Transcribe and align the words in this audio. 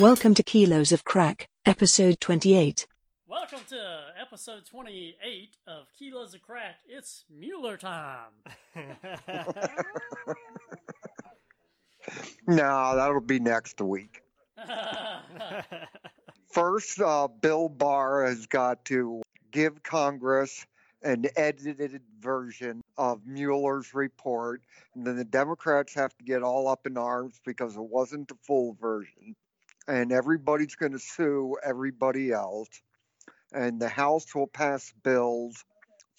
Welcome 0.00 0.32
to 0.36 0.42
Kilos 0.42 0.92
of 0.92 1.04
Crack, 1.04 1.50
episode 1.66 2.20
28. 2.20 2.86
Welcome 3.28 3.58
to 3.68 4.00
episode 4.18 4.64
28 4.64 5.56
of 5.66 5.88
Kilos 5.92 6.32
of 6.32 6.40
Crack. 6.40 6.78
It's 6.88 7.26
Mueller 7.28 7.76
time. 7.76 8.30
No, 12.48 12.96
that'll 12.96 13.20
be 13.20 13.40
next 13.40 13.78
week. 13.82 14.22
First, 16.50 16.98
uh, 16.98 17.28
Bill 17.28 17.68
Barr 17.68 18.24
has 18.24 18.46
got 18.46 18.86
to 18.86 19.20
give 19.50 19.82
Congress 19.82 20.64
an 21.02 21.26
edited 21.36 22.00
version 22.18 22.80
of 22.96 23.26
Mueller's 23.26 23.92
report, 23.92 24.62
and 24.94 25.06
then 25.06 25.16
the 25.16 25.24
Democrats 25.24 25.92
have 25.92 26.16
to 26.16 26.24
get 26.24 26.42
all 26.42 26.68
up 26.68 26.86
in 26.86 26.96
arms 26.96 27.38
because 27.44 27.76
it 27.76 27.82
wasn't 27.82 28.28
the 28.28 28.36
full 28.46 28.72
version. 28.80 29.36
And 29.90 30.12
everybody's 30.12 30.76
going 30.76 30.92
to 30.92 31.00
sue 31.00 31.56
everybody 31.64 32.30
else. 32.30 32.68
And 33.52 33.80
the 33.80 33.88
House 33.88 34.32
will 34.32 34.46
pass 34.46 34.92
bills 35.02 35.64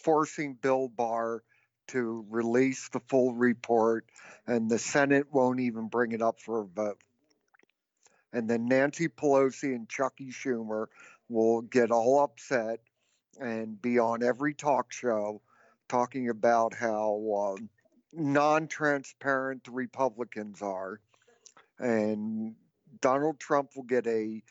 forcing 0.04 0.56
Bill 0.56 0.90
Barr 0.90 1.42
to 1.88 2.26
release 2.30 2.90
the 2.90 3.00
full 3.08 3.34
report, 3.34 4.06
and 4.46 4.70
the 4.70 4.78
Senate 4.78 5.28
won't 5.32 5.62
even 5.62 5.88
bring 5.88 6.12
it 6.12 6.22
up 6.22 6.42
for 6.42 6.62
a 6.62 6.66
vote. 6.66 7.02
And 8.34 8.50
then 8.50 8.66
Nancy 8.66 9.08
Pelosi 9.08 9.74
and 9.76 9.88
Chucky 9.88 10.32
Schumer 10.32 10.88
will 11.30 11.62
get 11.62 11.92
all 11.92 12.20
upset 12.20 12.80
and 13.40 13.82
be 13.82 14.00
on 14.00 14.22
every 14.22 14.54
talk 14.54 14.92
show 14.92 15.42
talking 15.88 16.30
about 16.30 16.74
how 16.74 17.56
um, 17.58 17.70
non 18.12 18.68
transparent 18.68 19.64
the 19.64 19.72
Republicans 19.72 20.62
are. 20.62 21.00
And 21.80 22.56
Donald 23.02 23.40
Trump 23.40 23.72
will 23.76 23.84
get 23.84 24.08
a 24.08 24.42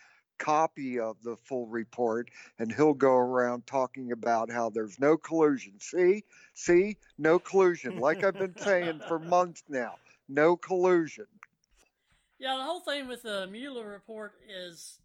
copy 0.40 0.98
of 0.98 1.22
the 1.22 1.36
full 1.36 1.66
report 1.66 2.30
and 2.58 2.72
he'll 2.72 2.94
go 2.94 3.12
around 3.12 3.66
talking 3.66 4.10
about 4.10 4.50
how 4.50 4.70
there's 4.70 4.98
no 4.98 5.16
collusion. 5.16 5.74
See, 5.78 6.24
see, 6.54 6.96
no 7.18 7.38
collusion. 7.38 7.98
Like 7.98 8.24
I've 8.24 8.38
been 8.38 8.56
saying 8.56 9.02
for 9.06 9.18
months 9.18 9.62
now, 9.68 9.96
no 10.28 10.56
collusion. 10.56 11.26
yeah, 12.38 12.56
the 12.56 12.64
whole 12.64 12.80
thing 12.80 13.06
with 13.06 13.22
the 13.22 13.46
Mueller 13.46 13.86
report 13.86 14.32
is 14.48 14.98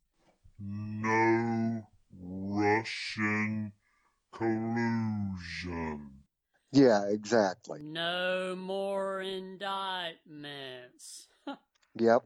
no 0.60 1.86
Russian 2.20 3.74
collusion. 4.32 6.12
Yeah, 6.72 7.06
exactly. 7.08 7.84
no 7.84 8.56
more 8.58 9.22
indictments. 9.22 11.28
Yep. 11.98 12.26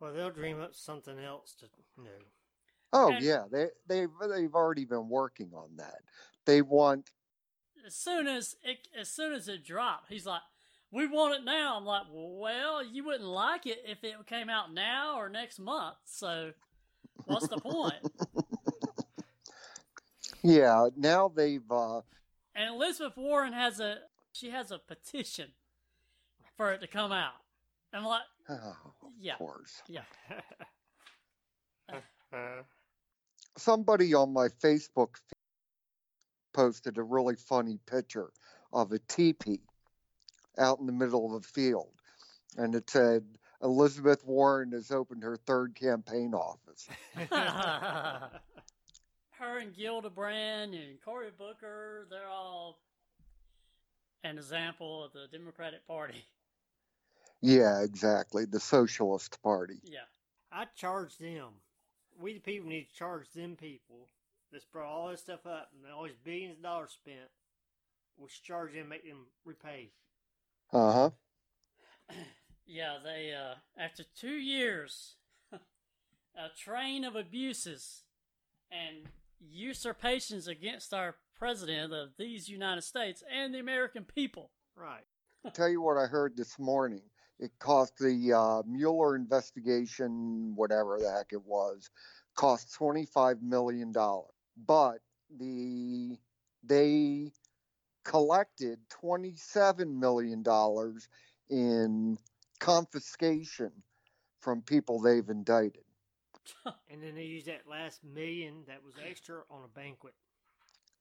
Well, 0.00 0.12
they'll 0.12 0.30
dream 0.30 0.60
up 0.60 0.74
something 0.74 1.18
else 1.18 1.54
to 1.60 1.66
you 1.96 2.04
know. 2.04 2.10
Oh 2.92 3.12
And- 3.12 3.24
yeah, 3.24 3.44
they 3.50 3.68
they've 3.86 4.10
they've 4.28 4.54
already 4.54 4.84
been 4.84 5.08
working 5.08 5.50
on 5.54 5.76
that. 5.76 6.00
They 6.44 6.62
want 6.62 7.10
As 7.86 7.94
soon 7.94 8.26
as 8.26 8.56
it, 8.62 8.88
as 8.98 9.10
soon 9.10 9.32
as 9.32 9.48
it 9.48 9.64
dropped, 9.64 10.08
he's 10.08 10.26
like, 10.26 10.42
"We 10.90 11.06
want 11.06 11.34
it 11.34 11.44
now." 11.44 11.76
I'm 11.76 11.84
like, 11.84 12.04
"Well, 12.10 12.84
you 12.84 13.04
wouldn't 13.04 13.28
like 13.28 13.66
it 13.66 13.82
if 13.86 14.04
it 14.04 14.14
came 14.26 14.48
out 14.48 14.72
now 14.72 15.16
or 15.18 15.28
next 15.28 15.58
month. 15.58 15.96
So, 16.04 16.52
what's 17.26 17.48
the 17.48 17.58
point?" 17.58 17.94
yeah, 20.42 20.88
now 20.96 21.28
they've 21.28 21.68
uh 21.70 22.00
And 22.54 22.74
Elizabeth 22.74 23.16
Warren 23.16 23.52
has 23.52 23.80
a 23.80 23.98
she 24.32 24.50
has 24.50 24.70
a 24.70 24.78
petition 24.78 25.50
for 26.56 26.72
it 26.72 26.80
to 26.80 26.86
come 26.86 27.12
out. 27.12 27.32
I'm 27.92 28.04
like, 28.04 28.22
oh, 28.48 28.76
Yeah. 29.20 29.32
of 29.34 29.38
course. 29.38 29.82
yeah, 29.88 30.02
Somebody 33.56 34.14
on 34.14 34.32
my 34.32 34.48
Facebook 34.48 35.16
feed 35.16 35.36
posted 36.52 36.98
a 36.98 37.02
really 37.02 37.36
funny 37.36 37.78
picture 37.86 38.30
of 38.72 38.92
a 38.92 38.98
teepee 38.98 39.60
out 40.58 40.80
in 40.80 40.86
the 40.86 40.92
middle 40.92 41.26
of 41.26 41.44
a 41.44 41.46
field. 41.46 41.92
And 42.56 42.74
it 42.74 42.90
said 42.90 43.24
Elizabeth 43.62 44.24
Warren 44.24 44.72
has 44.72 44.90
opened 44.90 45.22
her 45.22 45.36
third 45.36 45.74
campaign 45.74 46.34
office. 46.34 46.88
her 47.14 48.30
and 49.58 49.74
Gillibrand 49.74 50.74
and 50.74 51.00
Cory 51.04 51.30
Booker, 51.36 52.06
they're 52.10 52.28
all 52.28 52.78
an 54.24 54.38
example 54.38 55.04
of 55.04 55.12
the 55.12 55.26
Democratic 55.30 55.86
Party. 55.86 56.24
Yeah, 57.44 57.82
exactly. 57.82 58.46
The 58.46 58.60
Socialist 58.60 59.42
Party. 59.42 59.80
Yeah. 59.84 59.98
I 60.50 60.64
charge 60.76 61.18
them. 61.18 61.48
We 62.18 62.34
the 62.34 62.40
people 62.40 62.68
need 62.68 62.88
to 62.88 62.94
charge 62.94 63.30
them 63.34 63.56
people 63.56 64.08
that's 64.50 64.64
brought 64.64 64.86
all 64.86 65.08
this 65.08 65.20
stuff 65.20 65.44
up 65.46 65.70
and 65.74 65.92
all 65.92 66.04
these 66.04 66.16
billions 66.24 66.56
of 66.56 66.62
dollars 66.62 66.92
spent. 66.92 67.28
We 68.16 68.28
should 68.28 68.44
charge 68.44 68.72
them, 68.72 68.88
make 68.88 69.04
them 69.06 69.26
repay. 69.44 69.90
Uh 70.72 70.92
huh. 70.92 71.10
Yeah, 72.66 72.96
they 73.04 73.34
uh 73.34 73.56
after 73.76 74.04
2 74.18 74.26
years 74.26 75.16
a 75.52 75.58
train 76.58 77.04
of 77.04 77.14
abuses 77.14 78.04
and 78.72 79.10
usurpations 79.38 80.48
against 80.48 80.94
our 80.94 81.16
president 81.38 81.92
of 81.92 82.12
these 82.16 82.48
United 82.48 82.80
States 82.80 83.22
and 83.30 83.52
the 83.52 83.58
American 83.58 84.04
people. 84.04 84.50
Right. 84.74 85.04
I 85.44 85.50
Tell 85.50 85.68
you 85.68 85.82
what 85.82 85.98
I 85.98 86.06
heard 86.06 86.38
this 86.38 86.58
morning. 86.58 87.02
It 87.38 87.52
cost 87.58 87.98
the 87.98 88.32
uh, 88.32 88.62
Mueller 88.66 89.16
investigation, 89.16 90.54
whatever 90.56 90.98
the 91.00 91.10
heck 91.10 91.32
it 91.32 91.44
was, 91.44 91.90
cost 92.34 92.72
twenty 92.74 93.06
five 93.06 93.42
million 93.42 93.92
dollars. 93.92 94.32
But 94.56 94.98
the 95.36 96.16
they 96.62 97.32
collected 98.04 98.78
twenty 98.88 99.34
seven 99.36 99.98
million 99.98 100.42
dollars 100.42 101.08
in 101.50 102.18
confiscation 102.60 103.72
from 104.40 104.62
people 104.62 105.00
they've 105.00 105.28
indicted. 105.28 105.84
And 106.90 107.02
then 107.02 107.14
they 107.14 107.24
use 107.24 107.44
that 107.46 107.66
last 107.68 108.04
million 108.04 108.64
that 108.68 108.82
was 108.84 108.94
extra 109.04 109.42
on 109.50 109.64
a 109.64 109.68
banquet. 109.68 110.14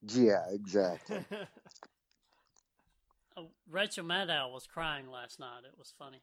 Yeah, 0.08 0.46
exactly. 0.50 1.26
Oh, 3.36 3.50
Rachel 3.70 4.06
Maddow 4.06 4.52
was 4.52 4.68
crying 4.68 5.10
last 5.10 5.40
night. 5.40 5.64
It 5.66 5.78
was 5.78 5.94
funny. 5.98 6.22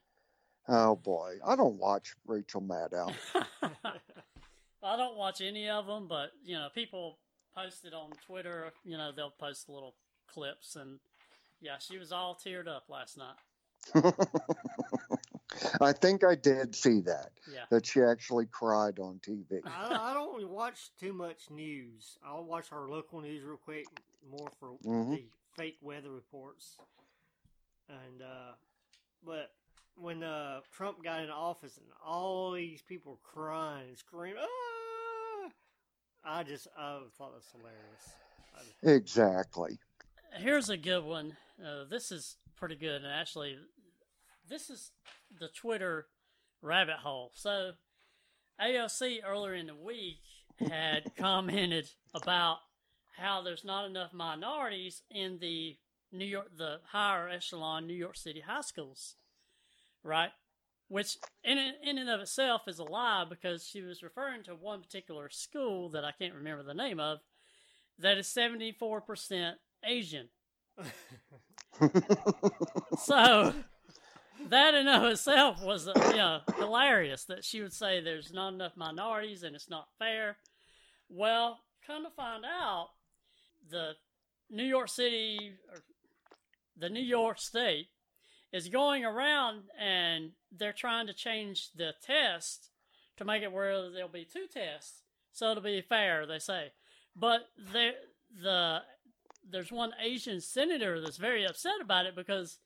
oh 0.69 0.97
boy, 0.97 1.37
I 1.44 1.56
don't 1.56 1.76
watch 1.76 2.15
Rachel 2.26 2.60
Maddow. 2.62 3.12
I 4.82 4.97
don't 4.97 5.16
watch 5.16 5.41
any 5.41 5.69
of 5.69 5.87
them, 5.87 6.06
but 6.09 6.31
you 6.44 6.56
know, 6.56 6.69
people 6.75 7.19
post 7.54 7.84
it 7.84 7.93
on 7.94 8.10
Twitter. 8.26 8.72
You 8.84 8.97
know, 8.97 9.10
they'll 9.15 9.31
post 9.31 9.69
little 9.69 9.94
clips, 10.28 10.76
and 10.76 11.00
yeah, 11.60 11.78
she 11.78 11.98
was 11.98 12.12
all 12.12 12.34
teared 12.37 12.69
up 12.69 12.84
last 12.88 13.19
night. 13.19 13.34
I 15.81 15.92
think 15.92 16.22
I 16.25 16.34
did 16.37 16.75
see 16.77 17.00
that. 17.00 17.31
Yeah, 17.53 17.65
That 17.71 17.84
she 17.87 18.00
actually 18.03 18.47
cried 18.47 18.98
on 19.00 19.19
TV. 19.27 19.60
I, 19.66 20.10
I 20.10 20.15
don't 20.15 20.48
watch 20.48 20.91
too 20.98 21.12
much 21.12 21.50
news. 21.50 22.16
I'll 22.25 22.44
watch 22.44 22.66
our 22.72 22.88
local 22.88 23.21
news 23.21 23.42
real 23.42 23.56
quick, 23.56 23.87
more 24.31 24.48
for 24.60 24.71
Mhm. 24.87 25.10
the 25.16 25.25
fake 25.56 25.78
weather 25.82 26.10
reports. 26.10 26.77
And 27.91 28.23
uh, 28.23 28.53
but 29.25 29.51
when 29.97 30.23
uh, 30.23 30.61
Trump 30.73 31.03
got 31.03 31.23
in 31.23 31.31
office 31.31 31.77
and 31.77 31.87
all 32.05 32.53
these 32.53 32.83
people 32.83 33.12
were 33.12 33.41
crying 33.43 33.89
and 33.89 33.99
screaming, 33.99 34.39
ah! 34.41 35.51
I 36.25 36.43
just 36.43 36.69
I 36.78 37.01
thought 37.17 37.33
it 37.33 37.37
was 37.37 37.53
hilarious. 37.53 38.15
Exactly. 38.83 39.78
here's 40.37 40.69
a 40.71 40.77
good 40.77 41.04
one. 41.04 41.37
Uh, 41.63 41.84
this 41.89 42.13
is 42.13 42.37
pretty 42.57 42.77
good, 42.77 43.03
and 43.03 43.13
actually, 43.13 43.59
this 44.48 44.71
is 44.71 44.91
the 45.39 45.48
Twitter 45.48 46.07
rabbit 46.63 46.97
hole. 46.97 47.33
So, 47.34 47.72
AOC 48.60 49.21
earlier 49.27 49.54
in 49.54 49.66
the 49.66 49.75
week 49.75 50.21
had 50.59 51.13
commented 51.19 51.91
about 52.15 52.59
how 53.16 53.43
there's 53.43 53.65
not 53.65 53.86
enough 53.86 54.13
minorities 54.13 55.03
in 55.10 55.39
the 55.41 55.77
New 56.12 56.24
York, 56.24 56.48
the 56.57 56.80
higher 56.91 57.28
echelon 57.28 57.86
New 57.86 57.95
York 57.95 58.16
City 58.16 58.41
high 58.41 58.62
schools, 58.62 59.16
right? 60.03 60.30
Which 60.89 61.16
in 61.45 61.59
in 61.59 61.98
and 61.98 62.10
of 62.10 62.21
itself 62.21 62.62
is 62.66 62.78
a 62.78 62.84
lie 62.84 63.24
because 63.28 63.66
she 63.66 63.83
was 63.83 64.03
referring 64.03 64.42
to 64.45 64.54
one 64.54 64.83
particular 64.83 65.28
school 65.30 65.89
that 65.91 66.04
I 66.04 66.12
can't 66.12 66.34
remember 66.34 66.62
the 66.62 66.74
name 66.74 66.98
of 66.98 67.21
that 67.98 68.18
is 68.18 68.27
seventy 68.27 68.72
four 68.72 69.01
percent 69.01 69.59
Asian. 69.84 70.28
So 72.98 73.54
that 74.48 74.74
in 74.74 74.86
and 74.86 75.04
of 75.04 75.10
itself 75.10 75.62
was 75.62 75.86
you 75.86 76.16
know 76.16 76.41
hilarious 76.59 77.24
that 77.24 77.45
she 77.45 77.60
would 77.62 77.72
say 77.72 78.01
there's 78.01 78.33
not 78.33 78.54
enough 78.54 78.77
minorities 78.77 79.42
and 79.42 79.54
it's 79.54 79.71
not 79.71 79.89
fair. 79.98 80.36
Well, 81.09 81.60
come 81.86 82.04
to 82.04 82.10
find 82.10 82.45
out, 82.45 82.91
the 83.71 83.92
New 84.51 84.65
York 84.65 84.89
City 84.89 85.53
or 85.72 85.83
the 86.80 86.88
New 86.88 87.03
York 87.03 87.38
State 87.38 87.88
is 88.53 88.68
going 88.68 89.04
around 89.04 89.62
and 89.78 90.32
they're 90.50 90.72
trying 90.72 91.06
to 91.06 91.15
change 91.15 91.71
the 91.77 91.92
test 92.03 92.71
to 93.16 93.24
make 93.24 93.42
it 93.42 93.53
where 93.53 93.91
there'll 93.91 94.09
be 94.09 94.24
two 94.24 94.47
tests, 94.53 95.03
so 95.32 95.50
it'll 95.50 95.62
be 95.62 95.82
fair. 95.82 96.27
They 96.27 96.38
say, 96.38 96.72
but 97.15 97.42
there 97.72 97.92
the 98.42 98.80
there's 99.48 99.72
one 99.72 99.92
Asian 100.00 100.41
senator 100.41 101.00
that's 101.00 101.16
very 101.16 101.44
upset 101.44 101.80
about 101.82 102.06
it 102.06 102.15
because 102.15 102.59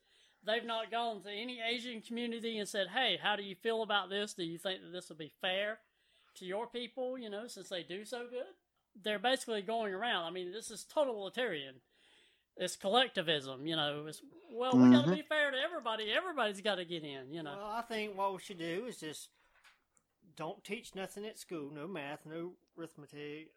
they've 0.45 0.65
not 0.65 0.91
gone 0.91 1.21
to 1.23 1.29
any 1.29 1.59
Asian 1.59 2.01
community 2.01 2.57
and 2.57 2.67
said, 2.67 2.87
"Hey, 2.87 3.19
how 3.21 3.35
do 3.35 3.43
you 3.43 3.55
feel 3.55 3.83
about 3.83 4.09
this? 4.09 4.33
Do 4.33 4.43
you 4.43 4.57
think 4.57 4.81
that 4.81 4.91
this 4.91 5.09
will 5.09 5.17
be 5.17 5.33
fair 5.41 5.79
to 6.35 6.45
your 6.45 6.67
people? 6.67 7.17
You 7.17 7.29
know, 7.29 7.47
since 7.47 7.69
they 7.69 7.83
do 7.83 8.05
so 8.05 8.27
good." 8.29 8.53
They're 9.03 9.19
basically 9.19 9.61
going 9.61 9.93
around. 9.93 10.23
I 10.23 10.29
mean, 10.29 10.53
this 10.53 10.71
is 10.71 10.85
totalitarian. 10.85 11.81
It's 12.57 12.75
collectivism. 12.75 13.65
You 13.67 13.75
know, 13.75 14.05
it's 14.07 14.21
well, 14.51 14.71
we 14.77 14.89
got 14.89 15.05
to 15.05 15.11
be 15.11 15.21
fair 15.21 15.51
to 15.51 15.57
everybody. 15.57 16.11
Everybody's 16.15 16.61
got 16.61 16.75
to 16.75 16.85
get 16.85 17.03
in. 17.03 17.31
You 17.33 17.43
know, 17.43 17.55
Well, 17.57 17.71
I 17.71 17.81
think 17.81 18.17
what 18.17 18.33
we 18.33 18.39
should 18.39 18.59
do 18.59 18.85
is 18.87 18.97
just 18.97 19.29
don't 20.37 20.63
teach 20.63 20.95
nothing 20.95 21.25
at 21.25 21.37
school. 21.37 21.69
No 21.73 21.87
math, 21.87 22.25
no 22.25 22.51
arithmetic, 22.77 23.49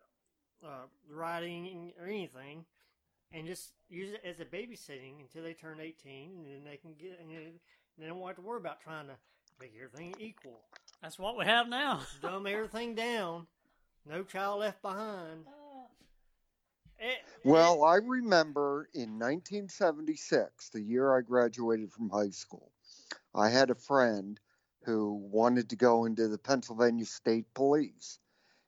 uh, 0.65 0.87
writing, 1.11 1.93
or 2.00 2.06
anything, 2.06 2.65
and 3.33 3.47
just 3.47 3.71
use 3.89 4.12
it 4.15 4.23
as 4.29 4.41
a 4.41 4.45
babysitting 4.45 5.21
until 5.21 5.45
they 5.45 5.53
turn 5.55 5.79
eighteen, 5.81 6.31
and 6.39 6.47
then 6.47 6.65
they 6.69 6.77
can 6.77 6.95
get. 6.95 7.19
And 7.21 7.31
then 7.31 7.53
they 7.99 8.06
don't 8.06 8.21
have 8.27 8.37
to 8.37 8.43
worry 8.43 8.59
about 8.59 8.81
trying 8.81 9.06
to 9.06 9.15
make 9.61 9.73
everything 9.77 10.15
equal. 10.19 10.61
that's 11.03 11.19
what 11.19 11.37
we 11.39 11.45
have 11.45 11.69
now. 11.69 12.00
Dumb 12.23 12.47
everything 12.47 12.95
down. 12.97 13.47
No 14.09 14.23
child 14.25 14.61
left 14.61 14.83
behind. 14.83 15.45
Eh, 17.00 17.15
Well, 17.45 17.85
I 17.85 17.97
remember 17.97 18.89
in 18.95 19.19
1976, 19.19 20.71
the 20.71 20.81
year 20.81 21.17
I 21.17 21.21
graduated 21.21 21.93
from 21.93 22.11
high 22.11 22.31
school, 22.31 22.73
I 23.35 23.50
had 23.50 23.71
a 23.71 23.75
friend 23.75 24.41
who 24.85 25.12
wanted 25.15 25.71
to 25.71 25.77
go 25.77 26.05
into 26.06 26.29
the 26.29 26.39
Pennsylvania 26.39 27.05
State 27.05 27.53
Police. 27.55 28.19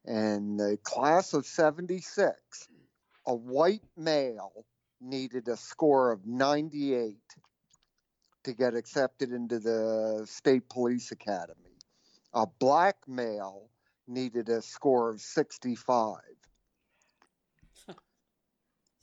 And 0.05 0.59
the 0.59 0.79
class 0.82 1.35
of 1.35 1.47
76, 1.47 2.69
a 3.27 3.35
white 3.35 3.85
male 3.97 4.65
needed 5.00 5.49
a 5.49 5.56
score 5.56 6.12
of 6.12 6.27
98 6.27 7.17
to 8.44 8.53
get 8.53 8.75
accepted 8.75 9.32
into 9.32 9.59
the 9.59 10.27
State 10.27 10.69
Police 10.69 11.12
Academy. 11.12 11.77
A 12.32 12.47
black 12.47 12.97
male 13.06 13.71
needed 14.06 14.49
a 14.49 14.62
score 14.62 15.11
of 15.11 15.21
65. 15.21 16.17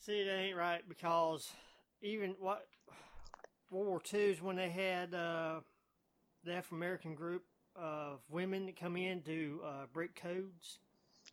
See, 0.07 0.23
that 0.23 0.37
ain't 0.37 0.55
right 0.55 0.87
because 0.87 1.51
even 2.01 2.33
what 2.39 2.65
World 3.69 3.87
War 3.87 4.01
II 4.13 4.21
is 4.21 4.41
when 4.41 4.55
they 4.55 4.69
had 4.69 5.13
uh, 5.13 5.59
the 6.45 6.53
African 6.53 6.77
American 6.77 7.13
group 7.13 7.43
of 7.75 8.21
women 8.29 8.67
that 8.67 8.79
come 8.79 8.95
in 8.95 9.21
to 9.23 9.59
uh, 9.65 9.85
break 9.91 10.15
codes. 10.15 10.79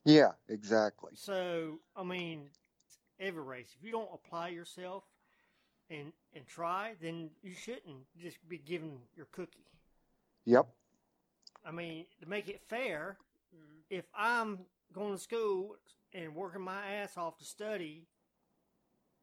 Yeah, 0.04 0.32
exactly. 0.48 1.12
So, 1.14 1.78
I 1.94 2.02
mean, 2.02 2.48
every 3.20 3.44
race. 3.44 3.68
If 3.78 3.86
you 3.86 3.92
don't 3.92 4.10
apply 4.12 4.48
yourself 4.48 5.04
and 5.88 6.12
and 6.34 6.44
try, 6.48 6.94
then 7.00 7.30
you 7.44 7.54
shouldn't 7.54 8.02
just 8.20 8.38
be 8.48 8.58
given 8.58 8.98
your 9.14 9.26
cookie. 9.26 9.68
Yep. 10.46 10.66
I 11.64 11.70
mean, 11.70 12.06
to 12.20 12.28
make 12.28 12.48
it 12.48 12.60
fair, 12.60 13.18
Mhm. 13.54 13.84
if 13.88 14.06
I'm 14.12 14.66
going 14.92 15.12
to 15.12 15.22
school 15.22 15.76
and 16.12 16.34
working 16.34 16.62
my 16.62 16.94
ass 16.94 17.16
off 17.16 17.38
to 17.38 17.44
study 17.44 18.08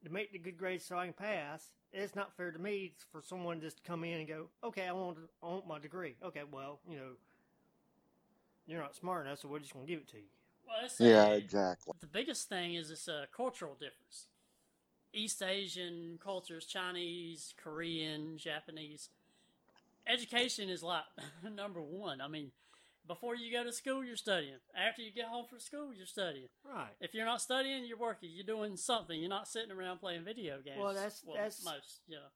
to 0.04 0.12
make 0.12 0.32
the 0.32 0.40
good 0.40 0.58
grades 0.58 0.86
so 0.86 0.98
I 0.98 1.06
can 1.06 1.14
pass, 1.14 1.72
it's 1.94 2.16
not 2.16 2.36
fair 2.36 2.52
to 2.52 2.60
me 2.60 2.94
for 3.12 3.22
someone 3.22 3.62
just 3.62 3.78
to 3.78 3.84
come 3.84 4.04
in 4.04 4.20
and 4.20 4.28
go, 4.28 4.50
"Okay, 4.64 4.88
I 4.88 4.92
want 4.94 5.18
I 5.44 5.48
want 5.48 5.68
my 5.68 5.80
degree." 5.80 6.16
Okay, 6.24 6.44
well, 6.52 6.80
you 6.88 6.98
know, 6.98 7.12
you're 8.68 8.82
not 8.82 8.96
smart 8.96 9.26
enough, 9.26 9.40
so 9.40 9.48
we're 9.48 9.60
just 9.60 9.74
going 9.74 9.86
to 9.86 9.92
give 9.92 10.02
it 10.02 10.08
to 10.10 10.18
you. 10.18 10.30
Well, 10.68 10.78
it's 10.86 11.00
Yeah, 11.00 11.34
a- 11.36 11.36
exactly. 11.36 11.94
The 12.02 12.08
biggest 12.08 12.50
thing 12.50 12.76
is 12.76 12.92
it's 12.92 13.08
a 13.08 13.28
cultural 13.36 13.74
difference. 13.76 14.28
East 15.14 15.42
Asian 15.44 16.20
cultures, 16.24 16.66
Chinese, 16.66 17.54
Korean, 17.58 18.38
Japanese. 18.38 19.10
Education 20.08 20.70
is 20.70 20.84
like 20.84 21.04
number 21.56 21.82
one. 21.82 22.22
I 22.22 22.28
mean, 22.28 22.52
before 23.08 23.36
you 23.36 23.52
go 23.52 23.64
to 23.64 23.72
school, 23.74 24.04
you're 24.04 24.16
studying. 24.16 24.58
After 24.76 25.02
you 25.02 25.12
get 25.12 25.26
home 25.26 25.46
from 25.50 25.60
school, 25.60 25.94
you're 25.94 26.06
studying. 26.06 26.48
Right. 26.64 26.94
If 27.00 27.14
you're 27.14 27.26
not 27.26 27.42
studying, 27.42 27.86
you're 27.86 27.98
working. 27.98 28.30
You're 28.34 28.46
doing 28.46 28.78
something. 28.78 29.20
You're 29.20 29.30
not 29.30 29.48
sitting 29.48 29.72
around 29.72 30.00
playing 30.00 30.24
video 30.24 30.62
games. 30.62 30.78
Well, 30.80 30.94
that's- 30.94 31.22
that's- 31.22 31.64
most, 31.64 32.02
Yeah. 32.08 32.28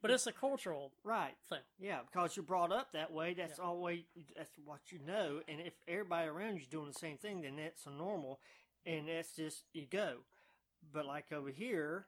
But 0.00 0.12
it's 0.12 0.26
a 0.28 0.32
cultural 0.32 0.92
Right. 1.02 1.36
thing. 1.48 1.62
Yeah, 1.78 2.02
because 2.02 2.36
you're 2.36 2.44
brought 2.44 2.70
up 2.70 2.92
that 2.92 3.10
way. 3.10 3.34
That's 3.34 3.58
all 3.58 3.80
way. 3.80 4.06
That's 4.36 4.56
what 4.58 4.92
you 4.92 4.98
know. 5.00 5.42
And 5.48 5.60
if 5.60 5.74
everybody 5.88 6.28
around 6.28 6.56
you's 6.56 6.68
doing 6.68 6.86
the 6.86 6.98
same 6.98 7.18
thing, 7.18 7.40
then 7.40 7.56
that's 7.56 7.84
a 7.86 7.90
normal, 7.90 8.40
and 8.84 9.08
that's 9.08 9.34
just 9.34 9.64
you 9.72 9.86
go. 9.86 10.24
But 10.92 11.04
like 11.06 11.32
over 11.32 11.50
here, 11.50 12.06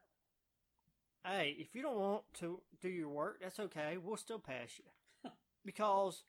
hey, 1.24 1.50
if 1.58 1.74
you 1.74 1.82
don't 1.82 1.98
want 1.98 2.32
to 2.34 2.62
do 2.80 2.88
your 2.88 3.08
work, 3.08 3.40
that's 3.40 3.58
okay. 3.58 3.96
We'll 3.96 4.16
still 4.16 4.38
pass 4.38 4.78
you 4.78 4.84
because 5.64 6.24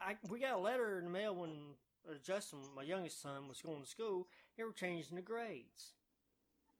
I 0.00 0.16
we 0.28 0.40
got 0.40 0.54
a 0.54 0.58
letter 0.58 0.98
in 0.98 1.04
the 1.04 1.10
mail 1.10 1.34
when 1.34 1.50
uh, 2.08 2.14
Justin, 2.24 2.60
my 2.74 2.82
youngest 2.82 3.20
son, 3.20 3.48
was 3.48 3.60
going 3.60 3.82
to 3.82 3.88
school. 3.88 4.26
They 4.56 4.64
were 4.64 4.72
changing 4.72 5.16
the 5.16 5.22
grades. 5.22 5.92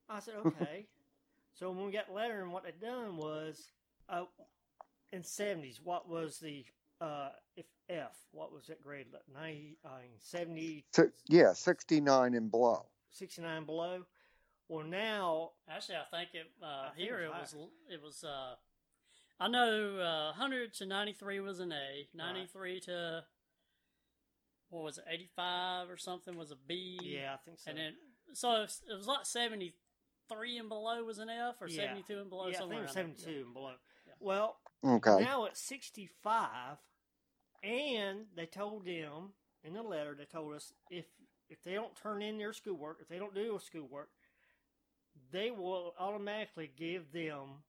I 0.09 0.21
said 0.21 0.35
okay. 0.47 0.87
so 1.55 1.71
when 1.71 1.87
we 1.87 1.93
got 1.93 2.09
the 2.09 2.15
letter, 2.15 2.43
and 2.43 2.53
what 2.53 2.65
they 2.65 2.73
done 2.81 3.17
was. 3.17 3.71
Uh, 4.09 4.25
in 5.13 5.23
seventies, 5.23 5.81
what 5.83 6.09
was 6.09 6.39
the 6.39 6.65
uh 7.01 7.31
if 7.57 7.67
F? 7.89 8.17
What 8.33 8.53
was 8.53 8.67
that 8.67 8.83
grade? 8.83 9.07
like, 9.13 9.23
90, 9.35 9.79
I 9.85 9.89
mean, 10.01 10.11
70, 10.19 10.85
Si- 10.93 11.03
yeah, 11.29 11.53
69 11.53 12.35
and 12.35 12.51
below. 12.51 12.85
69 13.13 13.65
below. 13.65 14.05
Well, 14.69 14.85
now 14.85 15.53
Actually, 15.69 15.97
I 15.97 16.17
think 16.17 16.31
it 16.35 16.47
uh, 16.63 16.67
I 16.67 16.91
here 16.97 17.21
it 17.21 17.27
it 17.27 17.31
was 17.31 17.55
was 17.55 17.69
it 17.91 18.03
was. 18.03 18.25
I 19.41 19.49
know 19.49 19.99
uh, 20.01 20.33
100 20.37 20.75
to 20.75 20.87
93 20.87 21.41
was 21.41 21.61
an 21.61 21.73
A. 21.73 22.09
93 22.15 22.81
to 22.81 23.25
what 24.71 24.83
was 24.85 24.99
it? 24.99 25.05
85 25.09 25.91
or 25.91 25.97
something 25.97 26.37
was 26.37 26.51
a 26.51 26.57
B. 26.67 26.99
yeah, 27.03 27.35
I 27.35 27.37
think 27.45 27.59
so. 27.59 27.71
and 27.71 27.79
then 27.79 27.93
so 28.35 28.51
it 28.57 28.61
was, 28.61 28.83
it 28.91 28.95
was 28.97 29.07
like 29.07 29.25
73 29.25 30.59
and 30.59 30.69
below 30.69 31.03
was 31.05 31.19
an 31.19 31.31
F, 31.31 31.57
or 31.63 31.69
Yeah. 31.69 31.83
72 31.87 32.19
and 32.21 32.29
below 32.31 32.49
yeah, 32.49 32.57
I 32.57 32.59
somewhere. 32.59 32.79
think 32.79 32.85
it 32.85 32.89
was 32.89 32.97
around 32.97 33.07
there. 33.09 33.17
seventy-two 33.25 33.45
and 33.47 33.55
below. 33.55 33.73
Yeah. 34.07 34.13
Well, 34.21 34.57
Okay. 34.85 35.25
now 35.25 35.45
it's 35.47 35.61
sixty-five, 35.63 36.77
and 37.63 38.27
they 38.37 38.47
told 38.47 38.85
them 38.85 39.31
in 39.65 39.73
the 39.73 39.83
letter 39.83 40.15
they 40.15 40.25
told 40.27 40.55
us 40.55 40.73
if 40.91 41.07
if 41.49 41.63
they 41.63 41.73
don't 41.73 41.97
turn 41.97 42.21
in 42.23 42.37
their 42.39 42.53
schoolwork, 42.53 42.99
if 43.01 43.09
they 43.09 43.19
don't 43.19 43.35
do 43.35 43.49
their 43.51 43.59
schoolwork, 43.61 44.11
they 45.33 45.51
will 45.51 45.95
automatically 45.99 46.71
give 46.77 47.11
them 47.13 47.63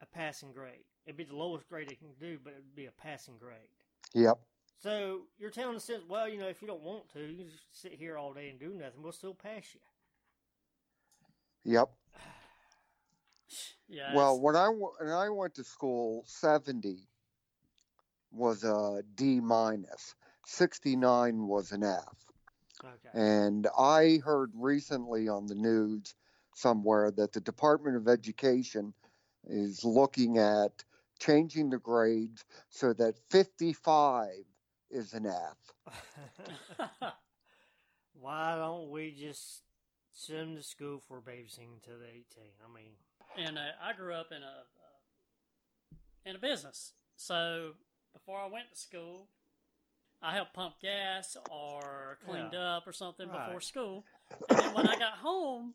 a 0.00 0.06
passing 0.06 0.52
grade. 0.52 0.84
It'd 1.06 1.16
be 1.16 1.24
the 1.24 1.36
lowest 1.36 1.68
grade 1.68 1.88
they 1.88 1.94
can 1.94 2.12
do, 2.20 2.38
but 2.42 2.52
it'd 2.52 2.74
be 2.74 2.86
a 2.86 2.92
passing 2.92 3.38
grade. 3.38 3.70
Yep. 4.14 4.38
So 4.82 5.22
you're 5.38 5.50
telling 5.50 5.76
us, 5.76 5.90
well, 6.08 6.28
you 6.28 6.38
know, 6.38 6.48
if 6.48 6.60
you 6.60 6.68
don't 6.68 6.82
want 6.82 7.10
to, 7.14 7.20
you 7.20 7.44
just 7.44 7.62
sit 7.72 7.92
here 7.94 8.18
all 8.18 8.32
day 8.32 8.50
and 8.50 8.58
do 8.58 8.74
nothing. 8.74 9.02
We'll 9.02 9.12
still 9.12 9.34
pass 9.34 9.64
you. 9.74 9.80
Yep. 11.72 11.88
Yeah. 13.88 14.16
Well, 14.16 14.40
when 14.40 14.56
I 14.56 14.66
when 14.66 15.12
I 15.12 15.28
went 15.28 15.54
to 15.54 15.62
school, 15.62 16.24
70 16.26 17.06
was 18.32 18.64
a 18.64 19.04
D 19.14 19.38
minus. 19.40 20.16
69 20.46 21.46
was 21.46 21.70
an 21.70 21.84
F. 21.84 22.26
Okay. 22.84 23.08
And 23.14 23.68
I 23.78 24.18
heard 24.24 24.50
recently 24.54 25.28
on 25.28 25.46
the 25.46 25.54
news 25.54 26.16
somewhere 26.54 27.10
that 27.12 27.32
the 27.32 27.40
Department 27.40 27.96
of 27.96 28.08
Education 28.08 28.92
is 29.46 29.84
looking 29.84 30.38
at 30.38 30.84
changing 31.18 31.70
the 31.70 31.78
grades 31.78 32.44
so 32.68 32.92
that 32.94 33.14
55 33.30 34.28
is 34.90 35.12
an 35.14 35.26
F. 35.26 35.56
Why 38.20 38.56
don't 38.56 38.90
we 38.90 39.14
just 39.18 39.62
send 40.12 40.38
them 40.38 40.56
to 40.56 40.62
school 40.62 41.02
for 41.06 41.20
babysitting 41.20 41.74
until 41.74 41.98
they're 41.98 42.08
18? 42.08 42.24
I 42.64 42.74
mean, 42.74 42.92
and 43.36 43.58
uh, 43.58 43.72
I 43.82 43.92
grew 43.92 44.14
up 44.14 44.32
in 44.32 44.42
a 44.42 44.46
uh, 44.46 45.96
in 46.24 46.36
a 46.36 46.38
business. 46.38 46.92
So 47.16 47.72
before 48.12 48.38
I 48.40 48.46
went 48.46 48.70
to 48.72 48.78
school, 48.78 49.28
I 50.22 50.34
helped 50.34 50.54
pump 50.54 50.80
gas 50.80 51.36
or 51.50 52.18
cleaned 52.26 52.52
Yeah. 52.52 52.76
up 52.76 52.86
or 52.86 52.92
something 52.92 53.28
before 53.28 53.60
school. 53.60 54.04
And 54.48 54.58
then 54.58 54.74
when 54.74 54.86
I 54.86 54.98
got 54.98 55.14
home 55.18 55.74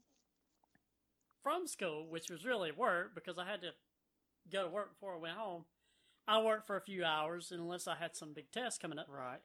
from 1.43 1.67
school, 1.67 2.07
which 2.09 2.29
was 2.29 2.45
really 2.45 2.71
work 2.71 3.15
because 3.15 3.37
I 3.37 3.45
had 3.45 3.61
to 3.61 3.71
go 4.51 4.63
to 4.63 4.69
work 4.69 4.93
before 4.93 5.15
I 5.15 5.19
went 5.19 5.37
home, 5.37 5.65
I 6.27 6.41
worked 6.41 6.67
for 6.67 6.77
a 6.77 6.81
few 6.81 7.03
hours 7.03 7.51
unless 7.51 7.87
I 7.87 7.95
had 7.95 8.15
some 8.15 8.33
big 8.33 8.51
test 8.51 8.81
coming 8.81 8.99
up 8.99 9.07
right, 9.09 9.41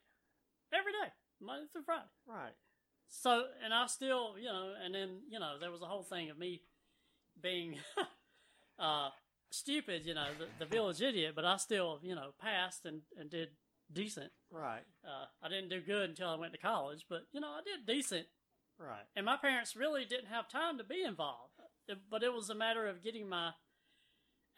every 0.72 0.92
day, 0.92 1.12
Monday 1.40 1.66
through 1.72 1.82
Friday. 1.84 2.08
right. 2.26 2.54
So, 3.08 3.44
and 3.64 3.72
I 3.72 3.86
still, 3.86 4.34
you 4.36 4.46
know, 4.46 4.72
and 4.84 4.94
then, 4.94 5.20
you 5.30 5.38
know, 5.38 5.58
there 5.60 5.70
was 5.70 5.80
a 5.80 5.86
whole 5.86 6.02
thing 6.02 6.28
of 6.28 6.36
me 6.38 6.62
being 7.40 7.76
uh, 8.80 9.10
stupid, 9.52 10.04
you 10.04 10.14
know, 10.14 10.26
the, 10.38 10.46
the 10.58 10.66
village 10.66 11.00
idiot, 11.00 11.34
but 11.36 11.44
I 11.44 11.56
still, 11.56 12.00
you 12.02 12.16
know, 12.16 12.30
passed 12.40 12.84
and, 12.84 13.02
and 13.16 13.30
did 13.30 13.50
decent. 13.92 14.30
Right. 14.50 14.82
Uh, 15.04 15.26
I 15.42 15.48
didn't 15.48 15.70
do 15.70 15.80
good 15.80 16.10
until 16.10 16.28
I 16.28 16.36
went 16.36 16.52
to 16.52 16.58
college, 16.58 17.06
but 17.08 17.22
you 17.32 17.40
know 17.40 17.48
I 17.48 17.60
did 17.64 17.86
decent. 17.86 18.26
Right. 18.78 19.04
And 19.14 19.24
my 19.24 19.36
parents 19.36 19.76
really 19.76 20.04
didn't 20.04 20.26
have 20.26 20.48
time 20.48 20.78
to 20.78 20.84
be 20.84 21.02
involved. 21.02 21.52
It- 21.88 22.08
but 22.10 22.22
it 22.22 22.32
was 22.32 22.50
a 22.50 22.54
matter 22.54 22.86
of 22.86 23.02
getting 23.02 23.28
my 23.28 23.54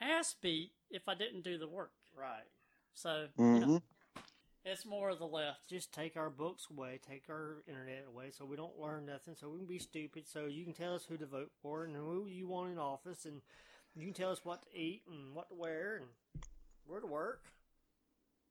ass 0.01 0.35
beat 0.35 0.73
if 0.91 1.09
I 1.09 1.15
didn't 1.15 1.43
do 1.43 1.59
the 1.59 1.69
work. 1.69 1.93
Right. 2.15 2.49
So 2.95 3.29
you 3.53 3.61
know, 3.61 3.69
hmm 3.69 3.79
it's 4.65 4.85
more 4.85 5.11
of 5.11 5.19
the 5.19 5.27
left. 5.27 5.69
Just 5.69 5.93
take 5.93 6.17
our 6.17 6.31
books 6.31 6.67
away, 6.71 6.99
take 7.07 7.25
our 7.31 7.63
internet 7.67 8.05
away, 8.07 8.31
so 8.31 8.45
we 8.45 8.57
don't 8.57 8.79
learn 8.79 9.07
nothing, 9.07 9.35
so 9.37 9.49
we 9.51 9.59
can 9.59 9.67
be 9.67 9.79
stupid, 9.79 10.27
so 10.29 10.47
you 10.47 10.65
can 10.65 10.75
tell 10.75 10.95
us 10.95 11.05
who 11.07 11.17
to 11.17 11.27
vote 11.27 11.53
for 11.63 11.85
and 11.85 11.97
who 11.97 12.27
you 12.27 12.49
want 12.49 12.73
in 12.73 12.79
office, 12.79 13.25
and 13.25 13.41
you 13.95 14.05
can 14.07 14.15
tell 14.15 14.31
us 14.31 14.45
what 14.45 14.63
to 14.65 14.79
eat 14.79 15.03
and 15.09 15.35
what 15.35 15.49
to 15.49 15.55
wear 15.55 15.97
and 15.97 16.07
where 16.87 17.01
to 17.01 17.07
work. 17.07 17.45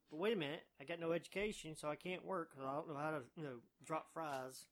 But 0.09 0.17
wait 0.19 0.33
a 0.33 0.37
minute, 0.37 0.65
I 0.79 0.83
got 0.85 0.99
no 0.99 1.11
education, 1.11 1.75
so 1.75 1.89
I 1.89 1.95
can't 1.95 2.25
work 2.25 2.51
because 2.51 2.65
I 2.65 2.73
don't 2.75 2.89
know 2.89 2.95
how 2.97 3.11
to, 3.11 3.21
you 3.35 3.43
know, 3.43 3.59
drop 3.85 4.11
fries. 4.13 4.65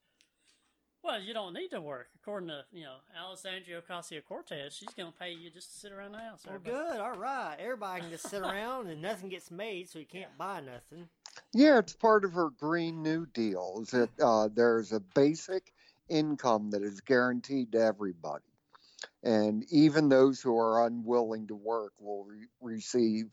Well, 1.06 1.22
you 1.22 1.36
don't 1.36 1.54
need 1.54 1.70
to 1.70 1.80
work, 1.82 2.08
according 2.20 2.50
to 2.50 2.66
you 2.74 2.84
know 2.84 2.96
Alexandria 3.16 3.80
Ocasio 3.82 4.24
Cortez. 4.28 4.74
She's 4.76 4.90
going 4.90 5.12
to 5.12 5.18
pay 5.20 5.32
you 5.34 5.52
just 5.52 5.72
to 5.74 5.80
sit 5.80 5.92
around 5.92 6.14
the 6.14 6.18
house. 6.18 6.42
Well, 6.46 6.56
everybody. 6.56 6.84
good, 6.94 7.00
all 7.00 7.16
right. 7.18 7.56
Everybody 7.60 8.02
can 8.02 8.10
just 8.10 8.28
sit 8.28 8.42
around 8.42 8.88
and 8.88 9.02
nothing 9.04 9.30
gets 9.30 9.52
made, 9.52 9.88
so 9.88 10.00
you 10.00 10.08
can't 10.08 10.36
buy 10.38 10.62
nothing. 10.62 11.08
Yeah, 11.54 11.78
it's 11.78 11.94
part 11.94 12.26
of 12.26 12.34
her 12.34 12.50
Green 12.50 13.04
New 13.04 13.28
Deal. 13.28 13.80
Is 13.84 13.92
that 13.92 14.10
uh, 14.20 14.50
there's 14.54 14.94
a 14.94 15.00
basic 15.00 15.74
income 16.10 16.72
that 16.72 16.82
is 16.82 17.02
guaranteed 17.02 17.74
to 17.74 17.80
everybody, 17.82 18.44
and 19.24 19.64
even 19.70 20.10
those 20.10 20.42
who 20.42 20.58
are 20.58 20.88
unwilling 20.88 21.46
to 21.48 21.56
work 21.56 21.94
will 22.00 22.24
re- 22.26 22.48
receive 22.62 23.26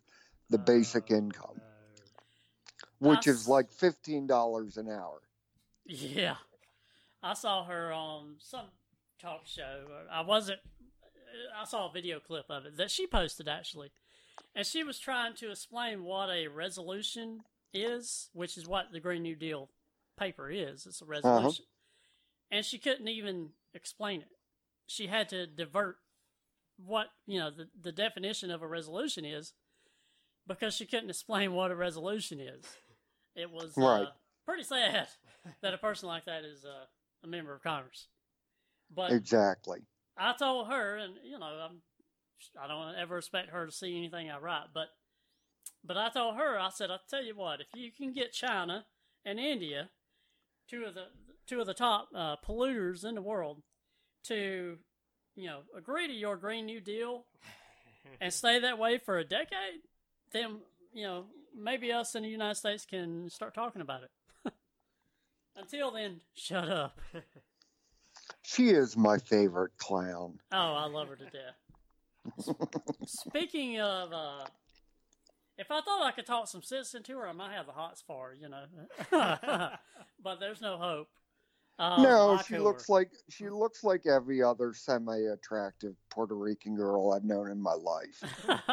the 0.51 0.59
basic 0.59 1.05
Oh, 1.11 1.15
income, 1.17 1.61
no. 3.01 3.11
which 3.11 3.27
is 3.27 3.49
like 3.49 3.73
fifteen 3.73 4.27
dollars 4.27 4.77
an 4.77 4.91
hour. 4.91 5.23
Yeah, 5.87 6.37
I 7.23 7.35
saw 7.35 7.65
her 7.65 7.93
on 7.93 8.35
some 8.39 8.67
talk 9.21 9.43
show. 9.47 9.85
I 10.11 10.23
wasn't. 10.23 10.61
I 11.59 11.65
saw 11.65 11.89
a 11.89 11.93
video 11.93 12.21
clip 12.21 12.47
of 12.51 12.67
it 12.67 12.77
that 12.77 12.91
she 12.91 13.07
posted 13.07 13.49
actually, 13.49 13.91
and 14.55 14.67
she 14.67 14.83
was 14.85 14.99
trying 14.99 15.35
to 15.37 15.51
explain 15.51 16.05
what 16.05 16.29
a 16.31 16.49
resolution 16.49 17.41
is, 17.73 18.29
which 18.35 18.59
is 18.59 18.67
what 18.67 18.93
the 18.93 19.01
Green 19.01 19.23
New 19.23 19.37
Deal 19.37 19.71
paper 20.19 20.51
is. 20.51 20.85
It's 20.87 21.01
a 21.01 21.05
resolution, 21.07 21.65
and 22.51 22.65
she 22.65 22.79
couldn't 22.79 23.09
even 23.09 23.51
explain 23.73 24.21
it. 24.21 24.29
She 24.87 25.07
had 25.07 25.29
to 25.31 25.47
divert 25.47 25.97
what 26.85 27.07
you 27.27 27.39
know 27.39 27.51
the 27.51 27.69
the 27.81 27.93
definition 27.93 28.51
of 28.51 28.63
a 28.63 28.67
resolution 28.67 29.25
is 29.25 29.53
because 30.47 30.75
she 30.75 30.85
couldn't 30.87 31.11
explain 31.11 31.53
what 31.55 31.71
a 31.71 31.77
resolution 31.77 32.41
is. 32.41 32.65
It 33.37 33.51
was 33.51 33.75
Right. 33.77 34.03
uh, 34.09 34.11
pretty 34.45 34.65
sad 34.65 35.07
that 35.63 35.73
a 35.73 35.79
person 35.79 36.09
like 36.09 36.25
that 36.27 36.45
is 36.45 36.65
uh, 36.65 36.85
a 37.25 37.27
member 37.27 37.55
of 37.55 37.63
Congress. 37.63 38.09
But 38.95 39.13
Exactly. 39.13 39.81
I 40.17 40.35
told 40.39 40.69
her, 40.69 40.97
and 40.97 41.15
you 41.25 41.39
know, 41.39 41.47
I'm, 41.47 41.83
I 42.61 42.67
don't 42.67 42.95
ever 42.97 43.19
expect 43.19 43.51
her 43.51 43.67
to 43.67 43.73
see 43.73 43.97
anything 43.97 44.31
I 44.31 44.39
write, 44.39 44.67
but 44.75 44.89
but 45.85 45.97
I 45.97 46.11
told 46.11 46.37
her, 46.37 46.59
I 46.59 46.69
said, 46.69 46.91
I'll 46.91 47.01
tell 47.09 47.25
you 47.25 47.35
what, 47.35 47.61
if 47.61 47.67
you 47.75 47.91
can 47.91 48.13
get 48.13 48.33
China 48.33 48.85
and 49.25 49.41
India, 49.41 49.91
two 50.69 50.85
of 50.85 50.95
the 50.95 51.07
two 51.47 51.61
of 51.61 51.67
the 51.67 51.75
top 51.75 52.09
uh, 52.15 52.37
polluters 52.47 53.05
in 53.05 53.15
the 53.15 53.23
world, 53.23 53.63
to 54.25 54.79
you 55.35 55.47
know 55.47 55.61
agree 55.77 56.07
to 56.07 56.13
your 56.13 56.37
Green 56.37 56.67
New 56.67 56.81
Deal 56.81 57.25
and 58.21 58.33
stay 58.33 58.61
that 58.61 58.79
way 58.79 58.99
for 58.99 59.19
a 59.19 59.25
decade, 59.25 59.81
then 60.33 60.59
you 60.93 61.07
know 61.07 61.25
maybe 61.57 61.93
us 61.93 62.15
in 62.15 62.23
the 62.23 62.29
United 62.29 62.57
States 62.57 62.85
can 62.85 63.31
start 63.31 63.55
talking 63.55 63.83
about 63.83 64.03
it. 64.03 64.11
Until 65.57 65.91
then, 65.91 66.21
shut 66.35 66.69
up. 66.69 66.99
She 68.43 68.71
is 68.71 68.97
my 68.97 69.19
favorite 69.19 69.73
clown. 69.79 70.39
Oh, 70.53 70.75
I 70.75 70.87
love 70.87 71.09
her 71.09 71.17
to 71.17 71.25
death. 71.25 72.47
Speaking 73.07 73.81
of, 73.81 74.13
uh, 74.13 74.45
if 75.59 75.71
I 75.71 75.81
thought 75.81 76.05
I 76.05 76.13
could 76.13 76.27
talk 76.27 76.49
some 76.49 76.63
sense 76.63 76.95
into 76.95 77.17
her, 77.19 77.29
I 77.29 77.33
might 77.33 77.53
have 77.53 77.67
the 77.67 77.73
hots 77.73 78.03
for 78.07 78.29
her, 78.29 78.35
you 78.35 78.49
know. 78.49 78.65
but 80.23 80.41
there's 80.41 80.61
no 80.61 80.77
hope. 80.77 81.09
Um, 81.79 82.03
no, 82.03 82.41
she 82.47 82.59
looks 82.59 82.89
her. 82.89 82.95
like 82.95 83.11
she 83.29 83.49
looks 83.49 83.83
like 83.83 84.07
every 84.07 84.43
other 84.43 84.75
semi-attractive 84.75 85.95
Puerto 86.11 86.35
Rican 86.35 86.77
girl 86.77 87.13
I've 87.13 87.25
known 87.25 87.51
in 87.51 87.61
my 87.61 87.75
life. 87.75 88.23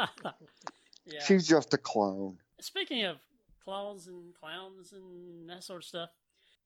yeah. 1.06 1.24
She's 1.26 1.48
just 1.48 1.74
a 1.74 1.78
clone. 1.78 2.38
Speaking 2.60 3.06
of 3.06 3.18
clowns 3.64 4.08
and 4.08 4.34
clowns 4.40 4.92
and 4.92 5.50
that 5.50 5.64
sort 5.64 5.82
of 5.82 5.86
stuff, 5.86 6.10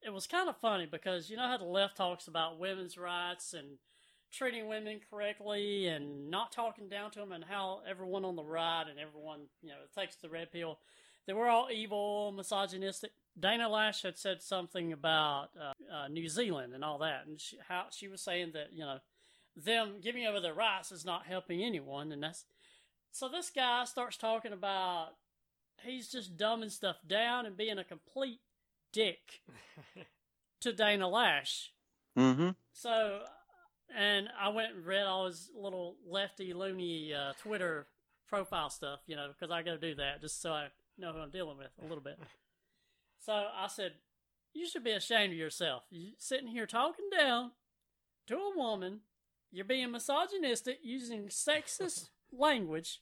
it 0.06 0.14
was 0.14 0.28
kind 0.28 0.50
of 0.50 0.58
funny 0.58 0.86
because 0.86 1.30
you 1.30 1.38
know 1.38 1.48
how 1.48 1.58
the 1.58 1.64
left 1.64 1.98
talks 1.98 2.28
about 2.28 2.60
women's 2.60 2.98
rights 2.98 3.54
and 3.54 3.78
treating 4.32 4.68
women 4.68 5.00
correctly 5.10 5.88
and 5.88 6.30
not 6.30 6.52
talking 6.52 6.90
down 6.90 7.12
to 7.12 7.20
them, 7.20 7.32
and 7.32 7.44
how 7.44 7.82
everyone 7.88 8.26
on 8.26 8.36
the 8.36 8.44
right 8.44 8.86
and 8.90 9.00
everyone 9.00 9.42
you 9.62 9.70
know 9.70 9.76
takes 9.96 10.16
the 10.18 10.30
red 10.30 10.52
pill. 10.52 10.80
They 11.26 11.34
were 11.34 11.48
all 11.48 11.70
evil, 11.72 12.34
misogynistic. 12.36 13.12
Dana 13.40 13.70
Loesch 13.70 14.04
had 14.04 14.18
said 14.18 14.42
something 14.42 14.92
about 14.92 15.50
uh, 15.60 15.72
uh, 15.94 16.08
New 16.08 16.28
Zealand 16.28 16.74
and 16.74 16.84
all 16.84 16.98
that, 17.00 17.26
and 17.26 17.40
she, 17.40 17.58
how 17.68 17.86
she 17.92 18.08
was 18.08 18.22
saying 18.22 18.52
that 18.54 18.74
you 18.74 18.84
know 18.84 19.00
them 19.56 19.96
giving 20.02 20.26
over 20.26 20.40
their 20.40 20.54
rights 20.54 20.92
is 20.92 21.06
not 21.06 21.26
helping 21.26 21.64
anyone, 21.64 22.12
and 22.12 22.24
that's 22.24 22.46
so. 23.12 23.30
This 23.30 23.50
guy 23.50 23.86
starts 23.86 24.18
talking 24.18 24.54
about 24.54 25.10
he's 25.84 26.10
just 26.10 26.38
dumbing 26.38 26.72
stuff 26.72 26.98
down 27.08 27.46
and 27.46 27.58
being 27.58 27.78
a 27.78 27.84
complete 27.84 28.40
dick 28.94 29.42
to 30.62 30.72
Dana 30.72 31.08
Loesch. 31.08 31.70
Mm-hmm. 32.18 32.50
So, 32.72 33.20
and 33.96 34.30
I 34.40 34.50
went 34.50 34.76
and 34.76 34.86
read 34.86 35.06
all 35.06 35.26
his 35.26 35.50
little 35.56 35.98
lefty 36.08 36.54
loony 36.54 37.14
uh, 37.14 37.34
Twitter 37.42 37.88
profile 38.30 38.70
stuff, 38.70 39.00
you 39.06 39.16
know, 39.16 39.28
because 39.28 39.52
I 39.52 39.62
got 39.62 39.80
to 39.80 39.90
do 39.90 39.96
that 39.96 40.22
just 40.22 40.42
so 40.42 40.52
I 40.52 40.68
know 40.98 41.12
who 41.12 41.20
I'm 41.20 41.32
dealing 41.32 41.58
with 41.58 41.72
a 41.84 41.88
little 41.88 42.04
bit. 42.04 42.18
So 43.26 43.32
I 43.32 43.68
said, 43.68 43.94
"You 44.54 44.68
should 44.68 44.84
be 44.84 44.92
ashamed 44.92 45.32
of 45.32 45.40
yourself. 45.40 45.84
You 45.90 46.12
sitting 46.18 46.50
here 46.50 46.66
talking 46.66 47.06
down 47.10 47.52
to 48.28 48.36
a 48.36 48.58
woman. 48.58 49.00
You're 49.50 49.64
being 49.64 49.92
misogynistic, 49.92 50.80
using 50.84 51.28
sexist 51.28 52.10
language." 52.38 53.00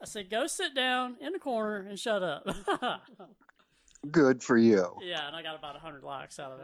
I 0.00 0.06
said, 0.06 0.30
"Go 0.30 0.46
sit 0.46 0.74
down 0.74 1.16
in 1.20 1.34
the 1.34 1.38
corner 1.38 1.86
and 1.86 1.98
shut 1.98 2.22
up." 2.22 2.46
Good 4.10 4.42
for 4.42 4.56
you. 4.56 4.96
yeah, 5.02 5.26
and 5.26 5.34
I 5.36 5.42
got 5.42 5.58
about 5.58 5.76
hundred 5.76 6.02
likes 6.04 6.38
out 6.38 6.52
of 6.52 6.60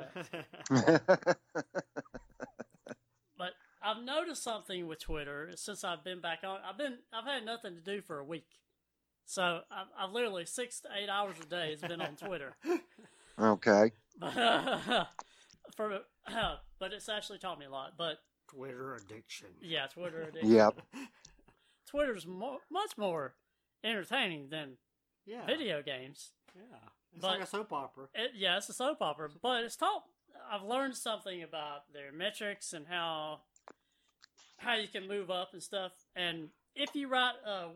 that. 0.71 1.37
But 3.37 3.53
I've 3.83 4.03
noticed 4.05 4.43
something 4.45 4.87
with 4.87 5.01
Twitter 5.01 5.51
since 5.57 5.83
I've 5.85 6.05
been 6.05 6.21
back 6.21 6.41
on. 6.45 6.59
I've 6.69 6.79
been 6.79 6.99
I've 7.13 7.25
had 7.25 7.45
nothing 7.45 7.75
to 7.75 7.81
do 7.81 8.01
for 8.03 8.19
a 8.19 8.25
week, 8.25 8.47
so 9.27 9.61
I've, 9.71 9.87
I've 9.99 10.13
literally 10.13 10.45
six 10.47 10.81
to 10.83 10.89
eight 10.97 11.09
hours 11.09 11.37
a 11.43 11.47
day 11.47 11.71
has 11.71 11.81
been 11.81 12.01
on 12.01 12.17
Twitter. 12.17 12.55
okay. 13.41 13.93
for 15.77 16.01
but 16.79 16.93
it's 16.93 17.09
actually 17.09 17.39
taught 17.39 17.59
me 17.59 17.67
a 17.67 17.71
lot. 17.71 17.95
But 17.99 18.19
Twitter 18.49 18.95
addiction. 18.95 19.49
yeah, 19.61 19.87
Twitter 19.87 20.23
addiction. 20.25 20.51
Yep. 20.53 20.81
Twitter's 21.89 22.27
mo- 22.27 22.61
much 22.71 22.97
more 22.97 23.35
entertaining 23.83 24.49
than 24.51 24.77
Yeah. 25.27 25.47
video 25.47 25.83
games. 25.83 26.33
Yeah. 26.55 26.79
It's 27.13 27.21
But- 27.21 27.33
like 27.33 27.41
a 27.41 27.47
soap 27.47 27.73
opera. 27.73 28.09
It, 28.15 28.33
yeah, 28.35 28.57
it's 28.57 28.69
a 28.69 28.73
soap 28.73 29.03
opera, 29.03 29.29
but 29.41 29.65
it's 29.65 29.77
taught. 29.77 30.05
I've 30.51 30.63
learned 30.63 30.97
something 30.97 31.43
about 31.43 31.93
their 31.93 32.13
metrics 32.13 32.73
and 32.73 32.87
how 32.87 33.43
how 34.59 34.75
you 34.75 34.87
can 34.89 35.09
move 35.09 35.31
up 35.31 35.53
and 35.53 35.63
stuff. 35.63 35.93
And 36.15 36.51
if 36.75 36.95
you 36.95 37.09
write 37.09 37.35
a, 37.45 37.71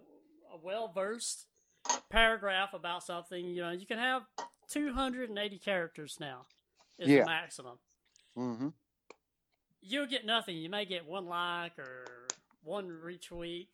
a 0.52 0.56
well 0.62 0.88
versed 0.88 1.46
paragraph 2.10 2.72
about 2.74 3.02
something, 3.02 3.44
you 3.44 3.60
know, 3.62 3.70
you 3.72 3.86
can 3.86 3.98
have 3.98 4.22
280 4.68 5.58
characters 5.58 6.18
now. 6.20 6.46
Is 6.98 7.08
Yeah. 7.08 7.20
the 7.20 7.26
maximum. 7.26 7.78
Mm-hmm. 8.36 8.68
You'll 9.82 10.06
get 10.06 10.24
nothing. 10.24 10.56
You 10.56 10.68
may 10.70 10.84
get 10.84 11.06
one 11.06 11.26
like 11.26 11.78
or 11.78 12.06
one 12.62 12.88
retweet, 12.88 13.68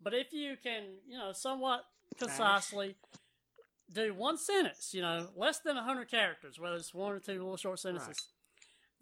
but 0.00 0.14
if 0.14 0.32
you 0.32 0.56
can, 0.62 0.84
you 1.06 1.18
know, 1.18 1.32
somewhat 1.32 1.84
concisely 2.18 2.96
do 3.92 4.14
one 4.14 4.38
sentence, 4.38 4.92
you 4.94 5.02
know, 5.02 5.28
less 5.36 5.58
than 5.60 5.76
100 5.76 6.10
characters, 6.10 6.58
whether 6.58 6.76
it's 6.76 6.94
one 6.94 7.12
or 7.12 7.18
two 7.18 7.32
little 7.34 7.56
short 7.56 7.78
sentences, 7.78 8.28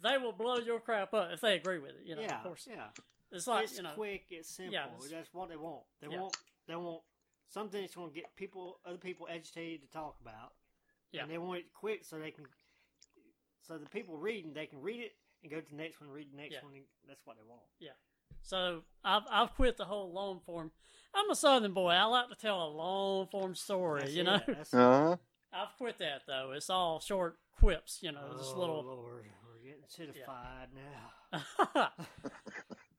they 0.02 0.16
will 0.18 0.32
blow 0.32 0.56
your 0.58 0.80
crap 0.80 1.14
up 1.14 1.30
if 1.32 1.40
they 1.40 1.56
agree 1.56 1.78
with 1.78 1.92
it. 1.92 2.02
You 2.04 2.16
know, 2.16 2.22
yeah. 2.22 2.38
of 2.38 2.42
course. 2.44 2.68
Yeah. 2.70 2.86
It's 3.32 3.46
like, 3.46 3.64
it's 3.64 3.76
you 3.76 3.82
know, 3.84 3.90
quick. 3.94 4.24
It's 4.30 4.48
simple. 4.50 4.72
Yeah, 4.74 4.86
it's- 4.86 5.10
that's 5.10 5.32
what 5.32 5.48
they 5.48 5.56
want. 5.56 5.84
They 6.00 6.08
Yeah. 6.08 6.20
want. 6.20 6.36
They 6.66 6.76
want 6.76 7.02
something 7.48 7.80
that's 7.80 7.94
going 7.94 8.10
to 8.10 8.14
get 8.14 8.34
people, 8.36 8.80
other 8.84 8.98
people, 8.98 9.28
agitated 9.30 9.82
to 9.82 9.88
talk 9.88 10.16
about. 10.20 10.52
Yeah. 11.12 11.22
And 11.22 11.30
they 11.30 11.38
want 11.38 11.60
it 11.60 11.72
quick 11.72 12.04
so 12.04 12.18
they 12.18 12.30
can, 12.30 12.46
so 13.62 13.78
the 13.78 13.88
people 13.88 14.16
reading 14.16 14.52
they 14.52 14.66
can 14.66 14.80
read 14.80 15.00
it 15.00 15.16
and 15.42 15.50
go 15.50 15.60
to 15.60 15.68
the 15.70 15.76
next 15.76 16.00
one, 16.00 16.10
read 16.10 16.32
the 16.32 16.36
next 16.36 16.54
Yeah. 16.54 16.62
one. 16.64 16.74
And 16.74 16.84
that's 17.06 17.24
what 17.24 17.36
they 17.36 17.42
want. 17.42 17.62
So 18.42 18.82
I've 19.04 19.22
I've 19.30 19.54
quit 19.54 19.76
the 19.76 19.84
whole 19.84 20.12
long 20.12 20.40
form. 20.44 20.70
I'm 21.14 21.30
a 21.30 21.34
Southern 21.34 21.72
boy. 21.72 21.90
I 21.90 22.04
like 22.04 22.28
to 22.28 22.36
tell 22.36 22.62
a 22.66 22.70
long 22.70 23.26
form 23.28 23.54
story. 23.54 24.00
That's 24.00 24.12
you 24.12 24.20
it. 24.22 24.24
know, 24.24 24.40
Uh-huh. 24.72 25.16
I've 25.52 25.76
quit 25.78 25.98
that 25.98 26.22
though. 26.26 26.52
It's 26.54 26.70
all 26.70 27.00
short 27.00 27.38
quips, 27.58 27.98
you 28.02 28.12
know, 28.12 28.34
just 28.38 28.54
oh, 28.54 28.60
little. 28.60 28.84
Lord, 28.84 29.24
we're 29.46 29.68
getting 29.68 29.82
citified 29.88 30.68
now. 30.74 31.38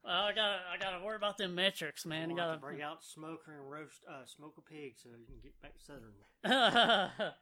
well, 0.04 0.24
I 0.24 0.32
gotta, 0.34 0.58
I 0.72 0.76
gotta 0.78 1.02
worry 1.04 1.16
about 1.16 1.38
them 1.38 1.54
metrics, 1.54 2.04
man. 2.04 2.28
You 2.30 2.36
gotta. 2.36 2.54
to 2.54 2.58
bring 2.60 2.82
out 2.82 3.02
smoker 3.02 3.52
and 3.58 3.70
roast, 3.70 4.00
uh, 4.08 4.26
smoke 4.26 4.54
a 4.58 4.60
pig 4.60 4.94
so 5.02 5.08
you 5.08 5.24
can 5.26 5.40
get 5.42 5.62
back 5.62 5.72
southern. 5.78 7.32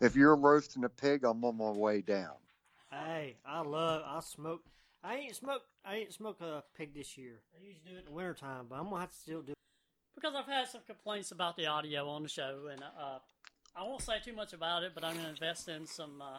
If 0.00 0.14
you're 0.14 0.36
roasting 0.36 0.84
a 0.84 0.88
pig, 0.88 1.24
I'm 1.24 1.42
on 1.44 1.56
my 1.56 1.70
way 1.70 2.02
down. 2.02 2.34
Hey, 2.90 3.36
I 3.46 3.60
love. 3.62 4.02
I 4.04 4.20
smoke. 4.20 4.62
I 5.06 5.14
ain't 5.16 5.36
smoke. 5.36 5.62
I 5.84 5.96
ain't 5.96 6.12
smoke 6.12 6.40
a 6.40 6.64
pig 6.76 6.94
this 6.94 7.16
year. 7.16 7.34
I 7.54 7.64
usually 7.64 7.82
do 7.88 7.96
it 7.96 8.00
in 8.00 8.04
the 8.06 8.10
wintertime, 8.10 8.66
but 8.68 8.76
I'm 8.76 8.84
gonna 8.90 9.00
have 9.00 9.10
to 9.12 9.16
still 9.16 9.40
do. 9.42 9.52
it. 9.52 9.58
because 10.16 10.34
I've 10.34 10.46
had 10.46 10.66
some 10.68 10.80
complaints 10.86 11.30
about 11.30 11.56
the 11.56 11.66
audio 11.66 12.08
on 12.08 12.22
the 12.24 12.28
show, 12.28 12.68
and 12.72 12.82
uh, 12.82 13.18
I 13.76 13.82
won't 13.84 14.02
say 14.02 14.14
too 14.24 14.32
much 14.32 14.52
about 14.52 14.82
it, 14.82 14.92
but 14.94 15.04
I'm 15.04 15.12
going 15.12 15.24
to 15.26 15.30
invest 15.30 15.68
in 15.68 15.86
some 15.86 16.20
uh, 16.22 16.38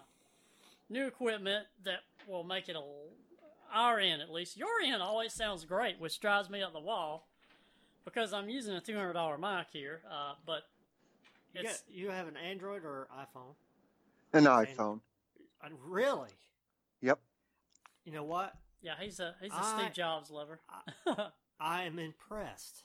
new 0.90 1.08
equipment 1.08 1.68
that 1.86 2.00
will 2.28 2.44
make 2.44 2.68
it 2.68 2.76
a 2.76 2.82
our 3.74 4.00
end 4.00 4.22
at 4.22 4.32
least. 4.32 4.58
Your 4.58 4.82
end 4.84 5.02
always 5.02 5.34
sounds 5.34 5.64
great, 5.66 6.00
which 6.00 6.20
drives 6.20 6.50
me 6.50 6.62
up 6.62 6.74
the 6.74 6.80
wall 6.80 7.28
because 8.06 8.34
I'm 8.34 8.50
using 8.50 8.74
a 8.76 8.82
two 8.82 8.96
hundred 8.96 9.14
dollar 9.14 9.38
mic 9.38 9.68
here, 9.72 10.02
uh, 10.12 10.34
but 10.46 10.64
You, 11.54 11.64
got, 11.64 11.82
you 11.90 12.10
have 12.10 12.28
an 12.28 12.36
Android 12.38 12.84
or 12.84 13.08
iPhone? 13.18 13.54
An 14.34 14.44
iPhone. 14.46 15.00
Uh, 15.64 15.70
really? 15.86 16.30
Yep. 18.08 18.14
You 18.14 18.20
know 18.20 18.24
what? 18.26 18.54
yeah, 18.82 18.94
he's 19.00 19.20
a 19.20 19.36
he's 19.42 19.52
a 19.52 19.56
I- 19.58 19.80
Steve 19.80 19.94
Jobs 19.94 20.30
lover. 20.32 20.60
I 21.60 21.84
am 21.84 22.00
impressed. 22.00 22.84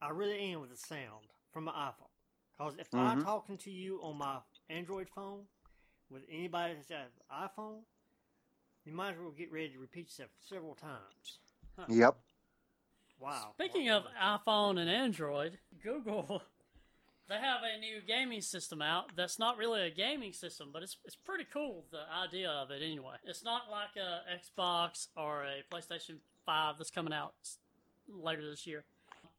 I 0.00 0.10
really 0.10 0.38
am 0.52 0.60
with 0.60 0.70
the 0.70 0.76
sound 0.76 1.26
from 1.52 1.64
my 1.64 1.72
iPhone. 1.72 2.08
Because 2.58 2.74
if 2.78 2.92
I'm 2.92 3.20
Mhm. 3.20 3.24
talking 3.24 3.56
to 3.58 3.70
you 3.70 4.00
on 4.02 4.18
my 4.18 4.38
Android 4.68 5.08
phone 5.14 5.44
with 6.10 6.22
anybody 6.30 6.74
that's 6.74 6.88
got 6.88 7.00
an 7.00 7.48
iPhone, 7.48 7.82
you 8.84 8.92
might 8.92 9.12
as 9.12 9.18
well 9.20 9.30
get 9.30 9.50
ready 9.52 9.70
to 9.70 9.78
repeat 9.78 10.06
yourself 10.06 10.30
several 10.40 10.74
times. 10.74 11.38
Yep. 11.88 12.16
Wow. 13.18 13.52
Speaking 13.54 13.88
of 13.90 14.04
iPhone 14.20 14.78
and 14.80 14.90
Android, 14.90 15.58
Google 15.82 16.42
they 17.32 17.38
have 17.38 17.60
a 17.62 17.80
new 17.80 18.00
gaming 18.06 18.42
system 18.42 18.82
out 18.82 19.10
that's 19.16 19.38
not 19.38 19.56
really 19.56 19.86
a 19.86 19.90
gaming 19.90 20.34
system, 20.34 20.68
but 20.70 20.82
it's 20.82 20.98
it's 21.04 21.16
pretty 21.16 21.46
cool 21.50 21.84
the 21.90 22.02
idea 22.22 22.50
of 22.50 22.70
it 22.70 22.82
anyway. 22.82 23.14
It's 23.24 23.42
not 23.42 23.70
like 23.70 23.96
a 23.96 24.20
Xbox 24.30 25.08
or 25.16 25.44
a 25.44 25.74
PlayStation 25.74 26.16
5 26.44 26.74
that's 26.76 26.90
coming 26.90 27.12
out 27.12 27.32
later 28.06 28.48
this 28.48 28.66
year. 28.66 28.84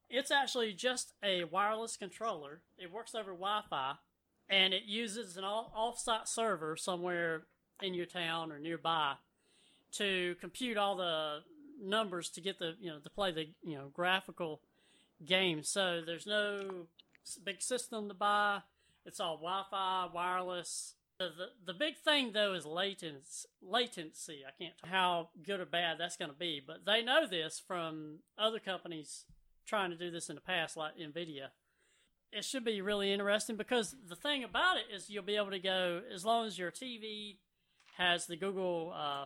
It's 0.09 0.31
actually 0.31 0.73
just 0.73 1.13
a 1.23 1.43
wireless 1.43 1.95
controller. 1.95 2.61
It 2.79 2.91
works 2.91 3.13
over 3.13 3.31
Wi-Fi 3.31 3.93
and 4.49 4.73
it 4.73 4.83
uses 4.85 5.37
an 5.37 5.43
all, 5.43 5.71
off-site 5.75 6.27
server 6.27 6.75
somewhere 6.75 7.43
in 7.81 7.93
your 7.93 8.05
town 8.07 8.51
or 8.51 8.57
nearby 8.57 9.13
to 9.93 10.35
compute 10.41 10.77
all 10.77 10.95
the 10.95 11.41
numbers 11.79 12.29
to 12.29 12.41
get 12.41 12.57
the 12.57 12.75
you 12.79 12.89
know 12.89 12.97
to 12.97 13.09
play 13.11 13.31
the 13.31 13.49
you 13.63 13.75
know 13.75 13.89
graphical 13.93 14.61
game. 15.23 15.63
So 15.63 16.01
there's 16.03 16.25
no 16.25 16.87
big 17.43 17.61
system 17.61 18.07
to 18.07 18.13
buy. 18.13 18.59
It's 19.05 19.19
all 19.19 19.37
Wi-Fi, 19.37 20.09
wireless. 20.13 20.95
The, 21.19 21.25
the, 21.25 21.73
the 21.73 21.77
big 21.77 21.97
thing 21.97 22.31
though 22.33 22.53
is 22.53 22.65
latency. 22.65 23.47
Latency. 23.61 24.43
I 24.47 24.51
can't 24.61 24.77
tell 24.77 24.89
how 24.89 25.29
good 25.45 25.59
or 25.59 25.65
bad 25.65 25.97
that's 25.99 26.17
going 26.17 26.31
to 26.31 26.37
be, 26.37 26.61
but 26.65 26.85
they 26.85 27.03
know 27.03 27.27
this 27.27 27.61
from 27.65 28.19
other 28.37 28.59
companies 28.59 29.25
trying 29.65 29.91
to 29.91 29.97
do 29.97 30.11
this 30.11 30.29
in 30.29 30.35
the 30.35 30.41
past, 30.41 30.75
like 30.75 30.93
Nvidia. 30.97 31.47
It 32.31 32.43
should 32.43 32.65
be 32.65 32.81
really 32.81 33.13
interesting 33.13 33.57
because 33.57 33.95
the 34.07 34.15
thing 34.15 34.43
about 34.43 34.77
it 34.77 34.93
is 34.93 35.09
you'll 35.09 35.23
be 35.23 35.35
able 35.35 35.51
to 35.51 35.59
go 35.59 36.01
as 36.13 36.25
long 36.25 36.47
as 36.47 36.57
your 36.57 36.71
TV 36.71 37.37
has 37.97 38.25
the 38.25 38.35
Google 38.35 38.91
uh, 38.95 39.25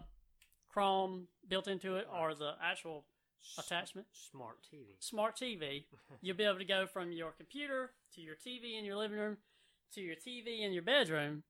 Chrome 0.69 1.27
built 1.47 1.67
into 1.67 1.95
it 1.95 2.07
or 2.13 2.35
the 2.35 2.51
actual 2.61 3.05
attachment 3.57 4.07
Smart 4.13 4.57
TV. 4.63 4.95
smart 4.99 5.35
TV, 5.35 5.85
you'll 6.21 6.37
be 6.37 6.43
able 6.43 6.59
to 6.59 6.65
go 6.65 6.85
from 6.87 7.11
your 7.11 7.31
computer 7.31 7.91
to 8.15 8.21
your 8.21 8.35
TV 8.35 8.77
in 8.77 8.85
your 8.85 8.95
living 8.97 9.17
room 9.17 9.37
to 9.93 10.01
your 10.01 10.15
TV 10.15 10.61
in 10.65 10.73
your 10.73 10.83
bedroom, 10.83 11.43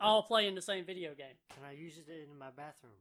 all 0.00 0.22
playing 0.22 0.54
the 0.54 0.62
same 0.62 0.84
video 0.84 1.14
game. 1.14 1.36
Can 1.54 1.64
I 1.66 1.72
use 1.72 1.96
it 1.98 2.06
in 2.08 2.38
my 2.38 2.50
bathroom? 2.50 2.92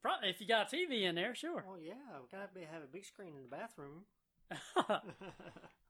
Pro- 0.00 0.20
If 0.28 0.40
you 0.40 0.46
got 0.46 0.72
a 0.72 0.76
TV 0.76 1.02
in 1.02 1.14
there, 1.14 1.34
sure. 1.34 1.64
Oh 1.68 1.76
yeah, 1.82 1.94
I've 2.14 2.30
got 2.30 2.52
to 2.54 2.60
be, 2.60 2.64
have 2.66 2.82
a 2.82 2.86
big 2.92 3.04
screen 3.04 3.32
in 3.36 3.42
the 3.42 3.48
bathroom. 3.48 4.04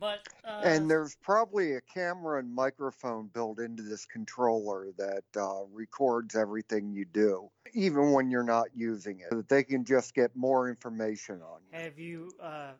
but 0.00 0.20
uh, 0.44 0.62
And 0.64 0.90
there's 0.90 1.14
probably 1.16 1.74
a 1.74 1.80
camera 1.82 2.38
and 2.38 2.52
microphone 2.52 3.28
built 3.32 3.60
into 3.60 3.82
this 3.82 4.06
controller 4.06 4.86
that 4.96 5.24
uh, 5.36 5.64
records 5.70 6.34
everything 6.34 6.90
you 6.90 7.04
do, 7.04 7.50
even 7.74 8.12
when 8.12 8.30
you're 8.30 8.42
not 8.42 8.68
using 8.74 9.20
it, 9.20 9.26
so 9.30 9.36
that 9.36 9.48
they 9.48 9.62
can 9.62 9.84
just 9.84 10.14
get 10.14 10.34
more 10.34 10.68
information 10.68 11.42
on 11.42 11.60
you. 11.70 11.78
have 11.78 11.98
you 11.98 12.30
uh, 12.42 12.72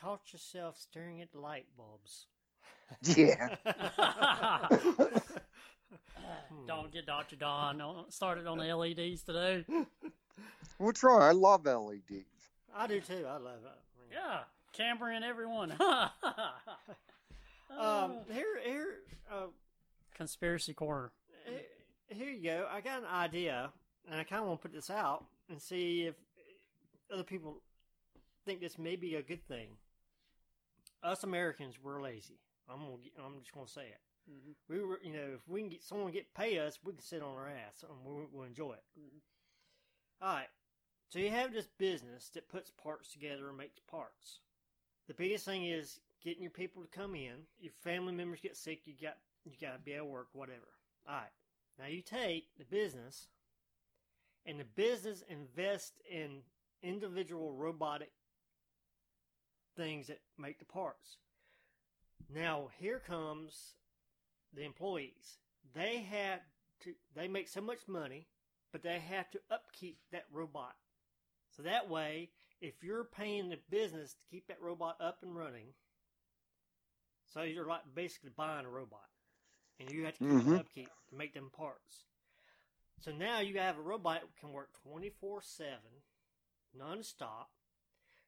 caught 0.00 0.32
yourself 0.32 0.78
staring 0.78 1.20
at 1.20 1.34
light 1.34 1.66
bulbs? 1.76 2.26
Yeah. 3.04 3.48
don't 6.66 6.92
get 6.92 7.06
Dr. 7.06 7.36
Don 7.36 8.04
started 8.10 8.46
on 8.46 8.58
the 8.58 8.74
LEDs 8.74 9.22
today. 9.22 9.64
What's 10.78 11.02
wrong? 11.02 11.22
I 11.22 11.32
love 11.32 11.64
LEDs. 11.66 12.24
I 12.74 12.86
do 12.86 13.00
too. 13.00 13.24
I 13.26 13.36
love 13.36 13.60
it. 13.64 14.12
Yeah, 14.12 14.40
Cambrian 14.72 15.22
everyone. 15.22 15.74
Um, 17.78 18.16
here, 18.30 18.60
here, 18.62 18.86
uh, 19.32 19.46
Conspiracy 20.14 20.74
corner. 20.74 21.10
he- 21.46 22.14
here 22.14 22.28
you 22.28 22.42
go. 22.42 22.68
I 22.70 22.82
got 22.82 22.98
an 23.00 23.06
idea, 23.08 23.72
and 24.06 24.20
I 24.20 24.24
kind 24.24 24.42
of 24.42 24.48
want 24.48 24.60
to 24.60 24.68
put 24.68 24.74
this 24.74 24.90
out 24.90 25.24
and 25.48 25.58
see 25.60 26.02
if 26.02 26.14
other 27.10 27.22
people 27.22 27.62
think 28.44 28.60
this 28.60 28.78
may 28.78 28.96
be 28.96 29.14
a 29.14 29.22
good 29.22 29.46
thing. 29.48 29.78
Us 31.02 31.24
Americans, 31.24 31.76
we're 31.82 32.02
lazy. 32.02 32.40
I'm 32.68 32.80
gonna. 32.80 32.98
Get, 33.02 33.12
I'm 33.24 33.40
just 33.40 33.52
gonna 33.54 33.66
say 33.66 33.86
it. 33.86 34.00
Mhm. 34.30 34.54
We 34.68 34.84
were, 34.84 35.00
you 35.02 35.14
know, 35.14 35.30
if 35.34 35.48
we 35.48 35.60
can 35.60 35.70
get 35.70 35.82
someone 35.82 36.08
to 36.08 36.12
get 36.12 36.34
pay 36.34 36.58
us, 36.58 36.78
we 36.84 36.92
can 36.92 37.00
sit 37.00 37.22
on 37.22 37.34
our 37.36 37.48
ass 37.48 37.82
and 37.88 38.04
we'll, 38.04 38.26
we'll 38.30 38.44
enjoy 38.46 38.74
it. 38.74 38.84
All 40.20 40.34
right. 40.34 40.48
So 41.08 41.18
you 41.18 41.30
have 41.30 41.54
this 41.54 41.68
business 41.78 42.28
that 42.34 42.50
puts 42.50 42.70
parts 42.70 43.10
together 43.12 43.48
and 43.48 43.56
makes 43.56 43.80
parts. 43.80 44.40
The 45.08 45.14
biggest 45.14 45.44
thing 45.44 45.66
is 45.66 46.00
getting 46.22 46.42
your 46.42 46.50
people 46.50 46.82
to 46.82 46.88
come 46.88 47.14
in. 47.14 47.46
Your 47.58 47.72
family 47.82 48.12
members 48.12 48.40
get 48.40 48.56
sick, 48.56 48.82
you 48.84 48.94
got 49.00 49.16
you 49.44 49.52
got 49.60 49.72
to 49.72 49.80
be 49.80 49.94
at 49.94 50.06
work, 50.06 50.28
whatever. 50.32 50.68
All 51.08 51.16
right. 51.16 51.24
Now 51.78 51.86
you 51.86 52.02
take 52.02 52.46
the 52.58 52.64
business, 52.64 53.26
and 54.46 54.60
the 54.60 54.64
business 54.64 55.24
invest 55.28 55.94
in 56.08 56.42
individual 56.82 57.52
robotic 57.52 58.12
things 59.76 60.06
that 60.08 60.20
make 60.38 60.58
the 60.58 60.64
parts. 60.64 61.16
Now 62.32 62.68
here 62.78 63.00
comes 63.00 63.74
the 64.54 64.64
employees. 64.64 65.38
They 65.74 66.06
have 66.10 66.40
to. 66.82 66.92
They 67.16 67.26
make 67.26 67.48
so 67.48 67.60
much 67.60 67.88
money, 67.88 68.28
but 68.70 68.82
they 68.82 69.00
have 69.00 69.30
to 69.32 69.40
upkeep 69.50 69.98
that 70.12 70.26
robot. 70.32 70.74
So 71.56 71.62
that 71.62 71.90
way, 71.90 72.30
if 72.62 72.82
you're 72.82 73.04
paying 73.04 73.50
the 73.50 73.58
business 73.68 74.14
to 74.14 74.24
keep 74.30 74.46
that 74.46 74.62
robot 74.62 74.96
up 75.00 75.18
and 75.22 75.36
running, 75.36 75.74
so 77.26 77.42
you're 77.42 77.66
like 77.66 77.82
basically 77.94 78.30
buying 78.30 78.64
a 78.64 78.70
robot, 78.70 79.08
and 79.78 79.90
you 79.90 80.04
have 80.04 80.14
to 80.14 80.24
keep 80.24 80.46
Mhm. 80.46 80.58
upkeep 80.60 80.90
to 81.08 81.14
make 81.16 81.34
them 81.34 81.50
parts. 81.50 82.06
So 83.00 83.10
now 83.12 83.40
you 83.40 83.58
have 83.58 83.78
a 83.78 83.82
robot 83.82 84.20
that 84.20 84.36
can 84.36 84.52
work 84.52 84.72
twenty 84.72 85.10
four 85.10 85.42
seven, 85.42 86.04
nonstop. 86.74 87.48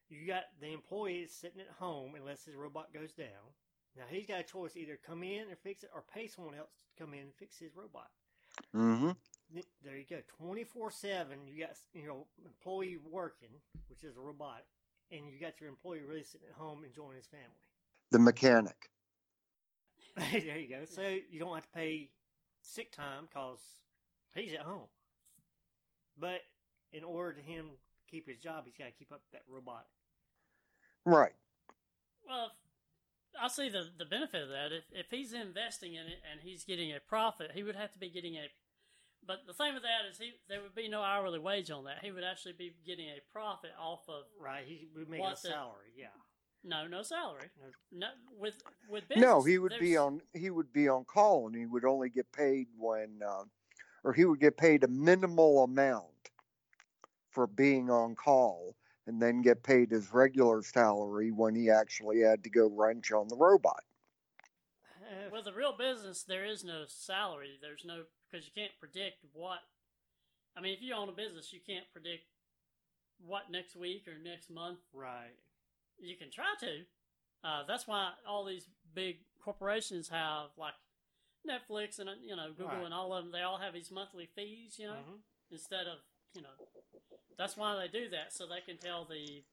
You 0.09 0.27
got 0.27 0.59
the 0.59 0.73
employee 0.73 1.27
sitting 1.27 1.61
at 1.61 1.69
home 1.79 2.13
unless 2.15 2.45
his 2.45 2.55
robot 2.55 2.93
goes 2.93 3.13
down. 3.13 3.55
Now 3.95 4.05
he's 4.09 4.27
got 4.27 4.41
a 4.41 4.43
choice: 4.43 4.75
either 4.75 4.97
come 4.97 5.23
in 5.23 5.47
and 5.47 5.57
fix 5.59 5.83
it, 5.83 5.91
or 5.93 6.01
pay 6.01 6.27
someone 6.27 6.55
else 6.55 6.83
to 6.89 7.03
come 7.03 7.13
in 7.13 7.21
and 7.21 7.35
fix 7.35 7.57
his 7.57 7.75
robot. 7.75 8.11
Mm-hmm. 8.73 9.11
Th- 9.53 9.65
There 9.83 9.97
you 9.97 10.05
go, 10.09 10.19
twenty 10.27 10.63
four 10.63 10.91
seven. 10.91 11.39
You 11.47 11.65
got 11.65 11.75
you 11.93 12.07
know 12.07 12.27
employee 12.45 12.97
working, 13.09 13.49
which 13.89 14.03
is 14.03 14.17
a 14.17 14.21
robot, 14.21 14.63
and 15.11 15.21
you 15.29 15.39
got 15.39 15.59
your 15.59 15.69
employee 15.69 16.01
really 16.07 16.23
sitting 16.23 16.47
at 16.49 16.55
home 16.55 16.83
enjoying 16.83 17.15
his 17.15 17.27
family. 17.27 17.45
The 18.11 18.19
mechanic. 18.19 18.89
there 20.17 20.57
you 20.57 20.69
go. 20.69 20.85
So 20.85 21.01
you 21.29 21.39
don't 21.39 21.53
have 21.53 21.63
to 21.65 21.77
pay 21.77 22.09
sick 22.61 22.91
time 22.91 23.27
because 23.27 23.59
he's 24.33 24.53
at 24.53 24.61
home. 24.61 24.87
But 26.17 26.41
in 26.93 27.03
order 27.03 27.33
to 27.33 27.41
him 27.41 27.71
keep 28.09 28.27
his 28.27 28.37
job, 28.37 28.63
he's 28.65 28.75
got 28.77 28.85
to 28.85 28.91
keep 28.91 29.11
up 29.11 29.21
that 29.33 29.41
robot. 29.49 29.85
Right. 31.05 31.33
Well, 32.27 32.51
I 33.39 33.47
see 33.49 33.69
the 33.69 33.89
the 33.97 34.05
benefit 34.05 34.41
of 34.43 34.49
that. 34.49 34.71
If 34.71 34.85
if 34.91 35.11
he's 35.11 35.33
investing 35.33 35.93
in 35.93 36.05
it 36.07 36.19
and 36.31 36.39
he's 36.41 36.63
getting 36.63 36.93
a 36.93 36.99
profit, 36.99 37.51
he 37.53 37.63
would 37.63 37.75
have 37.75 37.91
to 37.93 37.99
be 37.99 38.09
getting 38.09 38.35
a. 38.35 38.47
But 39.27 39.47
the 39.47 39.53
thing 39.53 39.73
with 39.73 39.83
that 39.83 40.09
is, 40.09 40.17
he 40.17 40.33
there 40.47 40.61
would 40.61 40.75
be 40.75 40.87
no 40.87 41.01
hourly 41.01 41.39
wage 41.39 41.71
on 41.71 41.85
that. 41.85 41.99
He 42.03 42.11
would 42.11 42.23
actually 42.23 42.53
be 42.53 42.75
getting 42.85 43.07
a 43.07 43.19
profit 43.31 43.71
off 43.79 44.01
of. 44.07 44.23
Right? 44.39 44.63
He 44.65 44.87
would 44.95 45.09
make 45.09 45.19
a 45.19 45.23
What's 45.23 45.45
it? 45.45 45.49
salary. 45.49 45.93
Yeah. 45.97 46.07
No, 46.63 46.87
no 46.87 47.03
salary. 47.03 47.49
No. 47.59 47.67
No, 47.99 48.07
with 48.39 48.61
with 48.89 49.07
business. 49.07 49.23
No, 49.23 49.43
he 49.43 49.57
would 49.57 49.73
be 49.79 49.97
on 49.97 50.21
he 50.33 50.49
would 50.49 50.73
be 50.73 50.87
on 50.87 51.05
call, 51.05 51.47
and 51.47 51.55
he 51.55 51.65
would 51.65 51.85
only 51.85 52.09
get 52.09 52.31
paid 52.31 52.67
when, 52.77 53.19
uh, 53.25 53.43
or 54.03 54.13
he 54.13 54.25
would 54.25 54.39
get 54.39 54.57
paid 54.57 54.83
a 54.83 54.87
minimal 54.87 55.63
amount 55.63 56.05
for 57.29 57.45
being 57.45 57.89
on 57.89 58.15
call, 58.15 58.75
and 59.05 59.21
then 59.21 59.41
get 59.41 59.61
paid 59.61 59.91
his 59.91 60.11
regular 60.13 60.63
salary 60.63 61.31
when 61.31 61.53
he 61.53 61.69
actually 61.69 62.21
had 62.21 62.43
to 62.43 62.49
go 62.49 62.67
wrench 62.67 63.11
on 63.11 63.27
the 63.27 63.35
robot. 63.35 63.83
With 65.31 65.45
a 65.47 65.53
real 65.53 65.75
business, 65.77 66.23
there 66.23 66.45
is 66.45 66.63
no 66.63 66.85
salary. 66.87 67.59
There's 67.61 67.83
no 67.85 68.03
because 68.35 68.45
you 68.47 68.53
can't 68.61 68.73
predict 68.79 69.23
what. 69.33 69.59
I 70.57 70.61
mean, 70.61 70.73
if 70.73 70.81
you 70.81 70.93
own 70.93 71.07
a 71.09 71.13
business, 71.13 71.53
you 71.53 71.59
can't 71.65 71.85
predict 71.93 72.23
what 73.25 73.49
next 73.49 73.75
week 73.75 74.07
or 74.07 74.13
next 74.21 74.49
month. 74.49 74.79
right. 74.93 75.31
You 75.97 76.17
can 76.17 76.29
try 76.29 76.53
to. 76.59 77.47
Uh, 77.47 77.63
that's 77.65 77.87
why 77.87 78.11
all 78.27 78.43
these 78.43 78.67
big 78.93 79.17
corporations 79.41 80.09
have 80.09 80.47
like 80.57 80.73
Netflix 81.47 81.99
and 81.99 82.09
uh, 82.09 82.13
you 82.21 82.35
know 82.35 82.49
Google 82.49 82.75
Right. 82.75 82.83
and 82.85 82.93
all 82.93 83.13
of 83.13 83.23
them. 83.23 83.31
They 83.31 83.43
all 83.43 83.57
have 83.57 83.73
these 83.73 83.91
monthly 83.91 84.27
fees. 84.35 84.75
You 84.77 84.87
know, 84.87 84.95
Mhm. 85.07 85.19
instead 85.51 85.87
of 85.87 85.99
you 86.33 86.41
know. 86.41 86.49
That's 87.37 87.55
why 87.55 87.75
they 87.77 87.87
do 87.87 88.09
that 88.09 88.33
so 88.33 88.45
they 88.47 88.59
can 88.61 88.77
tell 88.77 89.05
the 89.05 89.43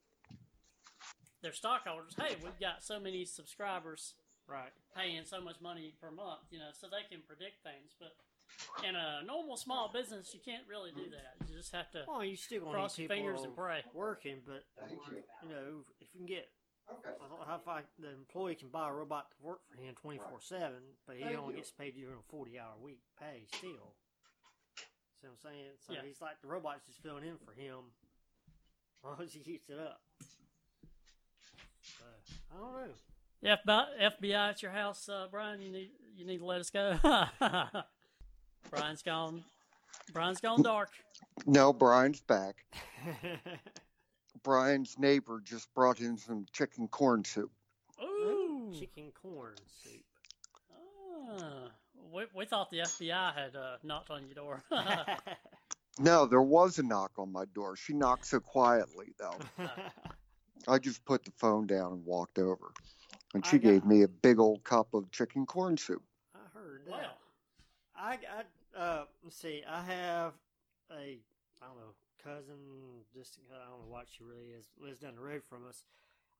their 1.42 1.52
stockholders, 1.52 2.14
hey, 2.16 2.36
we've 2.42 2.58
got 2.60 2.82
so 2.84 3.00
many 3.00 3.24
subscribers 3.24 4.14
Right. 4.46 4.72
paying 4.94 5.24
so 5.24 5.40
much 5.40 5.60
money 5.60 5.92
per 6.00 6.10
month, 6.12 6.42
you 6.50 6.58
know, 6.60 6.70
so 6.72 6.88
they 6.88 7.02
can 7.08 7.22
predict 7.22 7.62
things. 7.64 7.94
But 7.98 8.14
in 8.88 8.94
a 8.96 9.22
normal 9.26 9.56
small 9.56 9.90
business, 9.92 10.32
you 10.34 10.40
can't 10.44 10.64
really 10.68 10.90
do 10.92 11.10
that. 11.10 11.48
You 11.48 11.56
just 11.56 11.72
have 11.72 11.90
to 11.92 12.04
Well, 12.08 12.24
you 12.24 12.36
still 12.36 12.60
gonna 12.60 12.72
cross 12.72 12.98
need 12.98 13.04
your 13.04 13.08
people 13.16 13.26
fingers 13.32 13.44
and 13.44 13.54
pray. 13.56 13.82
working, 13.94 14.38
but 14.46 14.64
you 15.42 15.48
know, 15.48 15.84
if 16.00 16.08
you 16.14 16.18
can 16.20 16.26
get, 16.26 16.48
I 16.88 17.28
don't 17.28 17.38
know 17.38 17.46
how 17.46 17.58
far 17.58 17.82
the 17.98 18.10
employee 18.12 18.54
can 18.54 18.68
buy 18.68 18.88
a 18.88 18.92
robot 18.92 19.30
to 19.30 19.36
work 19.46 19.60
for 19.70 19.80
him 19.82 19.94
twenty 20.00 20.18
four 20.28 20.40
seven, 20.40 20.82
but 21.06 21.16
he 21.16 21.34
only 21.34 21.54
gets 21.54 21.70
paid 21.70 21.94
during 21.94 22.14
a 22.18 22.22
forty 22.30 22.58
hour 22.58 22.74
week 22.82 23.00
pay 23.18 23.44
still. 23.48 23.94
See 25.20 25.28
what 25.28 25.30
I'm 25.30 25.38
saying? 25.52 25.70
So 25.86 25.92
Yeah. 25.92 26.00
he's 26.04 26.20
like 26.20 26.40
the 26.42 26.48
robot's 26.48 26.84
just 26.86 27.02
filling 27.02 27.24
in 27.24 27.38
for 27.38 27.52
him 27.52 27.78
as 28.98 29.04
long 29.04 29.20
as 29.22 29.32
he 29.32 29.40
keeps 29.40 29.68
it 29.70 29.78
up. 29.78 30.00
So, 31.98 32.04
I 32.52 32.58
don't 32.60 32.72
know. 32.72 32.94
FBI, 33.44 33.86
FBI 34.20 34.50
at 34.50 34.62
your 34.62 34.70
house, 34.72 35.08
uh, 35.08 35.26
Brian. 35.30 35.60
You 35.60 35.70
need 35.72 35.90
you 36.16 36.24
need 36.24 36.38
to 36.38 36.44
let 36.44 36.60
us 36.60 36.70
go. 36.70 36.96
Brian's 38.70 39.02
gone. 39.02 39.44
Brian's 40.12 40.40
gone 40.40 40.62
dark. 40.62 40.90
No, 41.46 41.72
Brian's 41.72 42.20
back. 42.20 42.64
Brian's 44.42 44.98
neighbor 44.98 45.40
just 45.44 45.72
brought 45.74 46.00
in 46.00 46.16
some 46.18 46.46
chicken 46.52 46.88
corn 46.88 47.24
soup. 47.24 47.50
Ooh. 48.02 48.72
Chicken 48.78 49.12
corn 49.22 49.54
soup. 49.82 50.02
Ah, 51.38 51.70
we, 52.12 52.24
we 52.34 52.44
thought 52.44 52.70
the 52.70 52.78
FBI 52.78 53.34
had 53.34 53.54
uh, 53.56 53.76
knocked 53.82 54.10
on 54.10 54.24
your 54.26 54.34
door. 54.34 54.62
No, 55.98 56.24
there 56.24 56.40
was 56.40 56.78
a 56.78 56.82
knock 56.82 57.12
on 57.18 57.30
my 57.30 57.44
door. 57.54 57.76
She 57.76 57.92
knocked 57.92 58.24
so 58.24 58.40
quietly, 58.40 59.12
though. 59.18 59.36
I 60.66 60.78
just 60.78 61.04
put 61.04 61.22
the 61.22 61.32
phone 61.36 61.66
down 61.66 61.92
and 61.92 62.06
walked 62.06 62.38
over. 62.38 62.72
And 63.34 63.44
she 63.44 63.58
got- 63.58 63.68
gave 63.68 63.84
me 63.84 64.00
a 64.00 64.08
big 64.08 64.38
old 64.38 64.64
cup 64.64 64.94
of 64.94 65.10
chicken 65.10 65.44
corn 65.44 65.76
soup. 65.76 66.02
I 66.34 66.38
heard 66.58 66.86
that. 66.86 66.92
well, 66.92 67.18
I, 68.02 68.18
I 68.76 68.78
uh, 68.78 69.04
let's 69.22 69.36
see. 69.36 69.62
I 69.68 69.82
have 69.82 70.32
a 70.90 70.94
I 71.62 71.66
don't 71.66 71.76
know 71.76 71.94
cousin. 72.24 72.56
Just 73.16 73.38
I 73.52 73.70
don't 73.70 73.86
know 73.86 73.92
what 73.92 74.06
she 74.10 74.24
really 74.24 74.50
is. 74.58 74.66
Lives 74.80 75.00
down 75.00 75.14
the 75.14 75.22
road 75.22 75.42
from 75.48 75.66
us. 75.68 75.84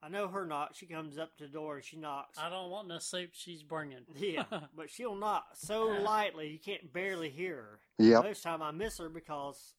I 0.03 0.09
know 0.09 0.27
her 0.27 0.45
knock. 0.45 0.71
She 0.75 0.87
comes 0.87 1.17
up 1.17 1.37
to 1.39 1.45
the 1.45 1.51
door 1.51 1.77
and 1.77 1.85
she 1.85 1.97
knocks. 1.97 2.37
I 2.39 2.51
don't 2.51 2.71
want 2.71 2.89
no 2.89 2.99
soup 2.99 3.31
she's 3.33 3.63
bringing. 3.63 4.01
yeah, 4.19 4.45
but 4.77 4.91
she'll 4.91 5.15
knock 5.15 5.45
so 5.55 5.87
lightly 5.87 6.49
you 6.49 6.59
can't 6.59 6.93
barely 6.93 7.31
hear 7.31 7.57
her. 7.57 7.79
Yeah. 7.99 8.21
Most 8.21 8.43
time 8.43 8.63
I 8.63 8.73
miss 8.73 8.99
her 8.99 9.09
because 9.09 9.75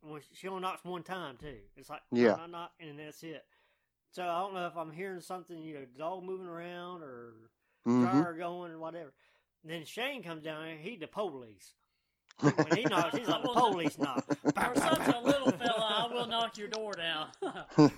when 0.00 0.22
she, 0.22 0.28
she 0.34 0.48
only 0.48 0.62
knocks 0.62 0.82
one 0.84 1.02
time 1.02 1.36
too. 1.36 1.58
It's 1.76 1.90
like 1.90 2.00
Yeah. 2.10 2.34
I 2.34 2.36
knock 2.36 2.50
knock, 2.50 2.72
and 2.80 2.98
that's 2.98 3.22
it. 3.22 3.44
So 4.12 4.22
I 4.22 4.40
don't 4.40 4.54
know 4.54 4.66
if 4.66 4.76
I'm 4.78 4.90
hearing 4.92 5.20
something, 5.20 5.62
you 5.62 5.74
know, 5.74 5.84
dog 5.98 6.24
moving 6.24 6.46
around 6.46 7.02
or 7.02 7.34
hmm 7.84 8.02
dryer 8.02 8.32
going 8.32 8.72
or 8.72 8.78
whatever. 8.78 9.12
And 9.66 9.74
then 9.74 9.84
Shane 9.84 10.22
comes 10.22 10.44
down 10.44 10.62
there. 10.62 10.76
He 10.76 10.96
the 10.96 11.08
police. 11.08 11.74
When 12.40 12.76
he 12.76 12.84
knocks, 12.84 13.18
he's 13.18 13.26
like 13.26 13.42
the 13.42 13.48
police 13.48 13.98
knock. 13.98 14.24
For 14.42 14.72
such 14.76 15.08
a 15.08 15.20
little 15.20 15.50
fella, 15.50 16.08
I 16.08 16.14
will 16.14 16.28
knock 16.28 16.56
your 16.56 16.68
door 16.68 16.92
down. 16.92 17.26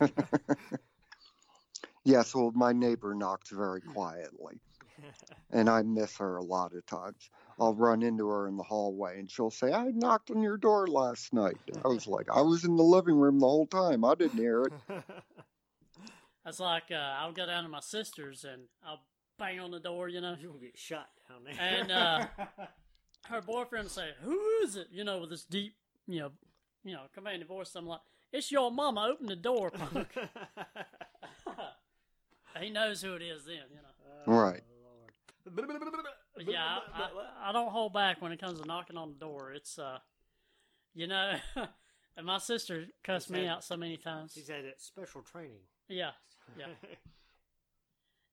yes, 2.04 2.34
well, 2.34 2.52
my 2.54 2.72
neighbor 2.72 3.14
knocks 3.14 3.50
very 3.50 3.82
quietly. 3.82 4.58
And 5.50 5.68
I 5.68 5.82
miss 5.82 6.16
her 6.16 6.38
a 6.38 6.42
lot 6.42 6.72
of 6.74 6.86
times. 6.86 7.28
I'll 7.60 7.74
run 7.74 8.02
into 8.02 8.26
her 8.28 8.48
in 8.48 8.56
the 8.56 8.62
hallway 8.62 9.18
and 9.18 9.30
she'll 9.30 9.50
say, 9.50 9.70
I 9.70 9.88
knocked 9.88 10.30
on 10.30 10.40
your 10.40 10.56
door 10.56 10.86
last 10.86 11.34
night. 11.34 11.58
I 11.84 11.88
was 11.88 12.06
like, 12.06 12.30
I 12.30 12.40
was 12.40 12.64
in 12.64 12.76
the 12.76 12.82
living 12.82 13.16
room 13.16 13.40
the 13.40 13.46
whole 13.46 13.66
time. 13.66 14.06
I 14.06 14.14
didn't 14.14 14.38
hear 14.38 14.62
it. 14.62 14.72
That's 16.46 16.60
like 16.60 16.84
uh, 16.90 16.94
I'll 16.94 17.32
go 17.32 17.44
down 17.44 17.64
to 17.64 17.68
my 17.68 17.80
sister's 17.80 18.44
and 18.44 18.62
I'll 18.82 19.02
bang 19.38 19.60
on 19.60 19.70
the 19.70 19.80
door, 19.80 20.08
you 20.08 20.20
know, 20.20 20.36
You're 20.38 20.52
gonna 20.52 20.64
get 20.64 20.78
shot 20.78 21.08
down 21.28 21.44
there. 21.44 21.54
And, 21.58 21.90
uh, 21.92 22.26
her 23.26 23.40
boyfriend 23.40 23.84
will 23.84 23.90
say, 23.90 24.10
"Who 24.22 24.38
is 24.62 24.76
it?" 24.76 24.88
You 24.90 25.04
know, 25.04 25.20
with 25.20 25.30
this 25.30 25.44
deep, 25.44 25.76
you 26.06 26.20
know, 26.20 26.32
you 26.84 26.92
know, 26.92 27.02
commanding 27.14 27.46
voice. 27.46 27.74
I'm 27.74 27.86
like, 27.86 28.00
"It's 28.32 28.50
your 28.50 28.70
mama. 28.70 29.08
Open 29.10 29.26
the 29.26 29.36
door, 29.36 29.70
punk." 29.70 30.08
he 32.60 32.70
knows 32.70 33.02
who 33.02 33.14
it 33.14 33.22
is 33.22 33.44
then, 33.44 33.54
you 33.70 33.76
know. 33.76 34.32
Right. 34.32 34.62
But 35.44 36.46
yeah, 36.46 36.78
I, 36.94 37.00
I, 37.00 37.48
I 37.48 37.52
don't 37.52 37.70
hold 37.70 37.92
back 37.92 38.20
when 38.20 38.32
it 38.32 38.40
comes 38.40 38.60
to 38.60 38.66
knocking 38.66 38.96
on 38.96 39.08
the 39.10 39.18
door. 39.18 39.52
It's, 39.52 39.78
uh, 39.78 39.98
you 40.94 41.06
know, 41.06 41.34
and 42.16 42.26
my 42.26 42.38
sister 42.38 42.86
cussed 43.02 43.30
me 43.30 43.46
out 43.46 43.64
so 43.64 43.76
many 43.76 43.96
times. 43.96 44.32
She's 44.34 44.48
had 44.48 44.64
that 44.64 44.80
special 44.80 45.22
training. 45.22 45.60
Yeah, 45.88 46.10
yeah. 46.58 46.66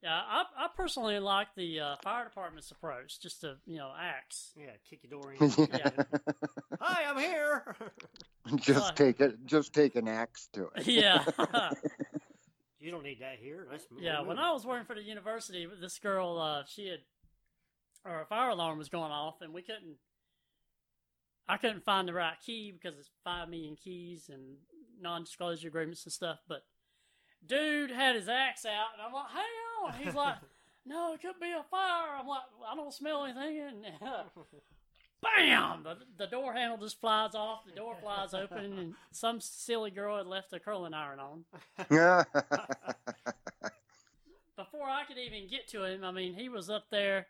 Yeah, 0.05 0.21
I, 0.23 0.43
I 0.55 0.67
personally 0.77 1.17
like 1.17 1.47
the 1.57 1.79
uh, 1.79 1.95
fire 2.03 2.25
department's 2.25 2.69
approach, 2.69 3.19
just 3.19 3.41
to 3.41 3.55
you 3.65 3.77
know 3.77 3.91
axe. 3.99 4.51
yeah, 4.55 4.67
kick 4.87 4.99
your 5.01 5.19
door 5.19 5.33
in. 5.33 5.39
Yeah. 5.73 5.89
Hi, 6.79 7.09
I'm 7.09 7.17
here. 7.17 7.75
just 8.57 8.95
take 8.95 9.19
it. 9.19 9.43
Just 9.47 9.73
take 9.73 9.95
an 9.95 10.07
axe 10.07 10.47
to 10.53 10.69
it. 10.75 10.85
Yeah, 10.85 11.25
you 12.79 12.91
don't 12.91 13.01
need 13.01 13.19
that 13.21 13.37
here. 13.41 13.65
Let's 13.71 13.87
move. 13.89 14.03
yeah. 14.03 14.19
move. 14.19 14.27
When 14.27 14.37
I 14.37 14.51
was 14.51 14.63
working 14.63 14.85
for 14.85 14.93
the 14.93 15.01
university, 15.01 15.67
this 15.81 15.97
girl, 15.97 16.37
uh, 16.37 16.65
she 16.67 16.87
had, 16.87 16.99
or 18.05 18.21
a 18.21 18.25
fire 18.27 18.49
alarm 18.49 18.77
was 18.77 18.89
going 18.89 19.11
off, 19.11 19.41
and 19.41 19.55
we 19.55 19.63
couldn't. 19.63 19.97
I 21.49 21.57
couldn't 21.57 21.83
find 21.83 22.07
the 22.07 22.13
right 22.13 22.37
key 22.45 22.71
because 22.71 22.99
it's 22.99 23.09
five 23.23 23.49
million 23.49 23.75
keys 23.75 24.29
and 24.31 24.57
non-disclosure 25.01 25.67
agreements 25.67 26.03
and 26.03 26.13
stuff. 26.13 26.37
But 26.47 26.61
dude 27.43 27.89
had 27.89 28.15
his 28.15 28.29
axe 28.29 28.65
out, 28.65 28.93
and 28.93 29.01
I'm 29.01 29.11
like, 29.11 29.31
"Hang 29.91 29.99
on!" 29.99 30.05
He's 30.05 30.15
like, 30.15 30.35
"No, 30.85 31.13
it 31.13 31.21
could 31.21 31.39
be 31.39 31.51
a 31.51 31.63
fire." 31.63 32.15
I'm 32.19 32.27
like, 32.27 32.43
"I 32.67 32.75
don't 32.75 32.93
smell 32.93 33.25
anything." 33.25 33.59
And 33.59 33.85
bam! 35.21 35.83
The, 35.83 35.97
the 36.17 36.27
door 36.27 36.53
handle 36.53 36.77
just 36.77 36.99
flies 36.99 37.35
off. 37.35 37.65
The 37.65 37.75
door 37.75 37.95
flies 38.01 38.33
open, 38.33 38.77
and 38.77 38.95
some 39.11 39.41
silly 39.41 39.91
girl 39.91 40.17
had 40.17 40.27
left 40.27 40.53
a 40.53 40.59
curling 40.59 40.93
iron 40.93 41.19
on. 41.19 41.45
before 44.55 44.89
I 44.89 45.03
could 45.05 45.17
even 45.17 45.47
get 45.47 45.67
to 45.69 45.83
him, 45.83 46.03
I 46.03 46.11
mean, 46.11 46.33
he 46.33 46.49
was 46.49 46.69
up 46.69 46.89
there. 46.89 47.27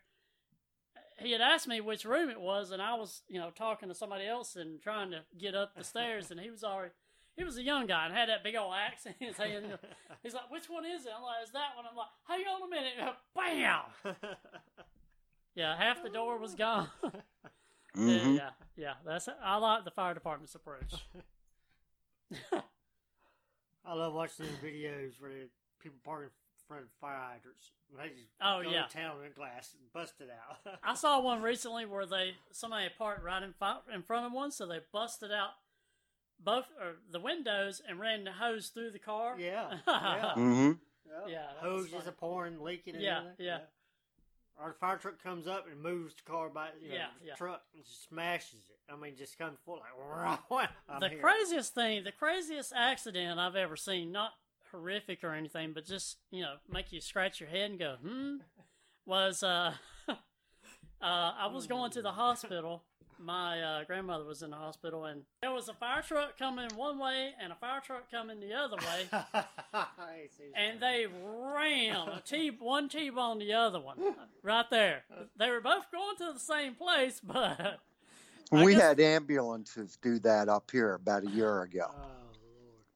He 1.18 1.32
had 1.32 1.40
asked 1.40 1.66
me 1.66 1.80
which 1.80 2.04
room 2.04 2.28
it 2.28 2.40
was, 2.40 2.70
and 2.70 2.82
I 2.82 2.94
was, 2.94 3.22
you 3.28 3.40
know, 3.40 3.50
talking 3.50 3.88
to 3.88 3.94
somebody 3.94 4.26
else 4.26 4.54
and 4.54 4.82
trying 4.82 5.10
to 5.12 5.22
get 5.38 5.54
up 5.54 5.74
the 5.74 5.84
stairs, 5.84 6.30
and 6.30 6.38
he 6.38 6.50
was 6.50 6.62
already. 6.62 6.92
He 7.36 7.44
was 7.44 7.58
a 7.58 7.62
young 7.62 7.86
guy 7.86 8.06
and 8.06 8.14
had 8.14 8.28
that 8.30 8.42
big 8.42 8.56
old 8.56 8.72
axe 8.74 9.04
in 9.06 9.14
his 9.18 9.36
hand. 9.36 9.66
He's 10.22 10.32
like, 10.34 10.50
"Which 10.50 10.68
one 10.70 10.84
is 10.86 11.04
it?" 11.06 11.12
I'm 11.16 11.22
like, 11.22 11.44
"Is 11.44 11.50
that 11.52 11.76
one?" 11.76 11.84
I'm 11.88 11.96
like, 11.96 12.06
"Hang 12.26 12.40
on 12.46 12.62
a 12.62 12.68
minute!" 12.68 12.94
Bam! 13.34 14.24
Yeah, 15.54 15.74
half 15.74 16.02
the 16.02 16.10
door 16.10 16.36
was 16.36 16.54
gone. 16.54 16.88
yeah, 17.02 17.10
Mhm. 17.96 18.36
yeah, 18.36 18.50
yeah. 18.76 18.92
That's 19.06 19.26
I 19.42 19.56
like 19.56 19.84
the 19.86 19.90
fire 19.90 20.12
department's 20.12 20.54
approach. 20.54 20.92
I 23.84 23.94
love 23.94 24.12
watching 24.14 24.46
the 24.46 24.66
videos 24.66 25.12
where 25.20 25.30
people 25.80 25.98
park 26.04 26.24
in 26.24 26.30
front 26.68 26.82
of 26.84 26.88
fire 27.00 27.16
hydrants. 27.18 27.70
And 27.90 27.98
They 28.00 28.08
just 28.14 28.28
Oh, 28.40 28.62
go 28.62 28.68
yeah. 28.70 28.82
to 28.86 28.92
town 28.92 29.18
with 29.22 29.34
glass 29.34 29.74
and 29.78 29.90
bust 29.92 30.14
it 30.20 30.28
out. 30.30 30.78
I 30.82 30.94
saw 30.94 31.20
one 31.20 31.40
recently 31.40 31.86
where 31.86 32.04
they 32.04 32.34
somebody 32.50 32.88
parked 32.98 33.22
right 33.24 33.42
in, 33.42 33.52
fi- 33.54 33.78
in 33.94 34.02
front 34.02 34.26
of 34.26 34.32
one, 34.32 34.50
so 34.50 34.66
they 34.66 34.80
busted 34.92 35.32
out 35.32 35.50
both 36.42 36.64
or 36.80 36.96
the 37.10 37.20
windows 37.20 37.80
and 37.88 37.98
ran 37.98 38.24
the 38.24 38.32
hose 38.32 38.68
through 38.68 38.90
the 38.90 38.98
car. 38.98 39.36
yeah, 39.38 39.78
yeah, 39.86 40.32
Mhm. 40.36 40.78
Yeah, 41.28 41.46
that 41.62 41.70
was 41.70 41.90
Hoses 41.92 42.06
are 42.08 42.12
pouring, 42.12 42.60
leaking. 42.62 42.94
And 42.94 43.02
Yeah, 43.02 43.18
everything. 43.20 43.46
yeah. 43.46 43.58
Our 44.58 44.72
fire 44.74 44.96
truck 44.96 45.22
comes 45.22 45.46
up 45.46 45.66
and 45.70 45.80
moves 45.82 46.14
the 46.14 46.22
car 46.30 46.48
by, 46.48 46.68
you 46.80 46.88
know, 46.88 46.94
Yeah, 46.94 47.06
the 47.20 47.26
yeah. 47.28 47.34
truck 47.34 47.62
and 47.74 47.84
smashes 47.84 48.64
it. 48.70 48.78
I 48.92 48.96
mean, 48.96 49.14
just 49.16 49.36
comes 49.38 49.58
full 49.64 49.80
like. 50.50 50.68
I'm 50.88 51.00
the 51.00 51.08
here. 51.10 51.20
craziest 51.20 51.74
thing, 51.74 52.04
the 52.04 52.12
craziest 52.12 52.72
accident 52.74 53.38
I've 53.38 53.56
ever 53.56 53.76
seen. 53.76 54.12
Not 54.12 54.32
horrific 54.72 55.22
or 55.24 55.32
anything, 55.32 55.72
but 55.72 55.84
just 55.84 56.18
you 56.30 56.42
know 56.42 56.56
make 56.68 56.90
you 56.92 57.00
scratch 57.00 57.40
your 57.40 57.48
head 57.50 57.70
and 57.70 57.78
go, 57.78 57.96
hmm. 58.02 58.36
Was 59.04 59.42
uh, 59.42 59.74
uh, 60.08 60.14
I 61.00 61.46
was 61.52 61.66
going 61.66 61.90
to 61.92 62.02
the 62.02 62.12
hospital. 62.12 62.82
My 63.18 63.60
uh, 63.62 63.84
grandmother 63.84 64.24
was 64.24 64.42
in 64.42 64.50
the 64.50 64.56
hospital, 64.56 65.06
and 65.06 65.22
there 65.40 65.50
was 65.52 65.68
a 65.68 65.72
fire 65.74 66.02
truck 66.02 66.38
coming 66.38 66.68
one 66.74 66.98
way 66.98 67.32
and 67.40 67.52
a 67.52 67.56
fire 67.56 67.80
truck 67.84 68.10
coming 68.10 68.40
the 68.40 68.52
other 68.54 68.76
way, 68.76 69.08
and 70.54 70.80
they 70.80 71.06
ran 71.06 72.08
a 72.08 72.22
T 72.24 72.50
one 72.58 72.88
T 72.88 73.10
bone 73.10 73.38
the 73.38 73.52
other 73.54 73.80
one 73.80 73.98
right 74.42 74.66
there. 74.70 75.04
They 75.38 75.50
were 75.50 75.60
both 75.60 75.90
going 75.90 76.16
to 76.18 76.32
the 76.34 76.38
same 76.40 76.74
place, 76.74 77.20
but 77.24 77.78
I 78.52 78.64
we 78.64 78.74
guess- 78.74 78.82
had 78.82 79.00
ambulances 79.00 79.98
do 80.02 80.18
that 80.20 80.48
up 80.48 80.70
here 80.70 80.94
about 80.94 81.24
a 81.24 81.30
year 81.30 81.62
ago. 81.62 81.86
oh, 81.90 82.06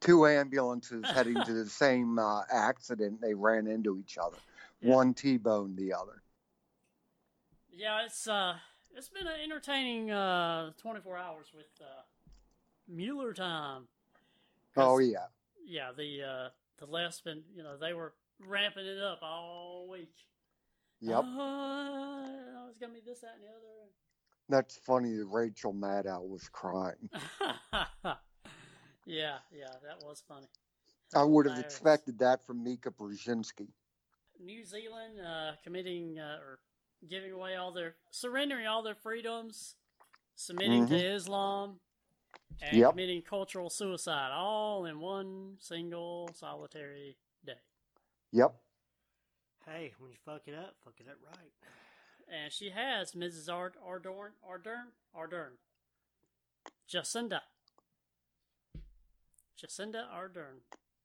Two 0.01 0.27
ambulances 0.27 1.05
heading 1.11 1.43
to 1.45 1.53
the 1.53 1.69
same 1.69 2.19
uh, 2.19 2.43
accident. 2.51 3.21
They 3.21 3.35
ran 3.35 3.67
into 3.67 3.99
each 3.99 4.17
other. 4.19 4.37
Yeah. 4.81 4.95
One 4.95 5.13
T-boned 5.13 5.77
the 5.77 5.93
other. 5.93 6.23
yeah, 7.73 8.05
it's 8.07 8.27
uh, 8.27 8.55
it's 8.97 9.09
been 9.09 9.27
an 9.27 9.41
entertaining 9.43 10.11
uh, 10.11 10.71
twenty 10.81 11.01
four 11.01 11.17
hours 11.17 11.47
with 11.55 11.67
uh, 11.81 12.03
Mueller 12.89 13.33
time. 13.33 13.83
Oh 14.77 14.99
yeah. 14.99 15.27
yeah, 15.65 15.91
the 15.97 16.23
uh, 16.23 16.49
the 16.79 16.87
left's 16.87 17.21
been 17.21 17.43
you 17.55 17.63
know 17.63 17.77
they 17.77 17.93
were 17.93 18.15
ramping 18.47 18.87
it 18.87 18.99
up 18.99 19.21
all 19.23 19.89
week. 19.91 20.15
Yep. 21.01 21.19
Uh, 21.19 21.25
oh, 21.25 22.67
it's 22.69 22.79
gonna 22.79 22.93
be 22.93 23.01
this, 23.05 23.21
that, 23.21 23.35
and 23.35 23.45
the 23.45 23.49
other. 23.49 23.91
That's 24.49 24.77
funny 24.77 25.17
Rachel 25.25 25.73
Maddow 25.73 26.29
was 26.29 26.49
crying. 26.49 27.09
yeah, 29.07 29.39
yeah, 29.53 29.71
that 29.87 30.05
was 30.05 30.23
funny. 30.27 30.49
I 31.15 31.25
would 31.25 31.47
have 31.47 31.55
Hilarious. 31.55 31.75
expected 31.75 32.19
that 32.19 32.45
from 32.45 32.63
Mika 32.63 32.91
Brzezinski. 32.91 33.69
New 34.43 34.65
Zealand 34.65 35.21
uh, 35.21 35.53
committing 35.63 36.19
uh, 36.19 36.39
or 36.43 36.59
giving 37.09 37.33
away 37.33 37.57
all 37.57 37.73
their 37.73 37.97
surrendering 38.11 38.67
all 38.67 38.83
their 38.83 38.95
freedoms, 38.95 39.77
submitting 40.35 40.87
to 40.89 40.95
mm-hmm. 40.95 41.17
Islam, 41.17 41.81
and 42.63 42.77
Yep. 42.77 42.91
committing 42.91 43.23
cultural 43.23 43.71
suicide 43.71 44.33
all 44.33 44.85
in 44.87 45.01
one 45.01 45.57
single 45.61 46.31
solitary 46.35 47.17
day. 47.45 47.61
Yep. 48.33 48.55
Hey, 49.67 49.95
when 49.99 50.11
you 50.11 50.17
fuck 50.25 50.43
it 50.47 50.55
up, 50.55 50.77
fuck 50.85 50.95
it 50.99 51.09
up 51.09 51.19
right. 51.27 51.53
And 52.29 52.53
she 52.53 52.71
has 52.71 53.13
Mrs. 53.13 53.53
Ard- 53.53 53.77
Ardorn 53.85 54.33
Ardern 54.49 54.93
Ardern 55.17 55.53
Jacinda 56.89 57.41
Jacinda 59.61 60.07
Ardern. 60.13 60.61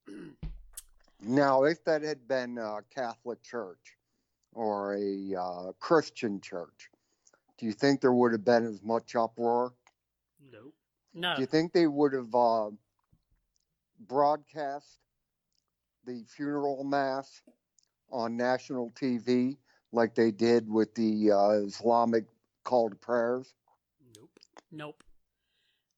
Now, 1.22 1.64
if 1.64 1.84
that 1.86 2.04
had 2.04 2.28
been 2.28 2.58
a 2.58 2.82
Catholic 2.94 3.42
church 3.42 3.98
or 4.56 4.96
a 4.96 5.36
uh, 5.36 5.72
Christian 5.80 6.42
church, 6.42 6.90
do 7.58 7.66
you 7.66 7.74
think 7.74 8.02
there 8.02 8.14
would 8.14 8.32
have 8.32 8.46
been 8.46 8.66
as 8.66 8.82
much 8.82 9.16
uproar? 9.16 9.74
Nope. 10.52 10.74
No, 11.14 11.36
Do 11.36 11.42
you 11.42 11.46
think 11.48 11.72
they 11.72 11.88
would 11.88 12.14
have 12.14 12.34
uh, 12.34 12.70
broadcast 14.08 15.00
the 16.06 16.24
funeral 16.28 16.84
mass 16.84 17.42
on 18.12 18.36
national 18.38 18.92
TV 18.92 19.58
like 19.92 20.14
they 20.16 20.32
did 20.32 20.70
with 20.70 20.94
the 20.96 21.32
uh, 21.32 21.50
Islamic 21.66 22.26
call 22.64 22.90
to 22.90 22.96
prayers? 22.96 23.54
Nope. 24.16 24.40
Nope. 24.72 25.04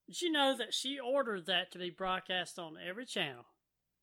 Did 0.06 0.22
you 0.22 0.30
know 0.32 0.56
that 0.56 0.72
she 0.72 0.98
ordered 0.98 1.46
that 1.46 1.70
to 1.72 1.78
be 1.78 1.90
broadcast 1.90 2.58
on 2.58 2.78
every 2.82 3.04
channel, 3.04 3.44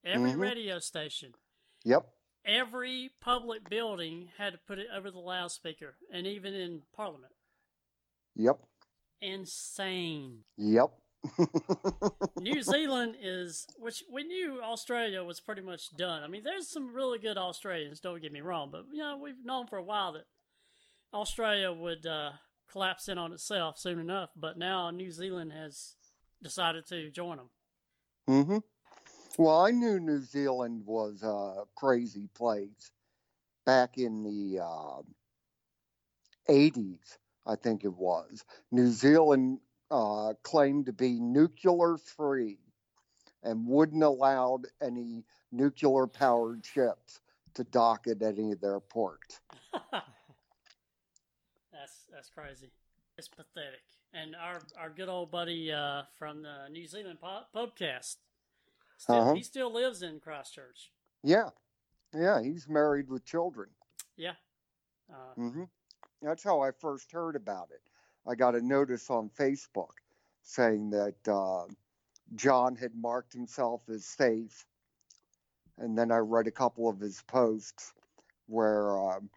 every 0.04 0.32
Mhm. 0.32 0.40
radio 0.40 0.80
station, 0.80 1.34
Yep. 1.84 2.15
Every 2.46 3.12
public 3.22 3.70
building 3.70 4.30
had 4.38 4.54
to 4.54 4.60
put 4.68 4.80
it 4.80 4.88
over 4.96 5.12
the 5.12 5.20
loudspeaker, 5.20 5.96
and 6.12 6.28
even 6.28 6.54
in 6.54 6.82
Parliament? 6.96 7.34
Yep. 8.36 8.60
Insane. 9.22 10.40
Yep. 10.58 10.92
New 12.40 12.62
Zealand 12.62 13.16
is, 13.22 13.66
which 13.80 14.04
we 14.12 14.24
knew 14.24 14.62
Australia 14.62 15.24
was 15.24 15.40
pretty 15.40 15.62
much 15.62 15.96
done. 15.98 16.24
I 16.24 16.28
mean, 16.28 16.44
there's 16.44 16.68
some 16.68 16.94
really 16.94 17.18
good 17.18 17.38
Australians. 17.38 18.00
Don't 18.00 18.22
get 18.22 18.32
me 18.32 18.42
wrong, 18.42 18.70
but 18.72 18.86
you 18.92 19.00
know 19.00 19.18
we've 19.18 19.44
known 19.44 19.68
for 19.68 19.78
a 19.78 19.84
while 19.84 20.14
that 20.14 20.26
Australia 21.14 21.72
would 21.72 22.06
uh, 22.06 22.32
collapse 22.72 23.08
in 23.08 23.18
on 23.18 23.34
itself 23.34 23.80
soon 23.80 24.00
enough. 24.00 24.30
But 24.36 24.58
now 24.58 24.92
New 24.92 25.12
Zealand 25.12 25.54
has 25.54 25.96
decided 26.44 26.86
to 26.88 27.10
join 27.10 27.38
them. 27.38 27.50
hmm 28.28 28.58
Well, 29.38 29.66
I 29.66 29.72
knew 29.72 30.00
New 30.00 30.22
Zealand 30.22 30.84
was 30.86 31.22
a 31.22 31.64
crazy 31.76 32.30
place 32.34 32.92
back 33.66 33.98
in 33.98 34.24
the 34.24 34.64
uh, 34.64 35.02
80s, 36.50 37.18
I 37.46 37.56
think 37.56 37.84
it 37.84 37.94
was. 37.94 38.46
New 38.72 38.88
Zealand 38.88 39.60
uh, 39.92 40.34
claimed 40.44 40.86
to 40.86 40.94
be 40.94 41.20
nuclear 41.20 41.98
free 41.98 42.60
and 43.44 43.68
wouldn't 43.68 44.04
allow 44.04 44.60
any 44.82 45.26
nuclear 45.52 46.08
powered 46.08 46.66
ships 46.66 47.20
to 47.56 47.64
dock 47.66 48.08
at 48.08 48.22
any 48.22 48.52
of 48.52 48.62
their 48.62 48.80
ports. 48.80 49.42
That's 51.72 52.06
that's 52.12 52.30
crazy. 52.30 52.72
It's 53.18 53.28
pathetic. 53.28 53.84
And 54.14 54.36
our 54.36 54.62
our 54.80 54.90
good 54.90 55.10
old 55.10 55.30
buddy 55.30 55.72
uh, 55.72 56.04
from 56.18 56.42
the 56.42 56.70
New 56.72 56.88
Zealand 56.88 57.20
po- 57.22 57.44
podcast, 57.54 58.16
still, 58.98 59.16
Uh-huh. 59.16 59.34
he 59.36 59.44
still 59.44 59.72
lives 59.72 60.02
in 60.02 60.20
Christchurch. 60.20 60.92
Yeah. 61.24 61.50
Yeah, 62.14 62.42
he's 62.42 62.68
married 62.70 63.10
with 63.10 63.26
children. 63.26 63.70
Yeah. 64.16 64.36
Uh, 65.12 65.34
hmm 65.36 65.64
That's 66.22 66.44
how 66.44 66.62
I 66.62 66.72
first 66.72 67.12
heard 67.12 67.36
about 67.36 67.70
it. 67.72 67.82
I 68.28 68.36
got 68.36 68.56
a 68.56 68.62
notice 68.62 69.10
on 69.10 69.30
Facebook 69.30 69.92
saying 70.42 70.90
that 70.92 71.28
uh, 71.28 71.66
John 72.36 72.76
had 72.76 72.96
marked 72.96 73.34
himself 73.34 73.88
as 73.90 74.06
safe. 74.06 74.66
And 75.78 75.98
then 75.98 76.12
I 76.12 76.18
read 76.18 76.48
a 76.48 76.52
couple 76.52 76.88
of 76.88 77.00
his 77.00 77.22
posts 77.24 77.94
where 78.48 78.98
um 78.98 79.30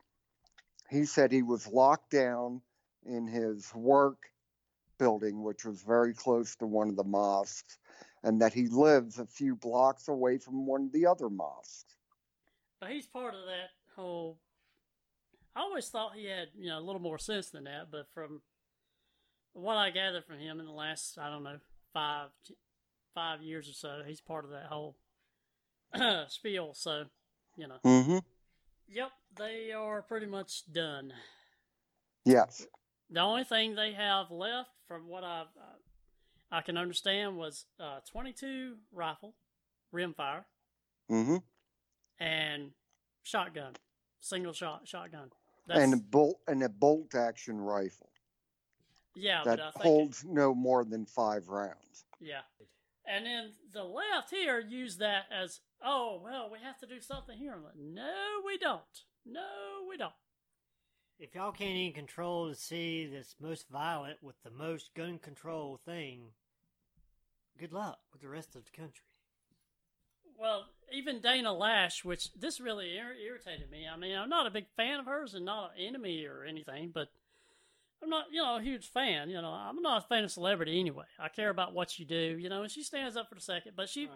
he 0.89 1.05
said 1.05 1.33
he 1.33 1.43
was 1.43 1.67
locked 1.67 2.11
down 2.11 2.63
in 3.05 3.27
his 3.27 3.75
work 3.75 4.31
building, 4.99 5.43
which 5.43 5.65
was 5.65 5.83
very 5.83 6.15
close 6.15 6.57
to 6.57 6.67
one 6.67 6.89
of 6.89 6.97
the 6.97 7.05
mosques, 7.05 7.79
and 8.23 8.41
that 8.41 8.53
he 8.53 8.67
lives 8.69 9.19
a 9.19 9.27
few 9.27 9.55
blocks 9.57 10.09
away 10.09 10.39
from 10.39 10.67
one 10.67 10.85
of 10.85 10.93
the 10.93 11.07
other 11.07 11.29
mosques. 11.31 11.97
But 12.81 12.91
he's 12.91 13.07
part 13.07 13.35
of 13.35 13.41
that 13.47 13.71
whole. 13.97 14.39
I 15.57 15.61
always 15.61 15.89
thought 15.89 16.13
he 16.15 16.27
had, 16.27 16.49
you 16.57 16.69
know, 16.69 16.79
a 16.79 16.85
little 16.85 17.01
more 17.01 17.19
sense 17.19 17.51
than 17.51 17.65
that. 17.65 17.91
But 17.91 18.07
from 18.13 18.43
what 19.53 19.77
I 19.77 19.91
gathered 19.91 20.25
from 20.25 20.39
him 20.39 20.61
in 20.61 20.67
the 20.67 20.73
last, 20.73 21.19
I 21.19 21.31
don't 21.31 21.43
know, 21.43 21.59
five 21.93 22.29
five 23.15 23.43
years 23.43 23.69
or 23.69 23.73
so, 23.73 24.03
he's 24.07 24.21
part 24.21 24.45
of 24.45 24.51
that 24.53 24.67
whole 24.67 24.97
spiel. 26.29 26.75
So, 26.75 27.05
you 27.57 27.67
know, 27.67 27.79
Mm-hmm. 27.85 28.19
yep, 28.89 29.11
they 29.37 29.73
are 29.73 30.03
pretty 30.03 30.27
much 30.27 30.71
done. 30.73 31.13
Yes. 32.25 32.67
The 33.11 33.21
only 33.21 33.43
thing 33.45 33.75
they 33.75 33.93
have 33.95 34.31
left, 34.31 34.71
from 34.87 35.09
what 35.09 35.25
I 35.25 35.45
I 36.51 36.61
can 36.63 36.77
understand, 36.77 37.37
was 37.37 37.67
uh, 37.79 38.01
22 38.11 38.77
rifle, 38.93 39.35
rimfire, 39.95 40.45
Mm-hmm. 41.11 41.37
and 42.21 42.71
shotgun, 43.23 43.75
single 44.21 44.53
shot 44.53 44.87
shotgun. 44.87 45.31
and 45.71 45.95
a 45.95 45.97
bolt 45.97 46.41
and 46.47 46.63
a 46.63 46.69
bolt 46.69 47.15
action 47.15 47.59
rifle 47.61 48.11
yeah, 49.15 49.43
that 49.45 49.57
but 49.59 49.61
I 49.61 49.71
think 49.71 49.83
holds 49.83 50.25
no 50.25 50.55
more 50.55 50.85
than 50.85 51.07
five 51.07 51.49
rounds. 51.49 52.05
yeah. 52.21 52.41
And 53.11 53.25
then 53.25 53.53
the 53.73 53.85
left 53.85 54.31
here 54.31 54.61
use 54.61 54.99
that 54.99 55.25
as 55.33 55.61
oh 55.83 56.21
well, 56.23 56.51
we 56.53 56.59
have 56.63 56.79
to 56.81 56.87
do 56.87 57.01
something 57.01 57.39
here. 57.39 57.55
I'm 57.55 57.65
like, 57.65 57.77
no, 57.79 58.13
we 58.45 58.59
don't. 58.59 58.83
No, 59.25 59.87
we 59.89 59.97
don't. 59.97 60.13
If 61.19 61.35
y'all 61.35 61.51
can't 61.51 61.77
even 61.77 61.95
control 61.95 62.49
the 62.49 62.55
city 62.55 63.11
that's 63.13 63.35
most 63.41 63.69
violent 63.69 64.23
with 64.23 64.37
the 64.45 64.51
most 64.51 64.95
gun 64.95 65.19
control 65.19 65.81
thing, 65.85 66.29
good 67.59 67.73
luck 67.73 67.99
with 68.13 68.23
the 68.23 68.29
rest 68.29 68.55
of 68.55 68.65
the 68.65 68.71
country. 68.71 69.05
Well, 70.39 70.67
even 70.93 71.21
Dana 71.21 71.51
Loesch, 71.51 72.05
which 72.05 72.33
this 72.35 72.61
really 72.61 72.97
ir- 72.97 73.15
irritated 73.15 73.69
me. 73.69 73.87
I 73.93 73.97
mean, 73.97 74.17
I'm 74.17 74.29
not 74.29 74.47
a 74.47 74.51
big 74.51 74.67
fan 74.77 75.01
of 75.01 75.07
hers 75.07 75.35
and 75.35 75.45
not 75.45 75.73
an 75.77 75.85
enemy 75.85 76.25
or 76.25 76.45
anything, 76.45 76.93
but 76.95 77.09
I'm 78.01 78.09
not, 78.09 78.27
you 78.31 78.41
know, 78.41 78.57
a 78.57 78.63
huge 78.63 78.89
fan. 78.89 79.29
You 79.29 79.43
know, 79.43 79.51
I'm 79.51 79.83
not 79.83 80.05
a 80.05 80.07
fan 80.07 80.23
of 80.23 80.31
celebrity 80.31 80.79
anyway. 80.79 81.07
I 81.19 81.29
care 81.29 81.51
about 81.51 81.75
what 81.75 81.99
you 81.99 82.05
do, 82.05 82.39
you 82.39 82.49
know, 82.49 82.63
and 82.63 82.71
she 82.71 82.85
stands 82.85 83.17
up 83.17 83.29
for 83.29 83.35
the 83.35 83.41
second. 83.41 83.73
But 83.77 83.89
she, 83.89 84.07
right. 84.07 84.15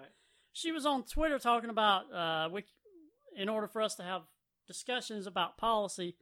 she 0.53 0.71
was 0.71 0.87
on 0.87 1.03
Twitter 1.03 1.41
talking 1.41 1.71
about, 1.71 2.13
uh, 2.13 2.49
we, 2.53 2.63
in 3.37 3.49
order 3.49 3.67
for 3.67 3.83
us 3.83 3.97
to 3.97 4.05
have 4.05 4.23
discussions 4.69 5.27
about 5.27 5.59
policy, 5.59 6.15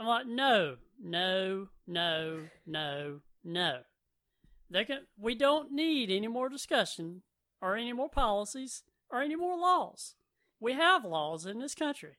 I'm 0.00 0.06
like, 0.06 0.26
no, 0.26 0.76
no, 0.98 1.68
no, 1.86 2.38
no, 2.66 3.20
no. 3.44 3.80
They 4.70 4.86
can, 4.86 5.00
we 5.18 5.34
don't 5.34 5.72
need 5.72 6.10
any 6.10 6.26
more 6.26 6.48
discussion 6.48 7.20
or 7.60 7.76
any 7.76 7.92
more 7.92 8.08
policies 8.08 8.82
or 9.10 9.20
any 9.20 9.36
more 9.36 9.58
laws. 9.58 10.14
We 10.58 10.72
have 10.72 11.04
laws 11.04 11.44
in 11.44 11.58
this 11.58 11.74
country 11.74 12.16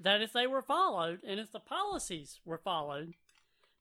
that 0.00 0.20
if 0.20 0.32
they 0.32 0.48
were 0.48 0.62
followed 0.62 1.20
and 1.24 1.38
if 1.38 1.52
the 1.52 1.60
policies 1.60 2.40
were 2.44 2.58
followed, 2.58 3.14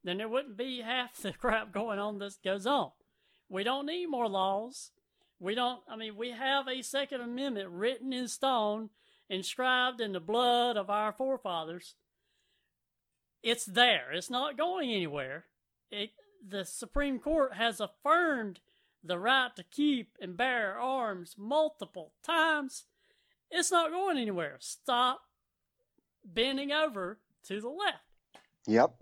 then 0.04 0.18
there 0.18 0.30
wouldn't 0.30 0.56
be 0.56 0.82
half 0.82 1.18
the 1.18 1.34
crap 1.40 1.72
going 1.72 1.98
on 1.98 2.20
that 2.20 2.36
goes 2.44 2.68
on. 2.68 2.92
We 3.50 3.64
don't 3.64 3.88
need 3.88 4.06
more 4.06 4.30
laws. 4.30 4.92
We 5.40 5.56
don't, 5.56 5.82
I 5.90 5.96
mean, 5.96 6.16
we 6.16 6.30
have 6.30 6.68
a 6.68 6.84
Second 6.84 7.22
Amendment 7.22 7.70
written 7.72 8.14
in 8.14 8.28
stone, 8.28 8.92
inscribed 9.32 10.00
in 10.00 10.12
the 10.12 10.20
blood 10.20 10.78
of 10.78 10.92
our 10.92 11.12
forefathers. 11.12 11.96
It's 13.46 13.66
there. 13.66 14.12
It's 14.12 14.32
not 14.32 14.58
going 14.58 14.90
anywhere. 14.90 15.46
It, 15.92 16.10
the 16.46 16.66
Supreme 16.66 17.20
Court 17.20 17.54
has 17.54 17.80
affirmed 17.80 18.60
the 19.04 19.20
right 19.20 19.56
to 19.56 19.64
keep 19.64 20.18
and 20.20 20.36
bear 20.36 20.80
arms 20.80 21.36
multiple 21.38 22.14
times. 22.24 22.86
It's 23.52 23.72
not 23.72 23.92
going 23.92 24.18
anywhere. 24.18 24.56
Stop 24.60 25.22
bending 26.26 26.72
over 26.72 27.20
to 27.44 27.62
the 27.62 27.70
left. 27.70 28.00
Yep. 28.66 28.96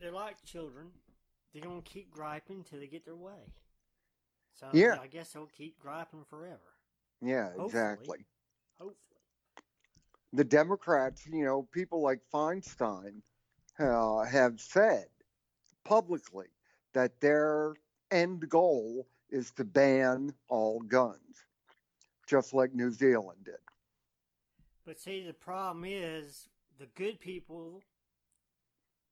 They're 0.00 0.10
like 0.10 0.42
children. 0.46 0.86
They're 1.52 1.62
gonna 1.62 1.82
keep 1.82 2.10
griping 2.10 2.64
till 2.64 2.80
they 2.80 2.86
get 2.86 3.04
their 3.04 3.14
way. 3.14 3.52
So 4.54 4.68
Yeah. 4.72 4.96
I 4.98 5.08
guess 5.08 5.34
they'll 5.34 5.44
keep 5.44 5.78
griping 5.78 6.24
forever. 6.30 6.72
Yeah, 7.20 7.48
Hopefully. 7.48 7.66
exactly. 7.66 8.26
Hopefully. 8.78 8.96
The 10.32 10.44
Democrats, 10.44 11.26
you 11.26 11.44
know, 11.44 11.68
people 11.70 12.02
like 12.02 12.20
Feinstein 12.32 13.20
uh, 13.78 14.22
have 14.24 14.60
said 14.60 15.06
publicly 15.84 16.46
that 16.92 17.20
their 17.20 17.74
end 18.10 18.48
goal 18.48 19.06
is 19.30 19.50
to 19.52 19.64
ban 19.64 20.32
all 20.48 20.80
guns, 20.80 21.44
just 22.26 22.54
like 22.54 22.74
New 22.74 22.90
Zealand 22.90 23.38
did. 23.44 23.54
But 24.86 24.98
see, 24.98 25.24
the 25.26 25.32
problem 25.32 25.84
is 25.86 26.48
the 26.78 26.86
good 26.94 27.18
people 27.20 27.82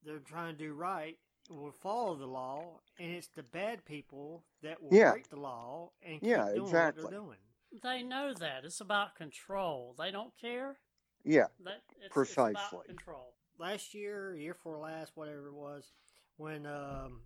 they're 0.05 0.19
trying 0.19 0.57
to 0.57 0.65
do 0.65 0.75
right 0.75 1.17
will 1.49 1.73
follow 1.73 2.15
the 2.15 2.27
law, 2.27 2.81
and 2.99 3.13
it's 3.13 3.29
the 3.29 3.43
bad 3.43 3.85
people 3.85 4.45
that 4.63 4.83
will 4.83 4.95
Yeah. 4.95 5.13
break 5.13 5.29
the 5.29 5.41
law 5.41 5.91
and 6.03 6.21
keep 6.21 6.29
Yeah, 6.29 6.53
doing 6.55 6.67
exactly. 6.67 7.03
what 7.05 7.11
they're 7.11 7.21
doing. 7.21 7.39
They 7.83 8.03
know 8.03 8.35
that. 8.35 8.65
It's 8.65 8.81
about 8.81 9.15
control. 9.17 9.95
They 9.99 10.11
don't 10.11 10.37
care. 10.37 10.77
Yeah, 11.25 11.47
That 11.61 11.83
it's, 11.97 12.05
It's 12.07 12.13
Precisely. 12.13 12.51
about 12.51 12.85
control. 12.85 13.32
Last 13.63 13.95
year, 13.95 14.35
year 14.35 14.55
before 14.55 14.77
last, 14.77 15.13
whatever 15.15 15.47
it 15.47 15.55
was, 15.55 15.93
when 16.37 16.67
um, 16.67 17.21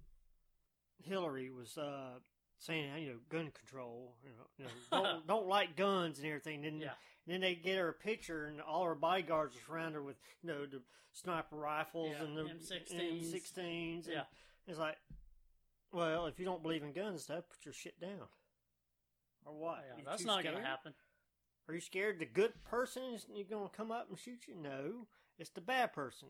Hillary 1.02 1.50
was 1.50 1.78
uh, 1.78 2.18
saying, 2.58 2.90
you 3.02 3.08
know, 3.08 3.16
gun 3.30 3.50
control, 3.58 4.16
you 4.22 4.28
know, 4.28 4.44
you 4.58 4.64
know 4.66 5.02
don't, 5.02 5.26
don't 5.26 5.46
like 5.46 5.76
guns 5.76 6.18
and 6.18 6.26
everything. 6.26 6.60
Then, 6.60 6.78
Yeah. 6.78 6.90
then 7.26 7.40
they 7.40 7.54
get 7.54 7.78
her 7.78 7.88
a 7.88 7.94
picture, 7.94 8.48
and 8.48 8.60
all 8.60 8.84
her 8.84 8.94
bodyguards 8.94 9.56
are 9.56 9.60
surround 9.66 9.94
her 9.94 10.02
with, 10.02 10.16
you 10.42 10.50
know, 10.50 10.66
the 10.66 10.82
sniper 11.14 11.56
rifles 11.56 12.14
Yeah, 12.18 12.24
and 12.24 12.36
the 12.36 12.42
M16s. 12.42 13.32
M16s. 13.32 14.04
and 14.04 14.06
Yeah. 14.06 14.24
It's 14.66 14.78
like, 14.78 14.96
well, 15.90 16.26
if 16.26 16.38
you 16.38 16.44
don't 16.44 16.62
believe 16.62 16.82
in 16.82 16.92
guns 16.92 17.22
stuff, 17.22 17.44
put 17.48 17.64
your 17.64 17.72
shit 17.72 17.98
down. 17.98 18.28
Or 19.46 19.54
what? 19.54 19.84
Yeah, 19.88 20.02
that's 20.04 20.26
not 20.26 20.44
going 20.44 20.56
to 20.56 20.62
happen. 20.62 20.92
Are 21.66 21.74
you 21.74 21.80
scared 21.80 22.18
the 22.18 22.26
good 22.26 22.52
person 22.64 23.02
is 23.14 23.24
going 23.48 23.70
to 23.70 23.74
come 23.74 23.90
up 23.90 24.08
and 24.10 24.18
shoot 24.18 24.40
you? 24.46 24.54
No, 24.54 25.06
it's 25.38 25.50
the 25.50 25.60
bad 25.60 25.92
person. 25.92 26.28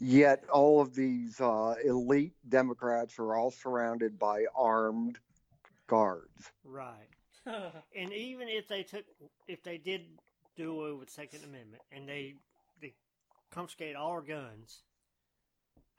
yet 0.00 0.44
all 0.52 0.80
of 0.80 0.94
these 0.94 1.40
uh, 1.40 1.74
elite 1.84 2.34
Democrats 2.48 3.18
are 3.18 3.34
all 3.34 3.50
surrounded 3.50 4.18
by 4.18 4.44
armed 4.54 5.18
guards. 5.86 6.52
Right. 6.64 7.08
And 7.96 8.12
even 8.12 8.48
if 8.48 8.66
they 8.66 8.82
took, 8.82 9.04
if 9.46 9.62
they 9.62 9.78
did 9.78 10.02
do 10.56 10.80
away 10.80 10.98
with 10.98 11.08
Second 11.10 11.44
Amendment 11.44 11.82
and 11.92 12.08
they 12.08 12.34
they 12.80 12.94
confiscate 13.52 13.94
all 13.94 14.10
our 14.10 14.20
guns, 14.20 14.82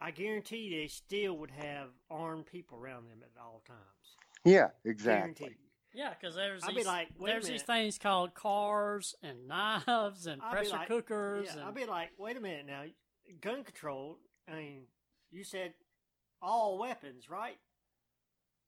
I 0.02 0.12
guarantee 0.12 0.70
they 0.70 0.88
still 0.88 1.38
would 1.38 1.52
have 1.52 1.90
armed 2.12 2.48
people 2.48 2.78
around 2.78 3.10
them 3.10 3.20
at 3.24 3.42
all 3.42 3.62
times. 3.66 4.18
Yeah, 4.44 4.70
exactly. 4.84 5.34
Guaranteed. 5.46 5.58
Yeah, 5.98 6.14
because 6.20 6.36
there's 6.36 6.64
I'd 6.64 6.70
be 6.70 6.76
these, 6.76 6.86
like, 6.86 7.08
wait 7.18 7.30
a 7.30 7.34
there's 7.34 7.48
these 7.48 7.64
things 7.64 7.98
called 7.98 8.36
cars 8.36 9.16
and 9.24 9.48
knives 9.48 10.28
and 10.28 10.40
I'd 10.44 10.52
be 10.52 10.56
pressure 10.58 10.72
like- 10.72 10.88
cookers. 10.88 11.48
Yeah, 11.48 11.54
and, 11.54 11.62
I'd 11.64 11.74
be 11.74 11.86
like, 11.86 12.12
wait 12.20 12.38
a 12.38 12.40
minute 12.40 12.68
now, 12.68 12.84
gun 13.42 13.64
control. 13.64 14.20
I 14.48 14.56
mean, 14.56 14.82
you 15.32 15.44
said 15.44 15.74
all 16.40 16.78
weapons, 16.78 17.32
right? 17.32 17.58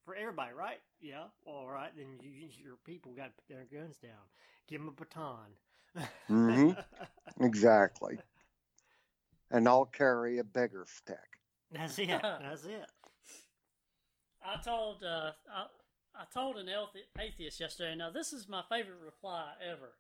For 0.06 0.16
everybody, 0.16 0.54
right? 0.54 0.80
Yeah. 1.00 1.26
All 1.46 1.68
right, 1.70 1.92
then 1.96 2.18
you, 2.24 2.50
your 2.58 2.78
people 2.84 3.12
got 3.12 3.26
to 3.26 3.32
put 3.32 3.48
their 3.48 3.80
guns 3.80 3.98
down. 3.98 4.12
Give 4.68 4.82
them 4.82 4.90
a 4.90 4.92
baton. 4.92 6.06
mm-hmm. 6.30 6.80
Exactly. 7.46 8.18
And 9.52 9.68
I'll 9.68 9.86
carry 9.86 10.40
a 10.40 10.44
bigger 10.44 10.86
stick. 10.88 11.18
That's 11.72 12.00
it. 12.00 12.08
That's 12.22 12.66
it. 12.66 12.86
I 14.44 14.62
told 14.64 15.04
uh, 15.04 15.32
I, 15.54 15.66
I 16.20 16.26
told 16.34 16.58
an 16.58 16.68
atheist 17.20 17.60
yesterday. 17.60 17.96
Now 17.96 18.10
this 18.12 18.34
is 18.34 18.50
my 18.50 18.62
favorite 18.70 19.00
reply 19.04 19.46
ever. 19.66 19.94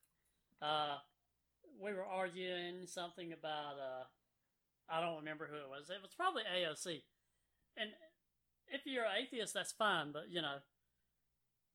Uh, 0.62 0.97
we 1.82 1.93
were 1.93 2.05
arguing 2.05 2.86
something 2.86 3.32
about 3.32 3.75
uh, 3.79 4.03
I 4.89 5.01
don't 5.01 5.17
remember 5.17 5.47
who 5.49 5.55
it 5.55 5.69
was. 5.69 5.89
It 5.89 6.01
was 6.01 6.12
probably 6.15 6.43
AOC. 6.43 7.01
And 7.77 7.91
if 8.67 8.82
you're 8.86 9.05
an 9.05 9.23
atheist, 9.23 9.53
that's 9.53 9.71
fine. 9.71 10.12
But 10.12 10.29
you 10.29 10.41
know, 10.41 10.58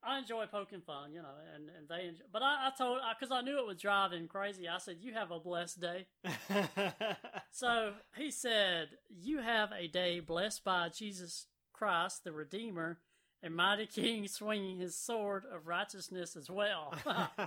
I 0.03 0.19
enjoy 0.19 0.45
poking 0.47 0.83
fun. 0.83 1.13
You 1.13 1.23
know, 1.23 1.35
and, 1.55 1.71
and 1.71 1.89
they 1.89 2.09
enjoy. 2.09 2.25
But 2.31 2.43
I, 2.43 2.69
I 2.69 2.71
told 2.77 2.99
because 3.19 3.33
I 3.33 3.41
knew 3.41 3.59
it 3.59 3.67
was 3.67 3.81
driving 3.81 4.29
crazy. 4.29 4.69
I 4.69 4.79
said, 4.79 4.99
"You 5.01 5.15
have 5.15 5.31
a 5.31 5.41
blessed 5.41 5.81
day." 5.81 6.07
So 7.55 7.93
he 8.17 8.33
said, 8.33 8.89
You 9.09 9.39
have 9.39 9.71
a 9.71 9.87
day 9.87 10.19
blessed 10.19 10.65
by 10.65 10.89
Jesus 10.89 11.47
Christ, 11.73 12.25
the 12.25 12.33
Redeemer, 12.33 12.99
and 13.45 13.55
mighty 13.55 13.87
King 13.87 14.27
swinging 14.27 14.79
his 14.79 14.97
sword 14.97 15.45
of 15.53 15.67
righteousness 15.67 16.35
as 16.35 16.51
well. 16.51 16.95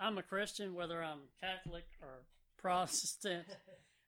I'm 0.00 0.18
a 0.18 0.22
Christian, 0.22 0.74
whether 0.74 1.02
I'm 1.02 1.20
Catholic 1.40 1.84
or 2.02 2.22
Protestant 2.58 3.46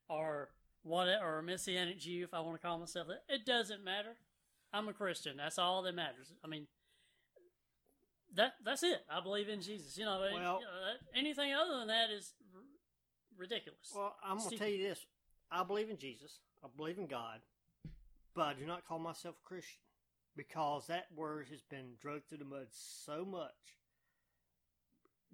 or 0.09 0.49
what, 0.83 1.07
or 1.21 1.37
a 1.37 1.43
Messianic 1.43 1.99
Jew, 1.99 2.23
if 2.23 2.33
I 2.33 2.39
want 2.41 2.59
to 2.59 2.67
call 2.67 2.79
myself 2.79 3.07
that. 3.07 3.23
It 3.33 3.45
doesn't 3.45 3.83
matter. 3.83 4.15
I'm 4.73 4.87
a 4.87 4.93
Christian. 4.93 5.37
That's 5.37 5.59
all 5.59 5.83
that 5.83 5.95
matters. 5.95 6.33
I 6.43 6.47
mean, 6.47 6.67
that 8.35 8.53
that's 8.65 8.83
it. 8.83 9.01
I 9.09 9.21
believe 9.21 9.49
in 9.49 9.61
Jesus. 9.61 9.97
You 9.97 10.05
know, 10.05 10.19
Well- 10.19 10.31
you 10.33 10.39
know, 10.39 10.59
anything 11.15 11.53
other 11.53 11.77
than 11.79 11.87
that 11.87 12.09
is 12.09 12.33
r- 12.55 12.61
ridiculous. 13.37 13.91
well, 13.95 14.15
I'm 14.23 14.37
going 14.37 14.49
to 14.49 14.57
tell 14.57 14.67
you 14.67 14.87
this. 14.89 15.05
I 15.51 15.63
believe 15.63 15.89
in 15.89 15.97
Jesus. 15.97 16.39
I 16.63 16.67
believe 16.75 16.97
in 16.99 17.07
God. 17.07 17.39
But 18.35 18.47
I 18.47 18.53
do 18.53 18.65
not 18.65 18.87
call 18.87 18.99
myself 18.99 19.35
a 19.43 19.47
Christian 19.47 19.81
because 20.35 20.87
that 20.87 21.07
word 21.15 21.47
has 21.51 21.61
been 21.61 21.95
drugged 22.01 22.29
through 22.29 22.37
the 22.39 22.45
mud 22.45 22.67
so 22.71 23.25
much. 23.25 23.77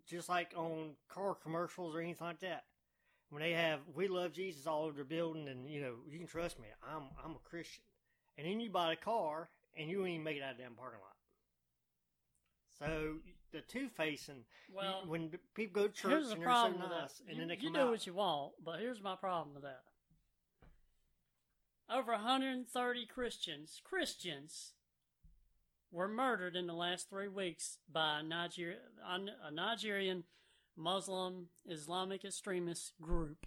Just 0.08 0.30
like 0.30 0.52
on 0.56 0.92
car 1.10 1.36
commercials 1.36 1.96
or 1.96 2.00
anything 2.02 2.28
like 2.28 2.40
that. 2.42 2.64
When 3.30 3.42
they 3.42 3.54
have 3.54 3.80
"We 3.96 4.08
love 4.08 4.34
Jesus" 4.34 4.68
all 4.68 4.84
over 4.84 4.94
their 4.94 5.04
building, 5.04 5.48
and 5.48 5.70
you 5.70 5.82
know 5.82 5.96
you 6.08 6.20
can 6.20 6.28
trust 6.28 6.60
me, 6.60 6.68
I'm 6.84 7.04
I'm 7.24 7.32
a 7.32 7.50
Christian. 7.50 7.84
And 8.38 8.46
then 8.48 8.60
you 8.60 8.70
buy 8.70 8.94
a 8.94 8.96
car, 8.96 9.50
and 9.78 9.90
you 9.90 9.98
don't 9.98 10.08
even 10.08 10.24
make 10.24 10.38
it 10.38 10.44
out 10.44 10.52
of 10.52 10.58
the 10.58 10.64
damn 10.64 10.74
parking 10.74 11.00
lot. 11.00 11.16
So 12.78 13.16
the 13.52 13.62
two 13.62 13.88
facing, 13.90 14.44
well, 14.74 15.04
when 15.08 15.32
people 15.56 15.82
go 15.84 15.88
to 15.88 15.94
church 15.94 16.12
here's 16.12 16.28
the 16.28 16.34
and 16.34 16.42
they're 16.42 16.50
so 16.50 16.52
problem 16.52 16.82
with 16.82 16.92
nice, 16.92 17.14
that. 17.14 17.24
and 17.28 17.36
you, 17.36 17.42
then 17.42 17.48
they 17.48 17.56
you 17.56 17.70
come 17.70 17.74
do 17.74 17.80
out. 17.80 17.90
what 17.90 18.06
you 18.08 18.14
want, 18.14 18.52
but 18.64 18.80
here's 18.80 19.02
my 19.02 19.16
problem 19.16 19.54
with 19.56 19.64
that. 19.64 19.82
Over 21.90 22.14
130 22.14 23.06
Christians, 23.06 23.82
Christians, 23.84 24.74
were 25.92 26.08
murdered 26.08 26.56
in 26.56 26.66
the 26.66 26.74
last 26.74 27.10
three 27.10 27.28
weeks 27.28 27.78
by 27.92 28.20
a, 28.20 28.24
Niger- 28.24 28.78
a 29.08 29.52
Nigerian 29.52 30.24
Muslim 30.76 31.48
Islamic 31.68 32.26
extremist 32.26 32.94
group. 33.00 33.46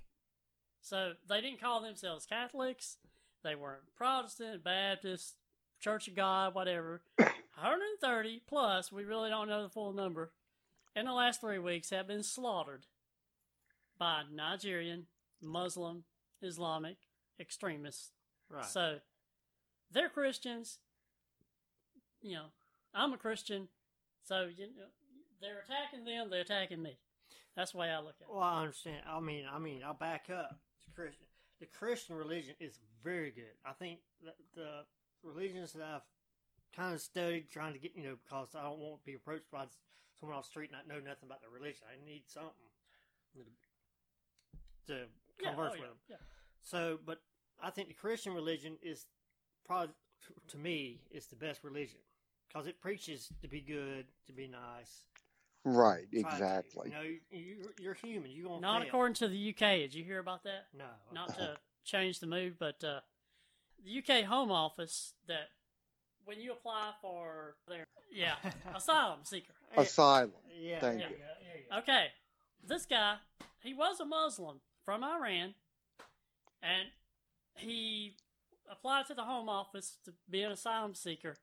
So 0.80 1.14
they 1.28 1.40
didn't 1.40 1.60
call 1.60 1.82
themselves 1.82 2.26
Catholics. 2.26 2.98
They 3.42 3.56
weren't 3.56 3.94
Protestant, 3.96 4.62
Baptist, 4.62 5.34
Church 5.80 6.08
of 6.08 6.14
God, 6.14 6.54
whatever. 6.54 7.02
130 7.18 8.42
plus, 8.46 8.92
we 8.92 9.04
really 9.04 9.30
don't 9.30 9.48
know 9.48 9.64
the 9.64 9.68
full 9.68 9.92
number, 9.92 10.32
in 10.94 11.06
the 11.06 11.12
last 11.12 11.40
three 11.40 11.58
weeks 11.58 11.90
have 11.90 12.06
been 12.06 12.22
slaughtered 12.22 12.86
by 13.98 14.22
Nigerian 14.32 15.06
Muslim 15.42 16.04
Islamic 16.40 16.98
extremists. 17.40 18.12
Right. 18.50 18.64
So 18.64 18.96
they're 19.92 20.08
Christians. 20.08 20.78
You 22.20 22.34
know, 22.34 22.44
I'm 22.94 23.12
a 23.12 23.16
Christian. 23.18 23.68
So 24.24 24.48
you 24.54 24.66
know, 24.66 24.84
they're 25.40 25.62
attacking 25.64 26.04
them. 26.04 26.28
They're 26.30 26.42
attacking 26.42 26.82
me. 26.82 26.98
That's 27.56 27.72
the 27.72 27.78
way 27.78 27.90
I 27.90 27.98
look 27.98 28.14
at 28.20 28.28
it. 28.28 28.32
Well, 28.32 28.42
I 28.42 28.60
understand. 28.60 29.02
I 29.08 29.20
mean, 29.20 29.44
I 29.52 29.58
mean, 29.58 29.82
I'll 29.84 29.94
back 29.94 30.26
up. 30.30 30.58
It's 30.78 30.94
Christian. 30.94 31.26
The 31.60 31.66
Christian 31.66 32.14
religion 32.14 32.54
is 32.60 32.78
very 33.02 33.30
good. 33.30 33.54
I 33.66 33.72
think 33.72 33.98
the 34.54 34.84
religions 35.24 35.72
that 35.72 35.82
I've 35.82 36.06
kind 36.76 36.94
of 36.94 37.00
studied, 37.00 37.50
trying 37.50 37.72
to 37.72 37.78
get, 37.80 37.96
you 37.96 38.04
know, 38.04 38.16
because 38.24 38.54
I 38.54 38.62
don't 38.62 38.78
want 38.78 39.00
to 39.00 39.06
be 39.06 39.14
approached 39.14 39.50
by 39.50 39.64
someone 40.20 40.38
off 40.38 40.44
the 40.44 40.50
street 40.50 40.70
and 40.70 40.78
not 40.78 40.86
know 40.86 41.00
nothing 41.00 41.26
about 41.26 41.42
the 41.42 41.48
religion. 41.48 41.82
I 41.90 41.98
need 42.04 42.22
something 42.26 42.70
to, 43.34 44.92
to 44.92 44.98
Yeah, 45.42 45.50
oh 45.50 45.50
converse 45.50 45.72
oh, 45.72 45.74
yeah, 45.74 45.80
with 45.80 45.90
them. 45.90 45.98
yeah. 46.10 46.16
So, 46.62 46.98
but 47.04 47.18
I 47.62 47.70
think 47.70 47.88
the 47.88 47.94
Christian 47.94 48.34
religion 48.34 48.76
is 48.82 49.06
probably, 49.66 49.94
to 50.48 50.56
me, 50.58 51.00
is 51.10 51.26
the 51.26 51.36
best 51.36 51.64
religion 51.64 51.98
because 52.48 52.66
it 52.66 52.80
preaches 52.80 53.28
to 53.42 53.48
be 53.48 53.60
good, 53.60 54.06
to 54.26 54.32
be 54.32 54.46
nice. 54.48 55.04
Right, 55.64 56.06
Try 56.12 56.22
to. 56.22 56.28
exactly. 56.28 56.88
You 56.90 56.94
know, 56.94 57.02
you, 57.02 57.18
you, 57.30 57.56
you're 57.80 57.94
human. 57.94 58.30
You 58.30 58.44
gonna 58.44 58.60
Not 58.60 58.80
fail. 58.80 58.88
according 58.88 59.14
to 59.16 59.28
the 59.28 59.50
UK. 59.50 59.60
Did 59.80 59.94
you 59.94 60.04
hear 60.04 60.18
about 60.18 60.44
that? 60.44 60.66
No, 60.76 60.84
Not 61.12 61.34
to 61.36 61.56
change 61.84 62.20
the 62.20 62.26
mood, 62.26 62.54
but 62.58 62.82
uh, 62.84 63.00
the 63.84 63.98
UK 63.98 64.24
Home 64.24 64.50
Office 64.50 65.14
that 65.26 65.48
when 66.24 66.40
you 66.40 66.52
apply 66.52 66.92
for 67.02 67.56
their 67.68 67.84
yeah 68.12 68.34
asylum 68.74 69.20
seeker. 69.24 69.52
Asylum. 69.76 70.32
Yeah, 70.58 70.80
Thank 70.80 71.00
there 71.00 71.08
you. 71.10 71.16
go, 71.16 71.22
there 71.42 71.56
you 71.58 71.64
go. 71.70 71.78
Okay, 71.78 72.06
this 72.66 72.86
guy 72.86 73.16
he 73.62 73.74
was 73.74 74.00
a 74.00 74.04
Muslim 74.04 74.60
from 74.84 75.02
Iran, 75.04 75.54
and 76.62 76.88
he 77.58 78.16
applied 78.70 79.06
to 79.06 79.14
the 79.14 79.24
Home 79.24 79.48
Office 79.48 79.96
to 80.04 80.12
be 80.28 80.42
an 80.42 80.52
asylum 80.52 80.94
seeker 80.94 81.36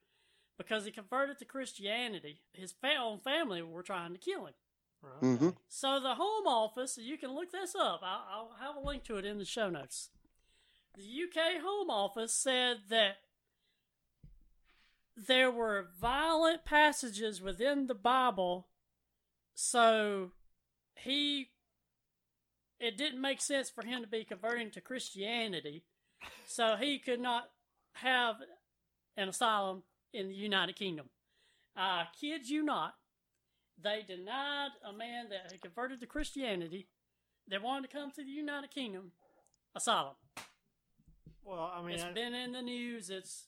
because 0.57 0.85
he 0.85 0.91
converted 0.91 1.37
to 1.39 1.45
Christianity. 1.45 2.39
His 2.53 2.71
fa- 2.71 2.95
own 2.99 3.19
family 3.19 3.61
were 3.61 3.83
trying 3.83 4.13
to 4.13 4.19
kill 4.19 4.45
him. 4.45 4.53
Right, 5.01 5.21
Mhm. 5.21 5.57
So 5.67 5.99
the 5.99 6.15
Home 6.15 6.47
Office, 6.47 6.97
you 6.97 7.17
can 7.17 7.31
look 7.33 7.51
this 7.51 7.75
up. 7.75 8.01
I'll, 8.03 8.25
I'll 8.29 8.55
have 8.59 8.75
a 8.75 8.79
link 8.87 9.03
to 9.05 9.17
it 9.17 9.25
in 9.25 9.37
the 9.37 9.45
show 9.45 9.69
notes. 9.69 10.09
The 10.95 11.03
UK 11.03 11.57
Home 11.61 11.89
Office 11.89 12.33
said 12.33 12.83
that 12.89 13.17
there 15.15 15.51
were 15.51 15.89
violent 15.99 16.65
passages 16.65 17.41
within 17.41 17.87
the 17.87 17.95
Bible, 17.95 18.67
so 19.53 20.31
he 20.95 21.51
it 22.79 22.97
didn't 22.97 23.21
make 23.21 23.39
sense 23.41 23.69
for 23.69 23.85
him 23.85 24.01
to 24.01 24.07
be 24.07 24.25
converting 24.25 24.69
to 24.71 24.81
Christianity, 24.81 25.83
so 26.45 26.75
he 26.75 26.99
could 26.99 27.19
not 27.19 27.49
have 27.93 28.35
an 29.17 29.29
asylum 29.29 29.83
in 30.13 30.27
the 30.27 30.35
United 30.35 30.75
Kingdom. 30.75 31.09
I 31.75 32.05
kid 32.19 32.49
you 32.49 32.63
not 32.63 32.95
they 33.81 34.03
denied 34.07 34.69
a 34.87 34.93
man 34.93 35.29
that 35.29 35.51
had 35.51 35.61
converted 35.61 35.99
to 35.99 36.05
Christianity 36.05 36.87
that 37.49 37.61
wanted 37.61 37.89
to 37.89 37.97
come 37.97 38.11
to 38.11 38.23
the 38.23 38.31
United 38.31 38.71
Kingdom 38.71 39.11
asylum. 39.75 40.15
Well, 41.43 41.71
I 41.75 41.81
mean, 41.81 41.95
It's 41.95 42.03
I, 42.03 42.11
been 42.11 42.33
in 42.33 42.53
the 42.53 42.61
news. 42.61 43.09
It's 43.09 43.47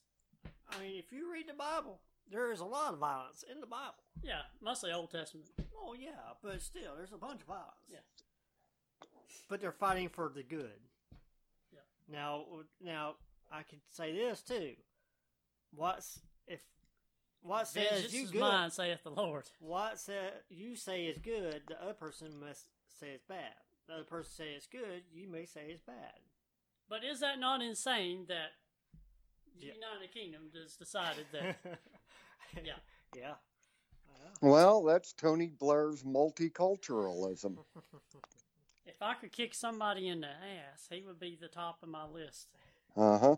I 0.70 0.82
mean, 0.82 0.97
if 0.99 1.11
you 1.11 1.32
read 1.32 1.47
the 1.47 1.53
Bible, 1.53 1.99
there 2.30 2.51
is 2.51 2.59
a 2.59 2.65
lot 2.65 2.93
of 2.93 2.99
violence 2.99 3.43
in 3.49 3.61
the 3.61 3.68
Bible. 3.68 4.03
yeah, 4.22 4.41
mostly 4.61 4.91
Old 4.91 5.11
Testament. 5.11 5.47
Oh 5.76 5.95
yeah, 5.97 6.36
but 6.43 6.61
still, 6.61 6.95
there's 6.97 7.13
a 7.13 7.18
bunch 7.18 7.41
of 7.41 7.47
violence. 7.47 7.88
Yeah. 7.89 7.99
But 9.49 9.61
they're 9.61 9.72
fighting 9.72 10.09
for 10.09 10.30
the 10.34 10.43
good. 10.43 10.80
Yeah. 12.09 12.17
Now, 12.19 12.43
now 12.83 13.15
I 13.51 13.63
could 13.63 13.79
say 13.89 14.13
this 14.13 14.41
too. 14.41 14.71
What's 15.75 16.19
if 16.47 16.59
what 17.41 17.67
says 17.67 17.87
Vengeance 17.89 18.13
you 18.13 18.23
is 18.23 18.31
good? 18.31 18.41
mine, 18.41 18.71
saith 18.71 19.03
the 19.03 19.11
Lord. 19.11 19.43
What 19.59 19.99
sa 19.99 20.13
you 20.49 20.75
say 20.75 21.05
is 21.05 21.17
good, 21.19 21.61
the 21.67 21.81
other 21.81 21.93
person 21.93 22.39
must 22.39 22.67
say 22.99 23.07
it's 23.13 23.25
bad. 23.25 23.53
The 23.87 23.95
other 23.95 24.03
person 24.03 24.31
say 24.35 24.49
it's 24.55 24.67
good, 24.67 25.03
you 25.13 25.27
may 25.29 25.45
say 25.45 25.67
it's 25.69 25.81
bad. 25.81 26.19
But 26.89 27.03
is 27.03 27.19
that 27.19 27.39
not 27.39 27.61
insane 27.61 28.25
that 28.27 28.51
the 29.59 29.67
Yeah. 29.67 29.73
United 29.73 30.13
Kingdom 30.13 30.49
has 30.61 30.75
decided 30.75 31.25
that? 31.33 31.57
yeah, 32.63 32.73
yeah. 33.15 33.33
Well, 34.41 34.83
that's 34.83 35.13
Tony 35.13 35.47
Blair's 35.47 36.03
multiculturalism. 36.03 37.57
if 38.88 39.01
I 39.01 39.13
could 39.13 39.31
kick 39.31 39.53
somebody 39.53 40.07
in 40.07 40.21
the 40.21 40.27
ass, 40.27 40.88
he 40.89 41.03
would 41.05 41.19
be 41.19 41.38
the 41.39 41.47
top 41.47 41.79
of 41.83 41.89
my 41.89 42.05
list. 42.05 42.47
Uh 42.95 43.17
huh. 43.17 43.35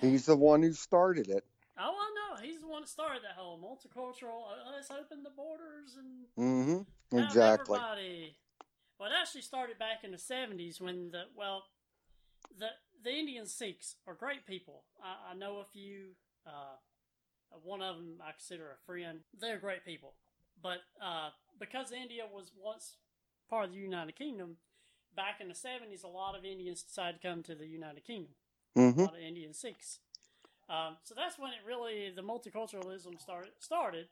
He's 0.00 0.26
the 0.26 0.36
one 0.36 0.62
who 0.62 0.72
started 0.72 1.28
it. 1.28 1.44
Oh, 1.78 1.94
I 1.94 2.36
know. 2.36 2.42
He's 2.42 2.60
the 2.60 2.66
one 2.66 2.82
that 2.82 2.88
started 2.88 3.22
that 3.22 3.36
whole 3.36 3.58
multicultural. 3.58 4.42
Uh, 4.50 4.72
let's 4.74 4.90
open 4.90 5.22
the 5.22 5.30
borders 5.30 5.96
and 5.98 6.26
Mm-hmm. 6.38 7.18
Exactly. 7.18 7.78
Everybody. 7.78 8.36
Well, 8.98 9.10
it 9.10 9.14
actually 9.20 9.42
started 9.42 9.78
back 9.78 10.04
in 10.04 10.12
the 10.12 10.18
seventies 10.18 10.80
when 10.80 11.10
the 11.10 11.24
well, 11.36 11.64
the 12.58 12.68
the 13.02 13.10
Indian 13.10 13.46
Sikhs 13.46 13.96
are 14.06 14.14
great 14.14 14.46
people. 14.46 14.84
I, 15.02 15.32
I 15.32 15.34
know 15.34 15.58
a 15.58 15.64
few. 15.64 16.10
Uh, 16.46 16.76
one 17.62 17.82
of 17.82 17.96
them 17.96 18.20
I 18.22 18.32
consider 18.32 18.64
a 18.64 18.86
friend. 18.86 19.20
They're 19.38 19.58
great 19.58 19.84
people, 19.84 20.14
but 20.62 20.78
uh, 21.02 21.30
because 21.58 21.92
India 21.92 22.24
was 22.32 22.52
once 22.62 22.96
part 23.50 23.66
of 23.66 23.72
the 23.72 23.78
United 23.78 24.16
Kingdom, 24.16 24.56
back 25.14 25.40
in 25.40 25.48
the 25.48 25.54
seventies, 25.54 26.02
a 26.04 26.08
lot 26.08 26.38
of 26.38 26.44
Indians 26.44 26.82
decided 26.82 27.20
to 27.20 27.28
come 27.28 27.42
to 27.42 27.54
the 27.54 27.66
United 27.66 28.04
Kingdom. 28.04 28.32
A 28.76 28.78
Mm-hmm. 28.80 29.00
lot 29.00 29.14
of 29.16 29.20
Indian 29.20 29.52
Sikhs. 29.52 29.98
Um, 30.68 30.96
so 31.02 31.14
that's 31.16 31.36
when 31.38 31.50
it 31.50 31.58
really 31.66 32.10
the 32.14 32.22
multiculturalism 32.22 33.20
started. 33.20 33.50
Started, 33.58 34.06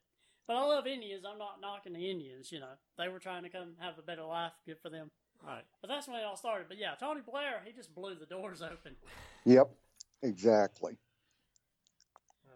but 0.48 0.56
I 0.56 0.64
love 0.64 0.86
Indians. 0.88 1.24
I'm 1.24 1.38
not 1.38 1.60
knocking 1.60 1.92
the 1.92 2.10
Indians. 2.10 2.50
You 2.50 2.58
know, 2.60 2.74
they 2.98 3.08
were 3.08 3.20
trying 3.20 3.44
to 3.44 3.48
come 3.48 3.74
have 3.78 3.96
a 3.98 4.02
better 4.02 4.24
life. 4.24 4.52
Good 4.66 4.78
for 4.82 4.90
them. 4.90 5.10
Right. 5.46 5.62
But 5.80 5.86
that's 5.88 6.08
when 6.08 6.16
it 6.18 6.24
all 6.24 6.36
started. 6.36 6.66
But 6.68 6.78
yeah, 6.78 6.94
Tony 6.98 7.20
Blair, 7.20 7.62
he 7.64 7.72
just 7.72 7.94
blew 7.94 8.16
the 8.16 8.26
doors 8.26 8.60
open. 8.60 8.96
Yep. 9.44 9.70
Exactly. 10.24 10.96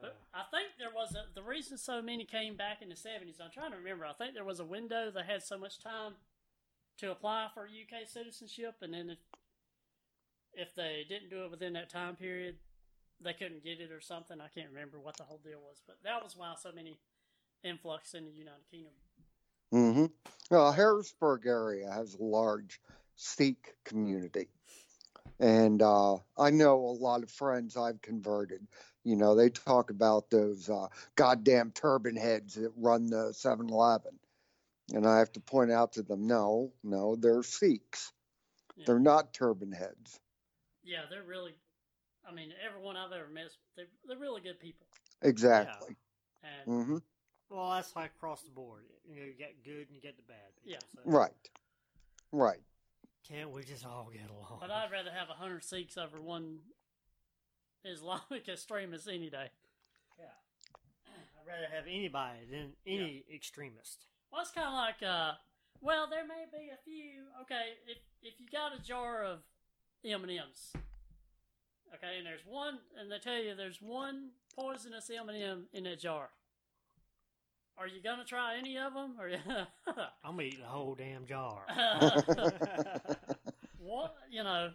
But 0.00 0.16
I 0.34 0.42
think 0.50 0.70
there 0.78 0.90
was 0.92 1.14
a, 1.14 1.32
the 1.34 1.44
reason 1.44 1.78
so 1.78 2.02
many 2.02 2.24
came 2.24 2.56
back 2.56 2.82
in 2.82 2.88
the 2.88 2.96
70s. 2.96 3.40
I'm 3.40 3.52
trying 3.52 3.70
to 3.70 3.76
remember. 3.76 4.04
I 4.04 4.12
think 4.14 4.34
there 4.34 4.44
was 4.44 4.58
a 4.58 4.64
window 4.64 5.12
that 5.14 5.26
had 5.26 5.44
so 5.44 5.56
much 5.56 5.78
time 5.78 6.14
to 6.98 7.10
apply 7.10 7.48
for 7.54 7.64
UK 7.64 8.06
citizenship, 8.06 8.76
and 8.82 8.94
then 8.94 9.10
if, 9.10 9.18
if 10.54 10.74
they 10.74 11.04
didn't 11.08 11.30
do 11.30 11.44
it 11.44 11.50
within 11.50 11.72
that 11.74 11.90
time 11.90 12.16
period, 12.16 12.56
they 13.20 13.32
couldn't 13.32 13.64
get 13.64 13.80
it 13.80 13.90
or 13.90 14.00
something. 14.00 14.40
I 14.40 14.48
can't 14.48 14.70
remember 14.70 14.98
what 14.98 15.16
the 15.16 15.24
whole 15.24 15.40
deal 15.42 15.60
was, 15.60 15.82
but 15.86 15.96
that 16.04 16.22
was 16.22 16.36
why 16.36 16.54
so 16.60 16.72
many 16.74 16.98
influx 17.64 18.14
in 18.14 18.24
the 18.24 18.32
United 18.32 18.68
Kingdom. 18.70 18.92
Mm-hmm. 19.72 20.06
Well, 20.50 20.72
Harrisburg 20.72 21.46
area 21.46 21.90
has 21.90 22.14
a 22.14 22.22
large 22.22 22.80
Sikh 23.16 23.74
community. 23.84 24.48
And 25.40 25.82
uh, 25.82 26.16
I 26.38 26.50
know 26.50 26.76
a 26.76 26.98
lot 27.02 27.22
of 27.22 27.30
friends 27.30 27.76
I've 27.76 28.02
converted. 28.02 28.66
You 29.04 29.16
know, 29.16 29.34
they 29.34 29.48
talk 29.48 29.90
about 29.90 30.30
those 30.30 30.68
uh, 30.68 30.88
goddamn 31.16 31.72
turban 31.72 32.16
heads 32.16 32.54
that 32.54 32.72
run 32.76 33.06
the 33.06 33.32
7 33.32 33.68
Eleven. 33.68 34.12
And 34.92 35.06
I 35.06 35.18
have 35.18 35.32
to 35.32 35.40
point 35.40 35.70
out 35.70 35.92
to 35.92 36.02
them, 36.02 36.26
no, 36.26 36.72
no, 36.82 37.16
they're 37.16 37.42
Sikhs. 37.42 38.12
Yeah. 38.76 38.84
They're 38.86 38.98
not 38.98 39.32
turban 39.32 39.72
heads. 39.72 40.18
Yeah, 40.82 41.02
they're 41.08 41.22
really. 41.22 41.54
I 42.28 42.32
mean, 42.34 42.52
everyone 42.66 42.96
I've 42.96 43.12
ever 43.12 43.28
met, 43.28 43.50
they're, 43.76 43.86
they're 44.06 44.18
really 44.18 44.40
good 44.40 44.60
people. 44.60 44.86
Exactly. 45.22 45.96
And 46.42 46.72
Mm-hmm. 46.72 46.96
Well, 47.50 47.70
that's 47.72 47.94
like 47.94 48.12
across 48.16 48.42
the 48.42 48.50
board. 48.50 48.84
You 49.06 49.16
know, 49.16 49.26
you 49.26 49.34
get 49.38 49.62
good 49.62 49.86
and 49.86 49.94
you 49.94 50.00
get 50.00 50.16
the 50.16 50.22
bad. 50.22 50.56
People, 50.56 50.72
Yeah. 50.72 50.78
so 50.94 51.00
Right. 51.04 51.50
Right. 52.32 52.62
Can't 53.28 53.50
we 53.50 53.62
just 53.62 53.84
all 53.84 54.08
get 54.10 54.30
along? 54.30 54.58
But 54.60 54.70
I'd 54.70 54.90
rather 54.90 55.10
have 55.10 55.28
a 55.28 55.34
hundred 55.34 55.62
Sikhs 55.62 55.98
over 55.98 56.20
one 56.20 56.60
Islamic 57.84 58.48
extremist 58.48 59.06
any 59.06 59.28
day. 59.28 59.50
Yeah. 60.18 60.24
I'd 61.06 61.46
rather 61.46 61.66
have 61.74 61.84
anybody 61.86 62.38
than 62.50 62.72
any 62.86 63.24
extremist. 63.32 64.06
Well, 64.32 64.40
it's 64.40 64.50
kind 64.50 64.68
of 64.68 64.74
like, 64.74 65.02
uh, 65.06 65.32
well, 65.80 66.06
there 66.08 66.26
may 66.26 66.44
be 66.50 66.70
a 66.72 66.78
few. 66.84 67.24
Okay, 67.42 67.74
if 67.86 67.98
if 68.22 68.40
you 68.40 68.46
got 68.50 68.74
a 68.74 68.80
jar 68.82 69.22
of 69.24 69.40
M 70.04 70.22
and 70.22 70.32
M's, 70.32 70.72
okay, 71.94 72.16
and 72.18 72.26
there's 72.26 72.44
one, 72.46 72.78
and 72.98 73.10
they 73.12 73.18
tell 73.18 73.36
you 73.36 73.54
there's 73.54 73.82
one 73.82 74.30
poisonous 74.56 75.10
M 75.10 75.28
and 75.28 75.42
m 75.42 75.66
in 75.72 75.84
that 75.84 76.00
jar. 76.00 76.30
Are 77.76 77.86
you 77.86 78.02
gonna 78.02 78.24
try 78.24 78.56
any 78.56 78.78
of 78.78 78.94
them? 78.94 79.16
Or 79.18 79.28
I'm 80.24 80.40
eating 80.40 80.60
the 80.60 80.66
whole 80.66 80.94
damn 80.94 81.26
jar. 81.26 81.64
what? 83.78 84.14
You 84.30 84.44
know, 84.44 84.70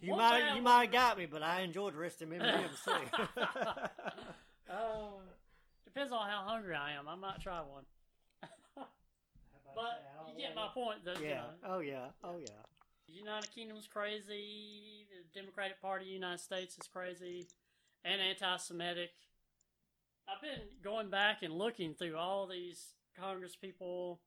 You 0.00 0.16
might 0.16 0.40
time- 0.40 0.56
you 0.56 0.62
might 0.62 0.84
have 0.84 0.92
got 0.92 1.18
me, 1.18 1.26
but 1.26 1.42
I 1.42 1.60
enjoyed 1.62 1.94
the 1.94 1.98
rest 1.98 2.22
of 2.22 2.30
them 2.30 2.40
M&Ms 2.40 2.80
too. 2.84 2.92
Oh, 4.70 5.20
depends 5.84 6.12
on 6.12 6.28
how 6.28 6.44
hungry 6.46 6.74
I 6.74 6.92
am. 6.92 7.08
I 7.08 7.14
might 7.14 7.40
try 7.40 7.60
one. 7.60 7.84
But 9.74 10.04
you 10.28 10.34
get 10.46 10.54
my 10.54 10.68
point. 10.68 11.00
You 11.04 11.26
Yeah. 11.26 11.34
know, 11.62 11.74
Oh 11.76 11.78
yeah. 11.80 12.06
Oh 12.22 12.36
yeah. 12.38 12.62
the 13.06 13.12
United 13.14 13.50
Kingdom's 13.54 13.86
crazy. 13.86 15.06
The 15.10 15.40
Democratic 15.40 15.80
Party 15.80 16.04
of 16.04 16.08
the 16.08 16.14
United 16.14 16.40
States 16.40 16.78
is 16.78 16.86
crazy 16.86 17.48
and 18.04 18.20
anti-Semitic. 18.20 19.10
I've 20.28 20.40
been 20.40 20.60
going 20.82 21.10
back 21.10 21.42
and 21.42 21.52
looking 21.54 21.94
through 21.94 22.16
all 22.16 22.46
these 22.46 22.94
Congress 23.18 23.56
people 23.56 24.20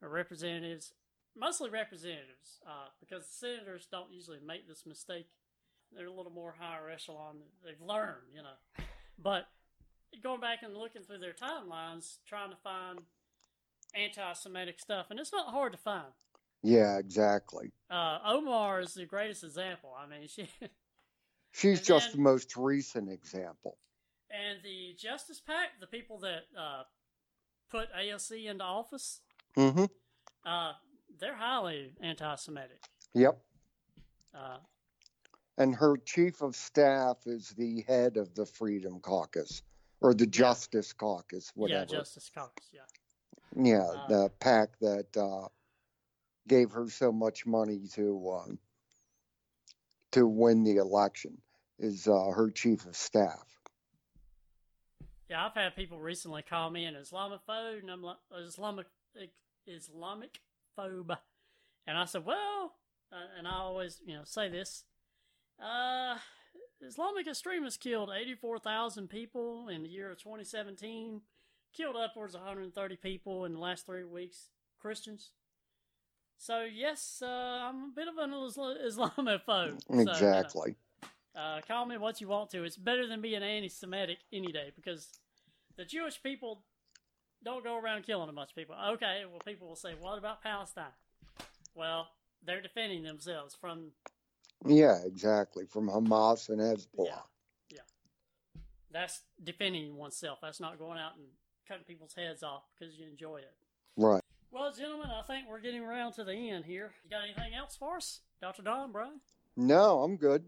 or 0.00 0.08
representatives, 0.08 0.94
mostly 1.36 1.68
representatives, 1.70 2.60
uh, 2.66 2.88
because 3.00 3.26
senators 3.28 3.86
don't 3.90 4.12
usually 4.12 4.38
make 4.44 4.66
this 4.68 4.86
mistake. 4.86 5.26
They're 5.92 6.06
a 6.06 6.12
little 6.12 6.32
more 6.32 6.54
higher 6.58 6.88
echelon. 6.88 7.38
They've 7.64 7.80
learned, 7.80 8.28
you 8.34 8.42
know. 8.42 8.56
But 9.22 9.48
going 10.22 10.40
back 10.40 10.62
and 10.62 10.74
looking 10.74 11.02
through 11.02 11.18
their 11.18 11.34
timelines, 11.34 12.18
trying 12.26 12.48
to 12.50 12.56
find 12.56 13.00
anti-Semitic 13.94 14.78
stuff, 14.80 15.06
and 15.10 15.18
it's 15.20 15.32
not 15.32 15.48
hard 15.48 15.72
to 15.72 15.78
find. 15.78 16.12
Yeah, 16.62 16.98
exactly. 16.98 17.72
Uh, 17.90 18.18
Omar 18.24 18.80
is 18.80 18.94
the 18.94 19.06
greatest 19.06 19.44
example. 19.44 19.94
I 19.98 20.06
mean, 20.06 20.28
she 20.28 20.48
She's 21.52 21.80
just 21.80 22.08
then- 22.12 22.16
the 22.18 22.22
most 22.22 22.56
recent 22.56 23.10
example. 23.10 23.78
and 24.30 24.58
the 24.62 24.94
Justice 24.98 25.40
Pact, 25.40 25.80
the 25.80 25.86
people 25.86 26.18
that 26.20 26.42
uh, 26.56 26.82
put 27.70 27.88
AOC 27.92 28.46
into 28.46 28.64
office, 28.64 29.20
hmm 29.56 29.84
uh, 30.46 30.72
they're 31.18 31.34
highly 31.34 31.92
anti-Semitic. 32.00 32.80
Yep. 33.14 33.38
Uh, 34.34 34.58
And 35.58 35.74
her 35.74 35.96
chief 35.98 36.40
of 36.40 36.54
staff 36.56 37.18
is 37.26 37.50
the 37.50 37.82
head 37.88 38.16
of 38.16 38.34
the 38.34 38.46
Freedom 38.46 39.00
Caucus 39.00 39.62
or 40.00 40.14
the 40.14 40.26
Justice 40.26 40.92
Caucus, 40.94 41.50
whatever. 41.54 41.80
yeah, 41.80 41.98
Justice 41.98 42.30
Caucus. 42.32 42.66
Yeah, 42.72 42.80
Yeah, 43.56 43.82
Uh, 43.82 44.06
the 44.08 44.30
PAC 44.40 44.78
that 44.80 45.16
uh, 45.16 45.48
gave 46.46 46.70
her 46.72 46.88
so 46.88 47.12
much 47.12 47.46
money 47.46 47.86
to 47.94 48.30
um, 48.32 48.58
to 50.12 50.26
win 50.26 50.64
the 50.64 50.76
election 50.76 51.40
is 51.78 52.06
uh, 52.06 52.30
her 52.30 52.50
chief 52.50 52.84
of 52.86 52.96
staff. 52.96 53.46
yeah. 55.28 55.46
I've 55.46 55.54
had 55.54 55.76
people 55.76 55.98
recently 55.98 56.42
call 56.42 56.70
me 56.70 56.84
an 56.84 56.94
Islamophobe, 56.94 57.80
and 57.80 57.90
I'm 57.90 58.02
like 58.02 58.16
Islamic 58.36 58.86
Islamic 59.66 60.40
phobe, 60.78 61.16
and 61.86 61.98
I 61.98 62.04
said, 62.04 62.24
well, 62.24 62.74
uh, 63.12 63.38
and 63.38 63.46
I 63.46 63.52
always 63.52 64.00
you 64.04 64.14
know 64.14 64.24
say 64.24 64.48
this. 64.48 64.84
Uh, 65.62 66.18
Islamic 66.80 67.26
extremists 67.26 67.76
killed 67.76 68.10
84,000 68.10 69.08
people 69.08 69.68
in 69.68 69.82
the 69.82 69.88
year 69.88 70.10
of 70.10 70.18
2017, 70.18 71.20
killed 71.72 71.96
upwards 71.96 72.34
of 72.34 72.40
130 72.42 72.96
people 72.96 73.44
in 73.44 73.52
the 73.54 73.58
last 73.60 73.86
three 73.86 74.04
weeks, 74.04 74.48
Christians. 74.80 75.30
So, 76.38 76.62
yes, 76.64 77.20
uh, 77.22 77.26
I'm 77.26 77.84
a 77.84 77.92
bit 77.94 78.08
of 78.08 78.16
an 78.18 78.32
Isla- 78.32 78.78
Islamophobe. 78.86 79.78
So, 79.82 79.94
you 79.94 80.04
know, 80.04 80.12
Exactly. 80.12 80.74
uh, 81.34 81.60
call 81.66 81.84
me 81.86 81.98
what 81.98 82.20
you 82.20 82.28
want 82.28 82.50
to. 82.50 82.64
It's 82.64 82.76
better 82.76 83.06
than 83.06 83.20
being 83.20 83.42
anti 83.42 83.68
Semitic 83.68 84.18
any 84.32 84.50
day 84.52 84.72
because 84.74 85.10
the 85.76 85.84
Jewish 85.84 86.22
people 86.22 86.62
don't 87.44 87.62
go 87.64 87.76
around 87.78 88.04
killing 88.04 88.28
a 88.28 88.32
bunch 88.32 88.50
of 88.50 88.56
people. 88.56 88.74
Okay, 88.92 89.22
well, 89.30 89.40
people 89.44 89.68
will 89.68 89.76
say, 89.76 89.92
what 90.00 90.18
about 90.18 90.42
Palestine? 90.42 90.92
Well, 91.74 92.08
they're 92.42 92.60
defending 92.62 93.02
themselves 93.02 93.54
from 93.54 93.92
Yeah, 94.66 94.98
exactly. 95.04 95.66
From 95.66 95.88
Hamas 95.88 96.48
and 96.48 96.58
Hezbollah. 96.60 97.22
Yeah. 97.70 97.80
That's 98.90 99.22
defending 99.42 99.94
oneself. 99.96 100.38
That's 100.42 100.58
not 100.60 100.78
going 100.78 100.98
out 100.98 101.16
and 101.16 101.26
cutting 101.66 101.84
people's 101.84 102.14
heads 102.14 102.42
off 102.42 102.62
because 102.78 102.98
you 102.98 103.06
enjoy 103.06 103.38
it. 103.38 103.54
Right. 103.96 104.22
Well, 104.52 104.72
gentlemen, 104.72 105.08
I 105.10 105.22
think 105.22 105.46
we're 105.48 105.60
getting 105.60 105.82
around 105.82 106.12
to 106.14 106.24
the 106.24 106.32
end 106.32 106.64
here. 106.64 106.92
You 107.04 107.10
got 107.10 107.22
anything 107.24 107.54
else 107.54 107.76
for 107.76 107.96
us? 107.96 108.20
Dr. 108.40 108.62
Don, 108.62 108.90
Brian? 108.90 109.20
No, 109.56 110.02
I'm 110.02 110.16
good. 110.16 110.44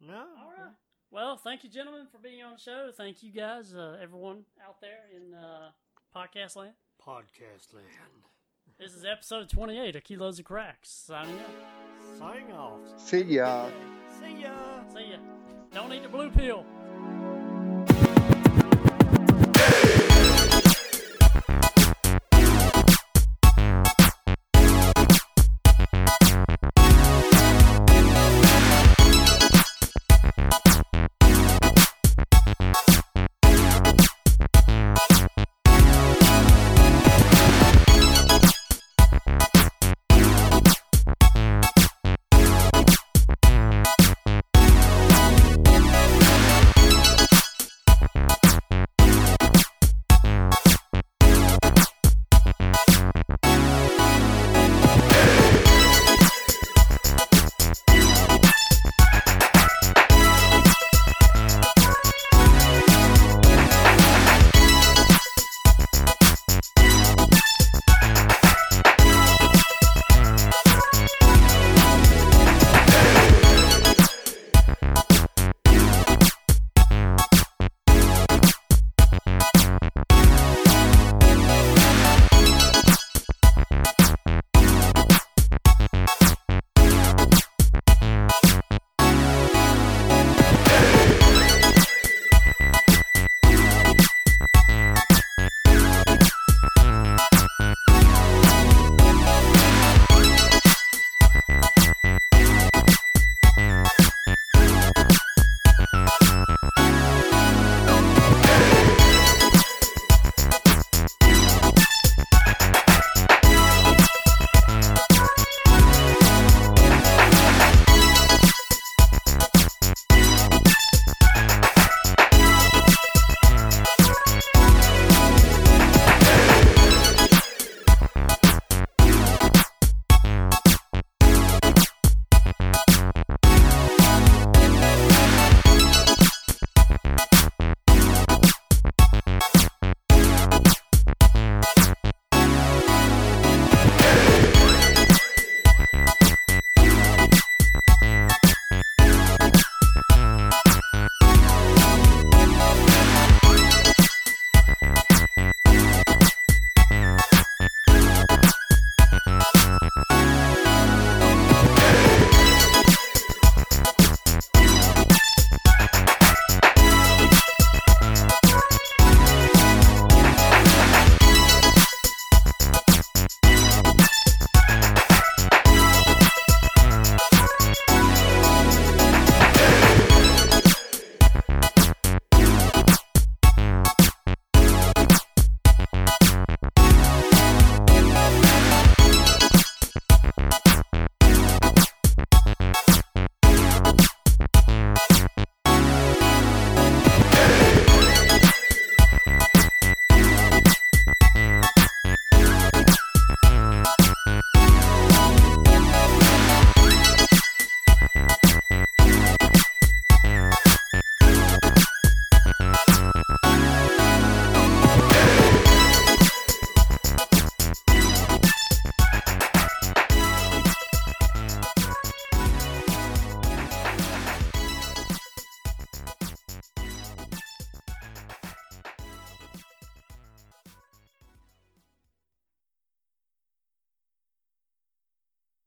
No. 0.00 0.14
All 0.14 0.52
right. 0.58 0.72
Well, 1.10 1.36
thank 1.36 1.62
you, 1.62 1.70
gentlemen, 1.70 2.06
for 2.10 2.18
being 2.18 2.42
on 2.42 2.54
the 2.54 2.58
show. 2.58 2.90
Thank 2.96 3.22
you, 3.22 3.30
guys, 3.32 3.72
uh, 3.74 3.98
everyone 4.02 4.44
out 4.66 4.80
there 4.80 5.04
in 5.14 5.34
uh, 5.34 5.70
podcast 6.14 6.56
land. 6.56 6.72
Podcast 7.00 7.72
land. 7.72 7.86
This 8.78 8.92
is 8.94 9.04
episode 9.04 9.48
28 9.48 9.94
of 9.94 10.02
Kilos 10.02 10.40
of 10.40 10.44
Cracks. 10.46 10.90
Signing 10.90 11.38
out. 11.38 12.18
Signing 12.18 12.52
off. 12.52 12.80
See 12.96 13.22
ya. 13.22 13.68
See 14.18 14.42
ya. 14.42 14.50
See 14.92 15.10
ya. 15.12 15.16
Don't 15.72 15.92
eat 15.92 16.02
the 16.02 16.08
blue 16.08 16.30
pill. 16.30 16.66